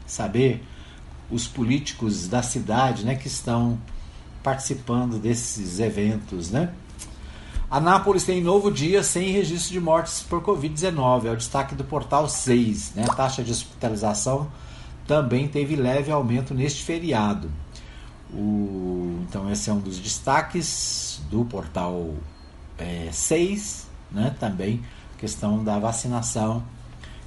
saber 0.06 0.62
os 1.30 1.46
políticos 1.46 2.28
da 2.28 2.42
cidade, 2.42 3.06
né, 3.06 3.14
que 3.14 3.26
estão 3.26 3.78
participando 4.42 5.18
desses 5.18 5.78
eventos, 5.80 6.50
né? 6.50 6.74
Anápolis 7.72 8.24
tem 8.24 8.42
novo 8.42 8.70
dia 8.70 9.02
sem 9.02 9.30
registro 9.30 9.72
de 9.72 9.80
mortes 9.80 10.22
por 10.22 10.42
Covid-19, 10.42 11.24
é 11.24 11.30
o 11.30 11.36
destaque 11.38 11.74
do 11.74 11.82
portal 11.82 12.28
6. 12.28 12.96
Né? 12.96 13.06
A 13.08 13.14
taxa 13.14 13.42
de 13.42 13.50
hospitalização 13.50 14.46
também 15.06 15.48
teve 15.48 15.74
leve 15.74 16.12
aumento 16.12 16.52
neste 16.52 16.82
feriado. 16.82 17.50
O, 18.30 19.20
então, 19.26 19.50
esse 19.50 19.70
é 19.70 19.72
um 19.72 19.78
dos 19.78 19.98
destaques 19.98 21.22
do 21.30 21.46
portal 21.46 22.12
é, 22.76 23.08
6, 23.10 23.88
né? 24.10 24.36
também 24.38 24.82
questão 25.16 25.64
da 25.64 25.78
vacinação, 25.78 26.62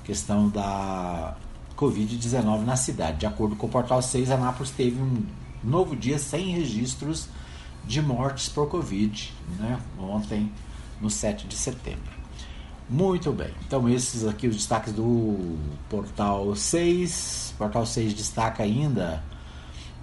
questão 0.03 0.47
da 0.47 1.35
Covid-19 1.75 2.63
na 2.63 2.75
cidade. 2.75 3.17
De 3.17 3.25
acordo 3.25 3.55
com 3.55 3.65
o 3.65 3.69
Portal 3.69 3.99
6, 3.99 4.29
Anápolis 4.29 4.69
teve 4.69 5.01
um 5.01 5.23
novo 5.63 5.95
dia 5.95 6.19
sem 6.19 6.51
registros 6.51 7.29
de 7.87 8.01
mortes 8.01 8.49
por 8.49 8.67
Covid, 8.67 9.33
né? 9.59 9.79
ontem, 9.99 10.51
no 10.99 11.09
7 11.09 11.47
de 11.47 11.55
setembro. 11.55 12.15
Muito 12.87 13.31
bem, 13.31 13.51
então 13.65 13.89
esses 13.89 14.25
aqui 14.25 14.47
os 14.47 14.55
destaques 14.55 14.93
do 14.93 15.57
Portal 15.89 16.55
6. 16.55 17.55
Portal 17.57 17.85
6 17.85 18.13
destaca 18.13 18.61
ainda: 18.61 19.23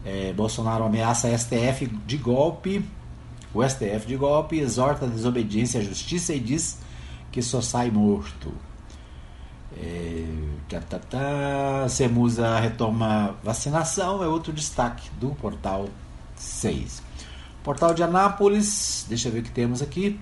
é, 0.04 0.32
Bolsonaro 0.32 0.84
ameaça 0.84 1.36
STF 1.36 1.86
de 2.06 2.16
golpe. 2.16 2.84
O 3.54 3.62
STF 3.62 4.06
de 4.06 4.16
golpe 4.16 4.58
exorta 4.58 5.04
a 5.04 5.08
desobediência 5.08 5.80
à 5.80 5.84
justiça 5.84 6.32
e 6.34 6.40
diz 6.40 6.78
que 7.30 7.40
só 7.40 7.60
sai 7.60 7.90
morto. 7.90 8.52
É, 9.76 10.26
tá, 10.68 10.80
tá, 10.80 10.98
tá. 10.98 11.88
Semusa 11.88 12.58
retoma 12.58 13.36
vacinação, 13.44 14.24
é 14.24 14.26
outro 14.26 14.52
destaque 14.52 15.08
do 15.20 15.30
portal 15.36 15.88
6. 16.34 17.02
Portal 17.62 17.94
de 17.94 18.02
Anápolis, 18.02 19.06
deixa 19.08 19.28
eu 19.28 19.32
ver 19.32 19.40
o 19.40 19.42
que 19.42 19.50
temos 19.50 19.80
aqui. 19.80 20.18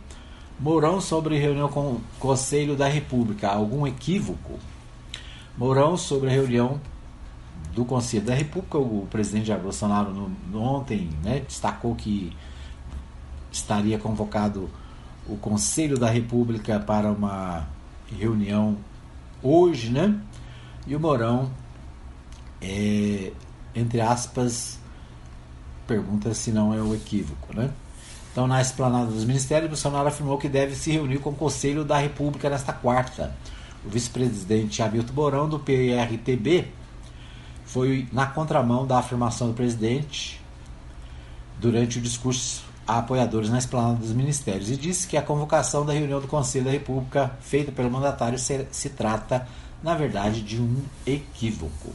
Mourão 0.59 1.01
sobre 1.01 1.39
reunião 1.39 1.69
com 1.69 1.93
o 1.93 2.03
Conselho 2.19 2.77
da 2.77 2.87
República. 2.87 3.49
Algum 3.49 3.87
equívoco? 3.87 4.59
Mourão 5.57 5.97
sobre 5.97 6.29
a 6.29 6.33
reunião 6.33 6.79
do 7.73 7.85
Conselho 7.85 8.27
da 8.27 8.35
República. 8.35 8.77
O 8.77 9.07
presidente 9.11 9.47
Jair 9.47 9.63
Bolsonaro 9.63 10.11
no, 10.13 10.31
no 10.51 10.61
ontem 10.63 11.09
né, 11.23 11.41
destacou 11.41 11.95
que 11.95 12.37
estaria 13.51 13.99
convocado 13.99 14.69
o 15.27 15.37
Conselho 15.37 15.99
da 15.99 16.11
República 16.11 16.79
para 16.79 17.11
uma 17.11 17.67
reunião 18.19 18.77
hoje, 19.43 19.91
né? 19.91 20.19
E 20.87 20.97
o 20.97 21.01
Mourão, 21.01 21.51
é, 22.61 23.33
entre 23.75 24.01
aspas, 24.01 24.80
pergunta 25.91 26.33
se 26.33 26.53
não 26.53 26.73
é 26.73 26.81
o 26.81 26.95
equívoco, 26.95 27.53
né? 27.53 27.69
Então, 28.31 28.47
na 28.47 28.61
esplanada 28.61 29.11
dos 29.11 29.25
ministérios, 29.25 29.69
Bolsonaro 29.69 30.07
afirmou 30.07 30.39
que 30.39 30.49
deve 30.49 30.77
se 30.77 30.93
reunir 30.93 31.19
com 31.19 31.31
o 31.31 31.35
Conselho 31.35 31.85
da 31.85 31.99
República 31.99 32.49
nesta 32.49 32.73
quarta. 32.73 33.35
O 33.85 33.89
vice-presidente 33.89 34.81
Hamilton 34.81 35.13
Mourão, 35.13 35.49
do 35.49 35.59
PRTB, 35.59 36.69
foi 37.65 38.07
na 38.13 38.25
contramão 38.25 38.87
da 38.87 38.99
afirmação 38.99 39.49
do 39.49 39.55
presidente 39.55 40.41
durante 41.59 41.99
o 41.99 42.01
discurso 42.01 42.63
a 42.87 42.99
apoiadores 42.99 43.51
na 43.51 43.59
esplanada 43.59 43.97
dos 43.97 44.13
ministérios 44.13 44.71
e 44.71 44.77
disse 44.77 45.09
que 45.09 45.17
a 45.17 45.23
convocação 45.23 45.85
da 45.85 45.93
reunião 45.93 46.21
do 46.21 46.29
Conselho 46.29 46.67
da 46.67 46.71
República 46.71 47.33
feita 47.41 47.73
pelo 47.73 47.91
mandatário 47.91 48.39
se, 48.39 48.65
se 48.71 48.91
trata, 48.91 49.47
na 49.83 49.95
verdade, 49.95 50.41
de 50.41 50.61
um 50.61 50.83
equívoco. 51.05 51.93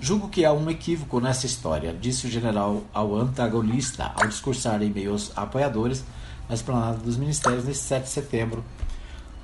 Julgo 0.00 0.28
que 0.28 0.44
há 0.44 0.52
um 0.52 0.68
equívoco 0.68 1.20
nessa 1.20 1.46
história, 1.46 1.92
disse 1.98 2.26
o 2.26 2.30
general 2.30 2.82
ao 2.92 3.14
antagonista 3.14 4.12
ao 4.14 4.26
discursar 4.26 4.82
em 4.82 4.90
meio 4.90 5.12
aos 5.12 5.32
apoiadores 5.36 6.04
na 6.48 6.54
esplanada 6.54 6.98
dos 6.98 7.16
ministérios 7.16 7.64
neste 7.64 7.84
7 7.84 8.04
de 8.04 8.10
setembro, 8.10 8.64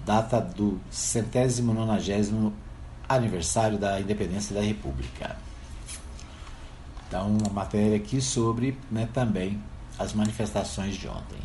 data 0.05 0.41
do 0.41 0.81
centésimo 0.91 1.73
nonagésimo 1.73 2.53
aniversário 3.09 3.79
da 3.79 4.01
independência 4.01 4.55
da 4.55 4.61
República. 4.61 5.37
Então, 7.09 7.29
uma 7.29 7.51
matéria 7.51 7.97
aqui 7.97 8.21
sobre 8.21 8.79
né, 8.91 9.09
também 9.13 9.61
as 9.99 10.13
manifestações 10.13 10.95
de 10.95 11.09
ontem. 11.09 11.41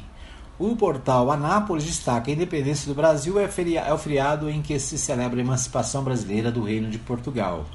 O 0.58 0.76
portal 0.76 1.32
Anápolis 1.32 1.84
destaca: 1.84 2.30
a 2.30 2.34
independência 2.34 2.88
do 2.88 2.96
Brasil 2.96 3.40
é, 3.40 3.44
é 3.44 3.94
o 3.94 3.98
feriado 3.98 4.50
em 4.50 4.62
que 4.62 4.80
se 4.80 4.98
celebra 4.98 5.40
a 5.40 5.42
emancipação 5.42 6.04
brasileira 6.04 6.52
do 6.52 6.64
Reino 6.64 6.90
de 6.90 6.98
Portugal. 6.98 7.66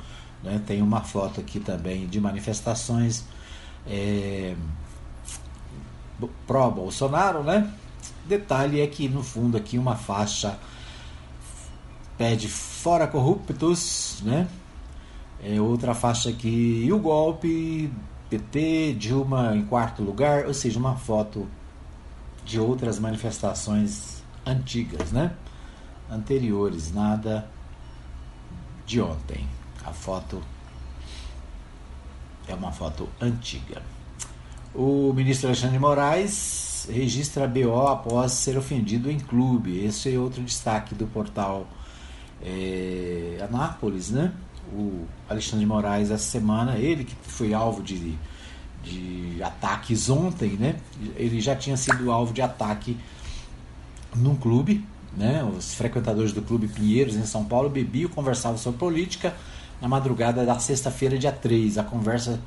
Né? 0.42 0.60
Tem 0.66 0.82
uma 0.82 1.02
foto 1.02 1.40
aqui 1.40 1.60
também 1.60 2.06
de 2.06 2.20
manifestações 2.20 3.24
é, 3.86 4.54
pró-Bolsonaro, 6.46 7.42
né? 7.42 7.72
Detalhe 8.24 8.80
é 8.80 8.86
que 8.86 9.08
no 9.08 9.22
fundo 9.22 9.56
aqui 9.56 9.78
uma 9.78 9.96
faixa 9.96 10.58
pede 12.16 12.48
fora 12.48 13.06
corruptos, 13.06 14.20
né? 14.22 14.48
É 15.42 15.60
outra 15.60 15.94
faixa 15.94 16.28
aqui 16.28 16.84
e 16.84 16.92
o 16.92 16.98
golpe 16.98 17.90
PT, 18.28 18.94
Dilma 18.98 19.56
em 19.56 19.64
quarto 19.64 20.02
lugar, 20.02 20.46
ou 20.46 20.54
seja, 20.54 20.78
uma 20.78 20.96
foto 20.96 21.48
de 22.44 22.60
outras 22.60 22.98
manifestações 22.98 24.22
antigas, 24.46 25.10
né? 25.10 25.32
Anteriores, 26.10 26.92
nada 26.92 27.48
de 28.86 29.00
ontem. 29.00 29.46
A 29.84 29.92
foto 29.92 30.42
é 32.46 32.54
uma 32.54 32.72
foto 32.72 33.08
antiga. 33.20 33.82
O 34.74 35.12
ministro 35.12 35.48
Alexandre 35.48 35.74
de 35.74 35.80
Moraes 35.80 36.88
registra 36.90 37.46
BO 37.46 37.86
após 37.86 38.32
ser 38.32 38.56
ofendido 38.56 39.10
em 39.10 39.18
clube. 39.18 39.84
Esse 39.84 40.14
é 40.14 40.18
outro 40.18 40.42
destaque 40.42 40.94
do 40.94 41.06
portal 41.06 41.66
é, 42.42 43.38
Anápolis, 43.42 44.10
né? 44.10 44.32
O 44.72 45.04
Alexandre 45.28 45.60
de 45.60 45.66
Moraes 45.66 46.10
essa 46.10 46.22
semana, 46.22 46.76
ele 46.76 47.04
que 47.04 47.14
foi 47.22 47.52
alvo 47.52 47.82
de, 47.82 48.16
de 48.84 49.42
ataques 49.42 50.08
ontem, 50.08 50.50
né? 50.50 50.76
Ele 51.16 51.40
já 51.40 51.56
tinha 51.56 51.76
sido 51.76 52.10
alvo 52.10 52.32
de 52.32 52.42
ataque 52.42 52.96
num 54.14 54.36
clube, 54.36 54.86
né? 55.16 55.42
Os 55.44 55.74
frequentadores 55.74 56.32
do 56.32 56.42
clube 56.42 56.68
Pinheiros 56.68 57.16
em 57.16 57.26
São 57.26 57.44
Paulo 57.44 57.68
bebiam, 57.68 58.08
conversavam 58.08 58.58
sobre 58.58 58.78
política 58.78 59.34
na 59.80 59.88
madrugada 59.88 60.44
da 60.44 60.58
sexta-feira, 60.58 61.18
dia 61.18 61.32
3. 61.32 61.78
A 61.78 61.82
conversa 61.82 62.40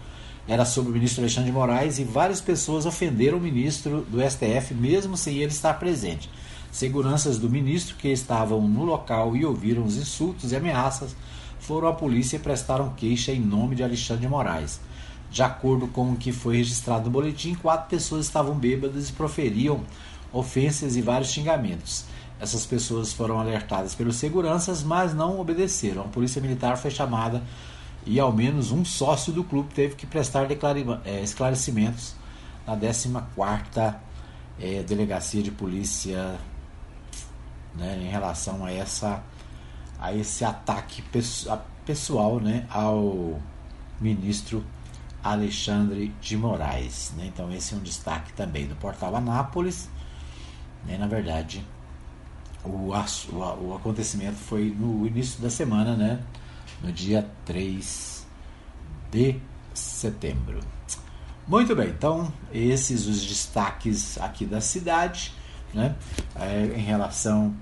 era 0.47 0.65
sobre 0.65 0.91
o 0.91 0.93
ministro 0.93 1.21
Alexandre 1.21 1.49
de 1.49 1.57
Moraes 1.57 1.99
e 1.99 2.03
várias 2.03 2.41
pessoas 2.41 2.85
ofenderam 2.85 3.37
o 3.37 3.41
ministro 3.41 4.05
do 4.09 4.21
STF, 4.21 4.73
mesmo 4.73 5.17
sem 5.17 5.37
ele 5.37 5.51
estar 5.51 5.73
presente. 5.75 6.29
Seguranças 6.71 7.37
do 7.37 7.49
ministro 7.49 7.95
que 7.95 8.09
estavam 8.09 8.61
no 8.67 8.83
local 8.83 9.35
e 9.35 9.45
ouviram 9.45 9.83
os 9.83 9.95
insultos 9.95 10.51
e 10.51 10.55
ameaças 10.55 11.15
foram 11.59 11.87
à 11.87 11.93
polícia 11.93 12.35
e 12.35 12.39
prestaram 12.39 12.93
queixa 12.93 13.31
em 13.31 13.39
nome 13.39 13.75
de 13.75 13.83
Alexandre 13.83 14.23
de 14.23 14.27
Moraes. 14.27 14.79
De 15.31 15.41
acordo 15.41 15.87
com 15.87 16.11
o 16.11 16.15
que 16.15 16.31
foi 16.31 16.57
registrado 16.57 17.05
no 17.05 17.11
boletim, 17.11 17.55
quatro 17.55 17.89
pessoas 17.89 18.25
estavam 18.25 18.55
bêbadas 18.55 19.09
e 19.09 19.13
proferiam 19.13 19.81
ofensas 20.31 20.95
e 20.95 21.01
vários 21.01 21.29
xingamentos. 21.29 22.05
Essas 22.43 22.65
pessoas 22.65 23.13
foram 23.13 23.39
alertadas 23.39 23.95
pelos 23.95 24.17
seguranças, 24.17 24.83
mas 24.83 25.13
não 25.13 25.39
obedeceram. 25.39 26.01
A 26.01 26.07
polícia 26.09 26.41
militar 26.41 26.75
foi 26.75 26.91
chamada 26.91 27.41
e 28.05 28.19
ao 28.19 28.33
menos 28.33 28.69
um 28.69 28.83
sócio 28.83 29.31
do 29.31 29.45
clube 29.45 29.73
teve 29.73 29.95
que 29.95 30.05
prestar 30.05 30.49
é, 31.05 31.21
esclarecimentos 31.23 32.15
na 32.67 32.75
14ª 32.75 33.95
é, 34.59 34.83
Delegacia 34.83 35.41
de 35.41 35.51
Polícia 35.51 36.37
né, 37.75 37.97
em 38.03 38.09
relação 38.09 38.65
a, 38.65 38.71
essa, 38.73 39.23
a 39.97 40.13
esse 40.13 40.43
ataque 40.43 41.01
pessoal 41.85 42.41
né, 42.41 42.67
ao 42.69 43.39
ministro 44.01 44.61
Alexandre 45.23 46.13
de 46.19 46.35
Moraes. 46.35 47.13
Né? 47.15 47.27
Então 47.27 47.49
esse 47.53 47.73
é 47.73 47.77
um 47.77 47.81
destaque 47.81 48.33
também 48.33 48.67
do 48.67 48.75
portal 48.75 49.15
Anápolis. 49.15 49.89
Né? 50.85 50.97
Na 50.97 51.07
verdade, 51.07 51.65
o, 52.63 52.91
o, 52.91 53.67
o 53.67 53.75
acontecimento 53.75 54.37
foi 54.37 54.75
no 54.77 55.05
início 55.05 55.41
da 55.41 55.49
semana, 55.49 55.95
né? 55.95 56.19
no 56.83 56.91
dia 56.91 57.27
3 57.45 58.27
de 59.09 59.39
setembro. 59.73 60.59
Muito 61.47 61.75
bem, 61.75 61.89
então 61.89 62.31
esses 62.51 63.07
os 63.07 63.25
destaques 63.25 64.17
aqui 64.17 64.45
da 64.45 64.61
cidade, 64.61 65.33
né, 65.73 65.95
é, 66.35 66.65
em 66.77 66.81
relação 66.81 67.53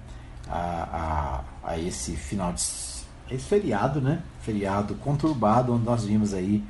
a, 0.47 1.43
a, 1.63 1.71
a, 1.71 1.79
esse 1.79 2.15
final 2.15 2.51
de 2.53 2.61
esse 2.61 3.45
feriado, 3.47 4.01
né, 4.01 4.21
feriado 4.41 4.95
conturbado, 4.95 5.73
onde 5.73 5.85
nós 5.85 6.03
vimos 6.03 6.33
aí 6.33 6.63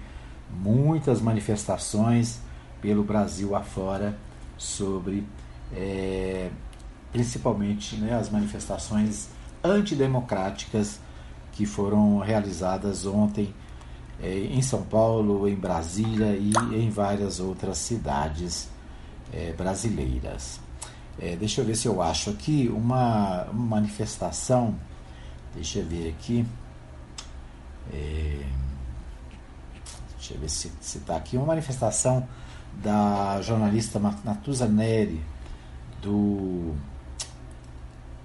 muitas 0.49 1.19
manifestações 1.19 2.39
pelo 2.81 3.03
Brasil 3.03 3.55
afora 3.55 4.15
sobre 4.57 5.25
é, 5.73 6.49
principalmente 7.11 7.95
né, 7.97 8.15
as 8.15 8.29
manifestações 8.29 9.27
antidemocráticas 9.63 10.99
que 11.51 11.65
foram 11.65 12.19
realizadas 12.19 13.05
ontem 13.05 13.53
é, 14.21 14.33
em 14.33 14.61
São 14.61 14.83
Paulo, 14.83 15.47
em 15.47 15.55
Brasília 15.55 16.35
e 16.35 16.53
em 16.75 16.89
várias 16.89 17.39
outras 17.39 17.77
cidades 17.77 18.69
é, 19.33 19.51
brasileiras. 19.53 20.59
É, 21.19 21.35
deixa 21.35 21.61
eu 21.61 21.65
ver 21.65 21.75
se 21.75 21.87
eu 21.87 22.01
acho 22.01 22.29
aqui 22.29 22.69
uma, 22.73 23.43
uma 23.45 23.77
manifestação. 23.77 24.75
Deixa 25.53 25.79
eu 25.79 25.85
ver 25.85 26.09
aqui. 26.09 26.45
Deixa 30.17 30.33
eu 30.33 30.39
ver 30.39 30.49
se 30.49 30.71
está 30.97 31.17
aqui. 31.17 31.35
Uma 31.35 31.47
manifestação 31.47 32.27
da 32.81 33.41
jornalista 33.41 33.99
Natuza 34.23 34.67
Neri, 34.67 35.21
do 36.01 36.73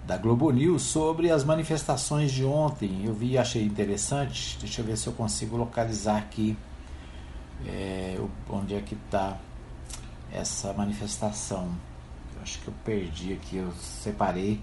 da 0.07 0.17
Globo 0.17 0.53
News 0.53 0.83
sobre 0.83 1.33
as 1.33 1.43
manifestações 1.43 2.31
de 2.31 2.45
ontem. 2.45 3.05
Eu 3.05 3.13
vi 3.13 3.37
achei 3.37 3.65
interessante. 3.65 4.57
Deixa 4.61 4.81
eu 4.81 4.85
ver 4.85 4.97
se 4.97 5.09
eu 5.09 5.13
consigo 5.13 5.57
localizar 5.57 6.17
aqui 6.17 6.57
é, 7.67 8.17
onde 8.49 8.77
é 8.77 8.81
que 8.81 8.95
está 8.95 9.37
essa 10.33 10.73
manifestação. 10.73 11.69
Eu 12.37 12.43
acho 12.43 12.61
que 12.61 12.69
eu 12.69 12.75
perdi 12.85 13.33
aqui, 13.33 13.57
eu 13.57 13.73
separei 13.73 14.61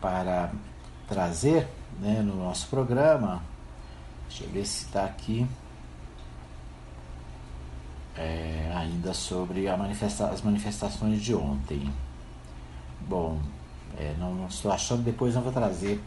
para 0.00 0.50
trazer 1.06 1.68
né, 2.00 2.22
no 2.22 2.36
nosso 2.36 2.68
programa. 2.68 3.42
Deixa 4.28 4.44
eu 4.44 4.50
ver 4.50 4.64
se 4.64 4.86
está 4.86 5.04
aqui. 5.04 5.46
É, 8.16 8.72
ainda 8.74 9.12
sobre 9.12 9.70
manifesta 9.76 10.26
as 10.28 10.40
manifestações 10.40 11.20
de 11.22 11.34
ontem. 11.34 11.92
Bom, 13.06 13.38
é, 13.96 14.14
não, 14.18 14.34
não, 14.34 14.46
estou 14.46 14.70
achando, 14.70 15.02
depois 15.02 15.34
eu 15.34 15.40
vou 15.40 15.52
trazer, 15.52 16.00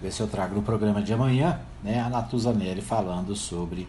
ver 0.00 0.12
se 0.12 0.20
eu 0.20 0.28
trago 0.28 0.54
no 0.54 0.62
programa 0.62 1.02
de 1.02 1.12
amanhã, 1.12 1.60
né, 1.82 2.00
a 2.00 2.08
Natuza 2.08 2.52
Neri 2.52 2.80
falando 2.80 3.34
sobre 3.36 3.88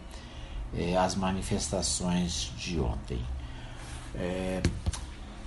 é, 0.76 0.96
as 0.96 1.14
manifestações 1.14 2.52
de 2.56 2.80
ontem. 2.80 3.18
É, 4.14 4.60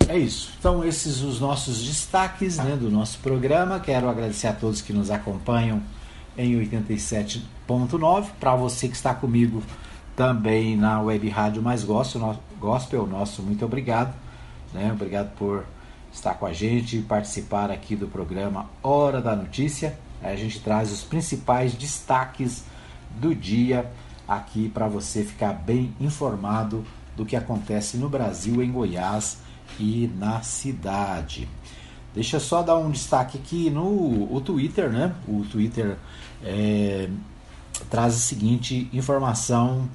é, 0.07 0.17
isso. 0.17 0.51
Então, 0.59 0.83
esses 0.83 1.21
os 1.21 1.39
nossos 1.39 1.83
destaques 1.83 2.57
né, 2.57 2.75
do 2.75 2.89
nosso 2.91 3.19
programa. 3.19 3.79
Quero 3.79 4.09
agradecer 4.09 4.47
a 4.47 4.53
todos 4.53 4.81
que 4.81 4.93
nos 4.93 5.09
acompanham 5.09 5.81
em 6.37 6.53
87.9. 6.59 8.27
Para 8.39 8.55
você 8.55 8.87
que 8.87 8.95
está 8.95 9.13
comigo 9.13 9.63
também 10.15 10.77
na 10.77 11.01
Web 11.01 11.27
Rádio 11.29 11.61
Mais 11.61 11.83
Gospel, 11.83 12.39
Gospel 12.59 13.07
nosso 13.07 13.41
muito 13.41 13.65
obrigado. 13.65 14.13
Né? 14.73 14.91
Obrigado 14.91 15.33
por 15.35 15.65
estar 16.15 16.35
com 16.35 16.45
a 16.45 16.53
gente 16.53 16.97
e 16.97 17.01
participar 17.01 17.69
aqui 17.69 17.95
do 17.95 18.07
programa 18.07 18.69
Hora 18.81 19.21
da 19.21 19.35
Notícia. 19.35 19.97
A 20.23 20.33
gente 20.35 20.61
traz 20.61 20.91
os 20.91 21.03
principais 21.03 21.73
destaques 21.73 22.63
do 23.19 23.35
dia 23.35 23.91
aqui 24.27 24.69
para 24.69 24.87
você 24.87 25.23
ficar 25.23 25.53
bem 25.53 25.93
informado 25.99 26.85
do 27.15 27.25
que 27.25 27.35
acontece 27.35 27.97
no 27.97 28.09
Brasil, 28.09 28.63
em 28.63 28.71
Goiás 28.71 29.39
e 29.77 30.09
na 30.17 30.41
cidade. 30.41 31.47
Deixa 32.13 32.37
eu 32.37 32.39
só 32.39 32.63
dar 32.63 32.77
um 32.77 32.89
destaque 32.89 33.37
aqui 33.37 33.69
no 33.69 34.33
o 34.33 34.41
Twitter, 34.41 34.89
né? 34.89 35.13
O 35.27 35.43
Twitter 35.43 35.97
é, 36.41 37.09
traz 37.89 38.15
a 38.15 38.19
seguinte 38.19 38.89
informação, 38.93 39.87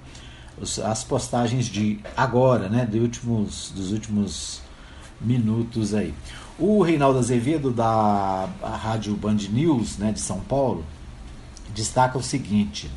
as 0.85 1.03
postagens 1.03 1.65
de 1.65 1.99
agora, 2.15 2.69
né? 2.69 2.85
De 2.85 2.99
últimos, 2.99 3.73
dos 3.75 3.91
últimos 3.91 4.63
minutos 5.21 5.95
aí. 5.95 6.15
O 6.59 6.83
Reinaldo 6.83 7.19
Azevedo, 7.19 7.71
da 7.71 8.49
Rádio 8.63 9.15
Band 9.17 9.39
News, 9.51 9.97
né, 9.99 10.13
de 10.13 10.21
São 10.21 10.41
Paulo, 10.41 10.85
destaca 11.75 12.19
o 12.19 12.23
seguinte 12.23 12.91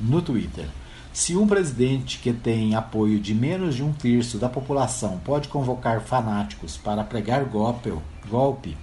no 0.00 0.22
Twitter. 0.22 0.66
Se 1.12 1.34
um 1.34 1.46
presidente 1.46 2.18
que 2.18 2.32
tem 2.32 2.74
apoio 2.74 3.18
de 3.18 3.34
menos 3.34 3.74
de 3.74 3.82
um 3.82 3.92
terço 3.92 4.36
da 4.36 4.48
população 4.48 5.18
pode 5.24 5.48
convocar 5.48 6.02
fanáticos 6.02 6.76
para 6.76 7.02
pregar 7.02 7.44
golpe, 7.44 7.92
golpe, 8.28 8.76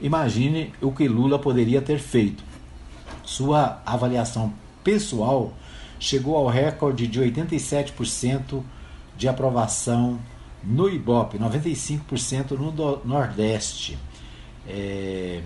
imagine 0.00 0.72
o 0.80 0.90
que 0.90 1.06
Lula 1.06 1.38
poderia 1.38 1.80
ter 1.80 2.00
feito. 2.00 2.42
Sua 3.24 3.80
avaliação 3.86 4.52
pessoal 4.82 5.52
chegou 5.98 6.36
ao 6.36 6.48
recorde 6.48 7.06
de 7.06 7.20
87% 7.20 8.62
de 9.16 9.28
aprovação 9.28 10.18
no 10.66 10.88
Ibope, 10.88 11.38
95% 11.38 12.50
no 12.52 13.00
Nordeste. 13.04 13.96
É... 14.66 15.40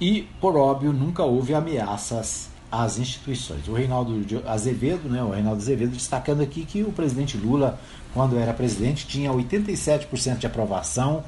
E, 0.00 0.22
por 0.40 0.56
óbvio, 0.56 0.92
nunca 0.92 1.22
houve 1.22 1.54
ameaças 1.54 2.50
às 2.70 2.98
instituições. 2.98 3.68
O 3.68 3.74
Reinaldo 3.74 4.24
Azevedo, 4.46 5.08
né, 5.08 5.22
o 5.22 5.30
Reinaldo 5.30 5.60
Azevedo 5.60 5.92
destacando 5.92 6.42
aqui 6.42 6.64
que 6.64 6.82
o 6.82 6.92
presidente 6.92 7.36
Lula, 7.36 7.78
quando 8.12 8.38
era 8.38 8.52
presidente, 8.52 9.06
tinha 9.06 9.30
87% 9.30 10.38
de 10.38 10.46
aprovação 10.46 11.22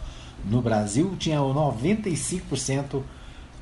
no 0.44 0.62
Brasil, 0.62 1.14
tinha 1.18 1.38
95% 1.38 3.02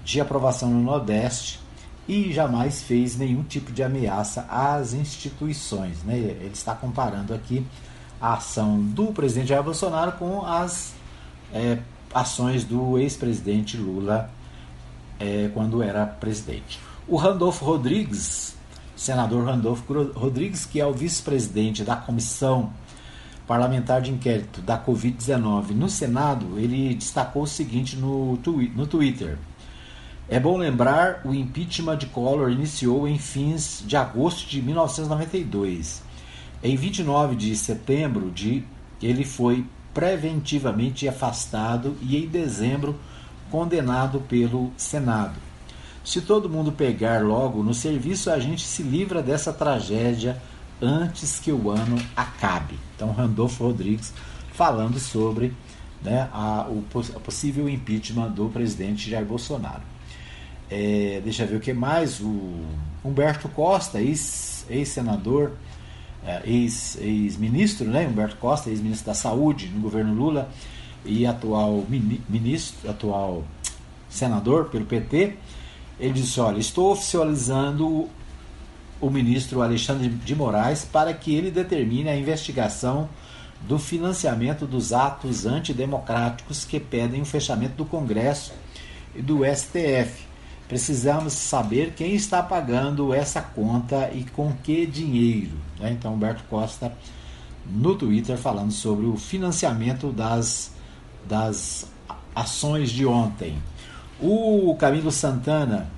de 0.05 0.20
aprovação 0.20 0.70
no 0.70 0.82
Nordeste 0.82 1.61
e 2.09 2.32
jamais 2.32 2.82
fez 2.82 3.16
nenhum 3.16 3.42
tipo 3.42 3.72
de 3.72 3.82
ameaça 3.82 4.42
às 4.49 4.92
instituições. 4.92 6.03
Né? 6.05 6.16
Ele 6.16 6.51
está 6.53 6.74
comparando 6.74 7.34
aqui 7.34 7.66
a 8.21 8.35
ação 8.35 8.81
do 8.81 9.07
presidente 9.12 9.49
Jair 9.49 9.62
Bolsonaro 9.62 10.12
com 10.12 10.45
as 10.45 10.95
é, 11.53 11.79
ações 12.14 12.64
do 12.64 12.99
ex-presidente 12.99 13.77
Lula 13.77 14.31
é, 15.19 15.51
quando 15.53 15.83
era 15.83 16.07
presidente. 16.07 16.81
O 17.07 17.17
Randolfo 17.17 17.64
Rodrigues, 17.64 18.57
senador 18.97 19.45
Randolfo 19.45 20.11
Rodrigues, 20.14 20.64
que 20.64 20.81
é 20.81 20.87
o 20.87 20.93
vice-presidente 20.93 21.85
da 21.85 21.97
Comissão 21.97 22.73
Parlamentar 23.47 24.01
de 24.01 24.11
Inquérito 24.11 24.61
da 24.61 24.77
Covid-19 24.83 25.71
no 25.71 25.89
Senado, 25.89 26.59
ele 26.59 26.95
destacou 26.95 27.43
o 27.43 27.47
seguinte 27.47 27.97
no, 27.97 28.39
no 28.75 28.87
Twitter. 28.87 29.39
É 30.29 30.41
bom 30.41 30.57
lembrar, 30.57 31.21
o 31.25 31.33
impeachment 31.33 31.99
de 31.99 32.07
Collor 32.07 32.51
iniciou 32.51 33.07
em 33.07 33.17
fins 33.17 33.85
de 33.87 33.97
agosto 33.97 34.49
de 34.49 34.61
1992 34.61 36.06
em 36.67 36.77
29 36.77 37.37
de 37.37 37.55
setembro, 37.57 38.31
de, 38.31 38.64
ele 39.03 39.25
foi 39.25 39.64
preventivamente 39.95 41.09
afastado 41.09 41.97
e 42.03 42.17
em 42.17 42.27
dezembro 42.27 42.99
condenado 43.51 44.21
pelo 44.21 44.73
Senado. 44.77 45.35
Se 46.05 46.21
todo 46.21 46.49
mundo 46.49 46.71
pegar 46.71 47.23
logo 47.23 47.62
no 47.62 47.75
serviço, 47.75 48.31
a 48.31 48.39
gente 48.39 48.62
se 48.62 48.83
livra 48.83 49.23
dessa 49.23 49.53
tragédia 49.53 50.41
antes 50.81 51.41
que 51.41 51.51
o 51.51 51.71
ano 51.71 51.99
acabe. 52.14 52.79
Então, 52.95 53.11
Randolfo 53.11 53.64
Rodrigues 53.64 54.12
falando 54.53 54.99
sobre 54.99 55.53
né, 56.03 56.29
a, 56.33 56.67
o 56.69 56.85
a 57.14 57.21
possível 57.21 57.69
impeachment 57.69 58.31
do 58.31 58.49
presidente 58.49 59.11
Jair 59.11 59.25
Bolsonaro. 59.25 59.83
É, 60.71 61.21
deixa 61.23 61.45
eu 61.45 61.49
ver 61.49 61.57
o 61.57 61.61
que 61.61 61.73
mais. 61.73 62.21
O 62.21 62.64
Humberto 63.05 63.49
Costa, 63.49 64.01
ex-senador, 64.01 65.51
ex 65.51 65.66
é, 66.27 66.43
ex-ministro, 66.45 67.87
né, 67.87 68.07
Humberto 68.07 68.37
Costa, 68.37 68.68
ex-ministro 68.68 69.07
da 69.07 69.14
Saúde 69.14 69.68
no 69.68 69.81
governo 69.81 70.12
Lula 70.12 70.51
e 71.05 71.24
atual 71.24 71.85
ministro, 72.29 72.91
atual 72.91 73.45
senador 74.11 74.66
pelo 74.66 74.85
PT, 74.85 75.35
ele 76.01 76.12
disse: 76.14 76.41
Olha, 76.41 76.59
estou 76.59 76.93
oficializando 76.93 78.09
o 79.01 79.11
ministro 79.11 79.62
Alexandre 79.62 80.09
de 80.09 80.35
Moraes 80.35 80.85
para 80.85 81.14
que 81.14 81.35
ele 81.35 81.51
determine 81.51 82.09
a 82.09 82.16
investigação 82.16 83.09
do 83.62 83.79
financiamento 83.79 84.66
dos 84.66 84.93
atos 84.93 85.47
antidemocráticos 85.47 86.64
que 86.64 86.81
pedem 86.81 87.22
o 87.22 87.27
fechamento 87.27 87.77
do 87.77 87.85
Congresso 87.85 88.53
e 89.14 89.22
do 89.22 89.41
STF. 89.45 90.26
Precisamos 90.69 91.33
saber 91.33 91.93
quem 91.95 92.14
está 92.14 92.43
pagando 92.43 93.14
essa 93.14 93.41
conta 93.41 94.11
e 94.12 94.25
com 94.25 94.53
que 94.64 94.85
dinheiro. 94.85 95.57
Né? 95.79 95.93
Então, 95.93 96.14
Humberto 96.14 96.43
Costa 96.51 96.93
no 97.64 97.95
Twitter 97.95 98.37
falando 98.37 98.73
sobre 98.73 99.07
o 99.07 99.17
financiamento 99.17 100.11
das, 100.11 100.73
das 101.27 101.87
ações 102.35 102.91
de 102.91 103.07
ontem. 103.07 103.57
O 104.21 104.75
Camilo 104.79 105.12
Santana, 105.12 105.89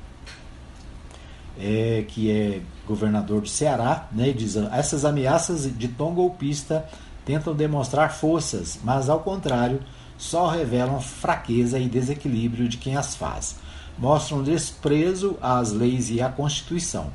é, 1.58 2.04
que 2.06 2.30
é 2.30 2.60
governador 2.86 3.40
do 3.40 3.48
Ceará, 3.48 4.06
né, 4.12 4.32
diz: 4.32 4.56
essas 4.56 5.04
ameaças 5.04 5.70
de 5.78 5.88
tom 5.88 6.12
golpista 6.14 6.86
tentam 7.24 7.54
demonstrar 7.54 8.12
forças, 8.12 8.78
mas 8.82 9.08
ao 9.08 9.20
contrário, 9.20 9.80
só 10.16 10.48
revelam 10.48 11.00
fraqueza 11.00 11.78
e 11.78 11.88
desequilíbrio 11.88 12.68
de 12.68 12.76
quem 12.76 12.96
as 12.96 13.14
faz 13.14 13.56
mostram 13.98 14.42
desprezo 14.42 15.36
às 15.40 15.72
leis 15.72 16.10
e 16.10 16.20
à 16.20 16.28
Constituição. 16.28 17.12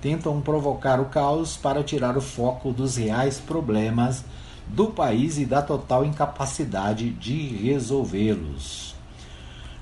Tentam 0.00 0.40
provocar 0.40 1.00
o 1.00 1.06
caos 1.06 1.56
para 1.56 1.82
tirar 1.82 2.16
o 2.16 2.20
foco 2.20 2.72
dos 2.72 2.96
reais 2.96 3.38
problemas 3.38 4.24
do 4.68 4.88
país 4.88 5.38
e 5.38 5.44
da 5.44 5.62
total 5.62 6.04
incapacidade 6.04 7.10
de 7.10 7.48
resolvê-los. 7.56 8.94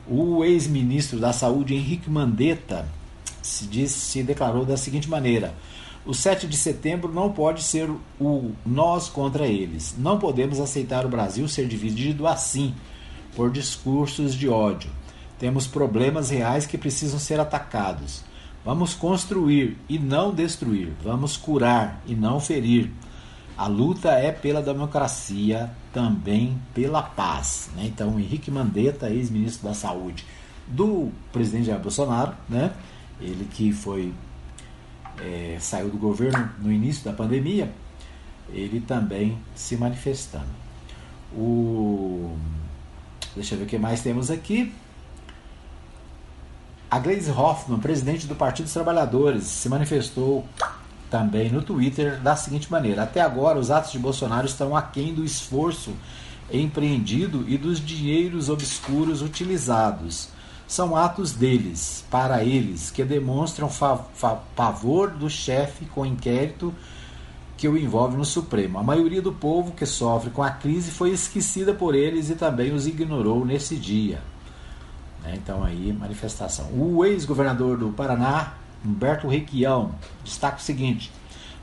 O 0.08 0.44
ex-ministro 0.44 1.18
da 1.18 1.32
Saúde, 1.32 1.74
Henrique 1.74 2.10
Mandetta, 2.10 2.86
se, 3.42 3.88
se 3.88 4.22
declarou 4.22 4.64
da 4.64 4.76
seguinte 4.76 5.08
maneira: 5.08 5.54
o 6.06 6.12
7 6.12 6.46
de 6.46 6.56
setembro 6.56 7.12
não 7.12 7.32
pode 7.32 7.62
ser 7.62 7.90
o 8.20 8.52
nós 8.64 9.08
contra 9.08 9.46
eles. 9.46 9.94
Não 9.98 10.18
podemos 10.18 10.60
aceitar 10.60 11.06
o 11.06 11.08
Brasil 11.08 11.48
ser 11.48 11.66
dividido 11.66 12.26
assim, 12.26 12.74
por 13.34 13.50
discursos 13.50 14.34
de 14.34 14.48
ódio. 14.48 14.90
Temos 15.44 15.66
problemas 15.66 16.30
reais 16.30 16.64
que 16.64 16.78
precisam 16.78 17.18
ser 17.18 17.38
atacados. 17.38 18.22
Vamos 18.64 18.94
construir 18.94 19.76
e 19.86 19.98
não 19.98 20.32
destruir. 20.32 20.94
Vamos 21.02 21.36
curar 21.36 22.00
e 22.06 22.14
não 22.14 22.40
ferir. 22.40 22.90
A 23.54 23.66
luta 23.66 24.12
é 24.12 24.32
pela 24.32 24.62
democracia, 24.62 25.70
também 25.92 26.58
pela 26.72 27.02
paz. 27.02 27.68
Né? 27.76 27.84
Então, 27.84 28.18
Henrique 28.18 28.50
Mandetta, 28.50 29.10
ex-ministro 29.10 29.68
da 29.68 29.74
Saúde 29.74 30.24
do 30.66 31.10
presidente 31.30 31.66
Jair 31.66 31.78
Bolsonaro, 31.78 32.32
né? 32.48 32.72
ele 33.20 33.44
que 33.44 33.70
foi 33.70 34.14
é, 35.20 35.58
saiu 35.60 35.90
do 35.90 35.98
governo 35.98 36.52
no 36.58 36.72
início 36.72 37.04
da 37.04 37.12
pandemia, 37.12 37.70
ele 38.48 38.80
também 38.80 39.36
se 39.54 39.76
manifestando. 39.76 40.48
O, 41.36 42.34
deixa 43.34 43.54
eu 43.54 43.58
ver 43.58 43.64
o 43.64 43.68
que 43.68 43.76
mais 43.76 44.00
temos 44.00 44.30
aqui. 44.30 44.72
A 46.94 47.00
Gleisi 47.00 47.28
Hoffmann, 47.28 47.80
presidente 47.80 48.24
do 48.24 48.36
Partido 48.36 48.66
dos 48.66 48.72
Trabalhadores, 48.72 49.42
se 49.42 49.68
manifestou 49.68 50.46
também 51.10 51.50
no 51.50 51.60
Twitter 51.60 52.20
da 52.20 52.36
seguinte 52.36 52.70
maneira: 52.70 53.02
Até 53.02 53.20
agora, 53.20 53.58
os 53.58 53.68
atos 53.68 53.90
de 53.90 53.98
Bolsonaro 53.98 54.46
estão 54.46 54.76
aquém 54.76 55.12
do 55.12 55.24
esforço 55.24 55.92
empreendido 56.52 57.44
e 57.48 57.58
dos 57.58 57.84
dinheiros 57.84 58.48
obscuros 58.48 59.22
utilizados. 59.22 60.28
São 60.68 60.94
atos 60.94 61.32
deles, 61.32 62.04
para 62.08 62.44
eles, 62.44 62.92
que 62.92 63.02
demonstram 63.02 63.68
pavor 64.54 65.10
do 65.10 65.28
chefe 65.28 65.86
com 65.86 66.06
inquérito 66.06 66.72
que 67.56 67.66
o 67.66 67.76
envolve 67.76 68.16
no 68.16 68.24
Supremo. 68.24 68.78
A 68.78 68.84
maioria 68.84 69.20
do 69.20 69.32
povo 69.32 69.72
que 69.72 69.84
sofre 69.84 70.30
com 70.30 70.44
a 70.44 70.50
crise 70.50 70.92
foi 70.92 71.10
esquecida 71.10 71.74
por 71.74 71.92
eles 71.92 72.30
e 72.30 72.36
também 72.36 72.72
os 72.72 72.86
ignorou 72.86 73.44
nesse 73.44 73.74
dia. 73.74 74.22
Né? 75.24 75.34
Então 75.36 75.64
aí, 75.64 75.92
manifestação. 75.92 76.66
O 76.72 77.04
ex-governador 77.04 77.78
do 77.78 77.88
Paraná, 77.90 78.54
Humberto 78.84 79.26
Requião, 79.26 79.94
destaca 80.22 80.58
o 80.58 80.60
seguinte: 80.60 81.10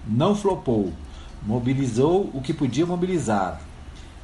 não 0.06 0.36
flopou, 0.36 0.92
mobilizou 1.44 2.30
o 2.34 2.42
que 2.42 2.54
podia 2.54 2.86
mobilizar. 2.86 3.62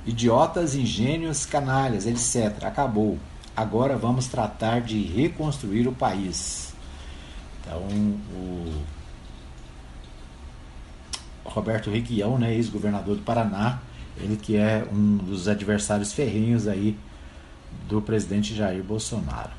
Idiotas, 0.05 0.73
ingênios, 0.73 1.45
canalhas, 1.45 2.05
etc. 2.05 2.63
Acabou. 2.65 3.17
Agora 3.55 3.97
vamos 3.97 4.27
tratar 4.27 4.81
de 4.81 5.01
reconstruir 5.01 5.87
o 5.87 5.91
país. 5.91 6.73
Então, 7.59 7.81
o 8.33 8.83
Roberto 11.43 11.89
Requião, 11.89 12.37
né, 12.37 12.53
ex-governador 12.53 13.15
do 13.15 13.23
Paraná, 13.23 13.79
Ele 14.15 14.35
que 14.35 14.55
é 14.55 14.87
um 14.91 15.17
dos 15.17 15.47
adversários 15.47 16.13
ferrenhos 16.13 16.67
aí 16.67 16.97
do 17.87 18.01
presidente 18.01 18.55
Jair 18.55 18.83
Bolsonaro. 18.83 19.51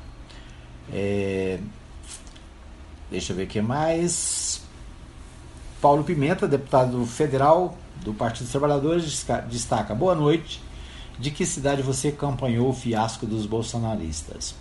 É, 0.91 1.59
deixa 3.09 3.33
eu 3.33 3.37
ver 3.37 3.43
o 3.43 3.47
que 3.47 3.61
mais. 3.61 4.61
Paulo 5.81 6.03
Pimenta, 6.03 6.47
deputado 6.47 7.05
federal 7.05 7.77
do 8.03 8.13
Partido 8.13 8.43
dos 8.43 8.51
Trabalhadores, 8.51 9.25
destaca: 9.49 9.95
Boa 9.95 10.15
noite. 10.15 10.61
De 11.17 11.31
que 11.31 11.45
cidade 11.45 11.81
você 11.81 12.09
acompanhou 12.09 12.69
o 12.69 12.73
fiasco 12.73 13.25
dos 13.25 13.45
bolsonaristas? 13.45 14.55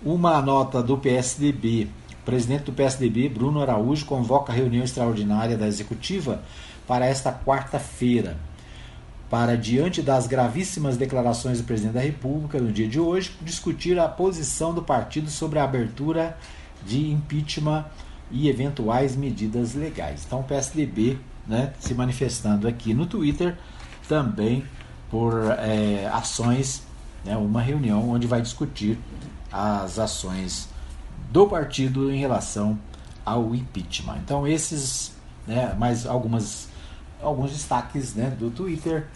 Uma 0.00 0.40
nota 0.40 0.80
do 0.80 0.96
PSDB. 0.96 1.88
O 2.12 2.24
presidente 2.24 2.64
do 2.64 2.72
PSDB, 2.72 3.28
Bruno 3.28 3.60
Araújo, 3.60 4.06
convoca 4.06 4.52
reunião 4.52 4.84
extraordinária 4.84 5.58
da 5.58 5.66
executiva 5.66 6.40
para 6.86 7.04
esta 7.04 7.32
quarta-feira. 7.32 8.36
Para, 9.30 9.56
diante 9.56 10.00
das 10.00 10.26
gravíssimas 10.26 10.96
declarações 10.96 11.58
do 11.58 11.64
presidente 11.64 11.94
da 11.94 12.00
República 12.00 12.58
no 12.58 12.72
dia 12.72 12.88
de 12.88 12.98
hoje, 12.98 13.32
discutir 13.42 13.98
a 13.98 14.08
posição 14.08 14.72
do 14.72 14.82
partido 14.82 15.28
sobre 15.30 15.58
a 15.58 15.64
abertura 15.64 16.38
de 16.86 17.10
impeachment 17.10 17.84
e 18.30 18.48
eventuais 18.48 19.14
medidas 19.16 19.74
legais. 19.74 20.24
Então, 20.26 20.40
o 20.40 20.44
PSDB 20.44 21.18
né, 21.46 21.72
se 21.78 21.94
manifestando 21.94 22.66
aqui 22.68 22.94
no 22.94 23.06
Twitter 23.06 23.56
também 24.08 24.64
por 25.10 25.34
é, 25.58 26.08
ações, 26.12 26.82
né, 27.24 27.36
uma 27.36 27.60
reunião 27.60 28.10
onde 28.10 28.26
vai 28.26 28.40
discutir 28.40 28.98
as 29.50 29.98
ações 29.98 30.68
do 31.30 31.46
partido 31.46 32.10
em 32.10 32.18
relação 32.18 32.78
ao 33.24 33.54
impeachment. 33.54 34.18
Então, 34.24 34.46
esses, 34.46 35.12
né, 35.46 35.74
mais 35.78 36.06
algumas, 36.06 36.68
alguns 37.22 37.52
destaques 37.52 38.14
né, 38.14 38.30
do 38.30 38.50
Twitter 38.50 39.06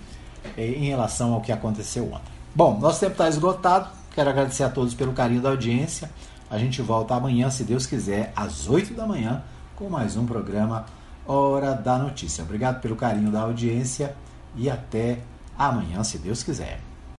em 0.56 0.84
relação 0.84 1.32
ao 1.32 1.40
que 1.40 1.52
aconteceu 1.52 2.06
ontem. 2.06 2.32
Bom, 2.54 2.78
nosso 2.78 3.00
tempo 3.00 3.12
está 3.12 3.28
esgotado. 3.28 3.88
Quero 4.14 4.28
agradecer 4.28 4.64
a 4.64 4.68
todos 4.68 4.94
pelo 4.94 5.12
carinho 5.12 5.40
da 5.40 5.50
audiência. 5.50 6.10
A 6.50 6.58
gente 6.58 6.82
volta 6.82 7.14
amanhã, 7.14 7.48
se 7.48 7.64
Deus 7.64 7.86
quiser, 7.86 8.32
às 8.36 8.68
8 8.68 8.92
da 8.92 9.06
manhã, 9.06 9.42
com 9.74 9.88
mais 9.88 10.16
um 10.16 10.26
programa 10.26 10.84
Hora 11.26 11.74
da 11.74 11.96
Notícia. 11.96 12.44
Obrigado 12.44 12.80
pelo 12.80 12.94
carinho 12.94 13.30
da 13.30 13.40
audiência 13.40 14.14
e 14.54 14.68
até 14.68 15.20
amanhã, 15.58 16.04
se 16.04 16.18
Deus 16.18 16.42
quiser. 16.42 16.80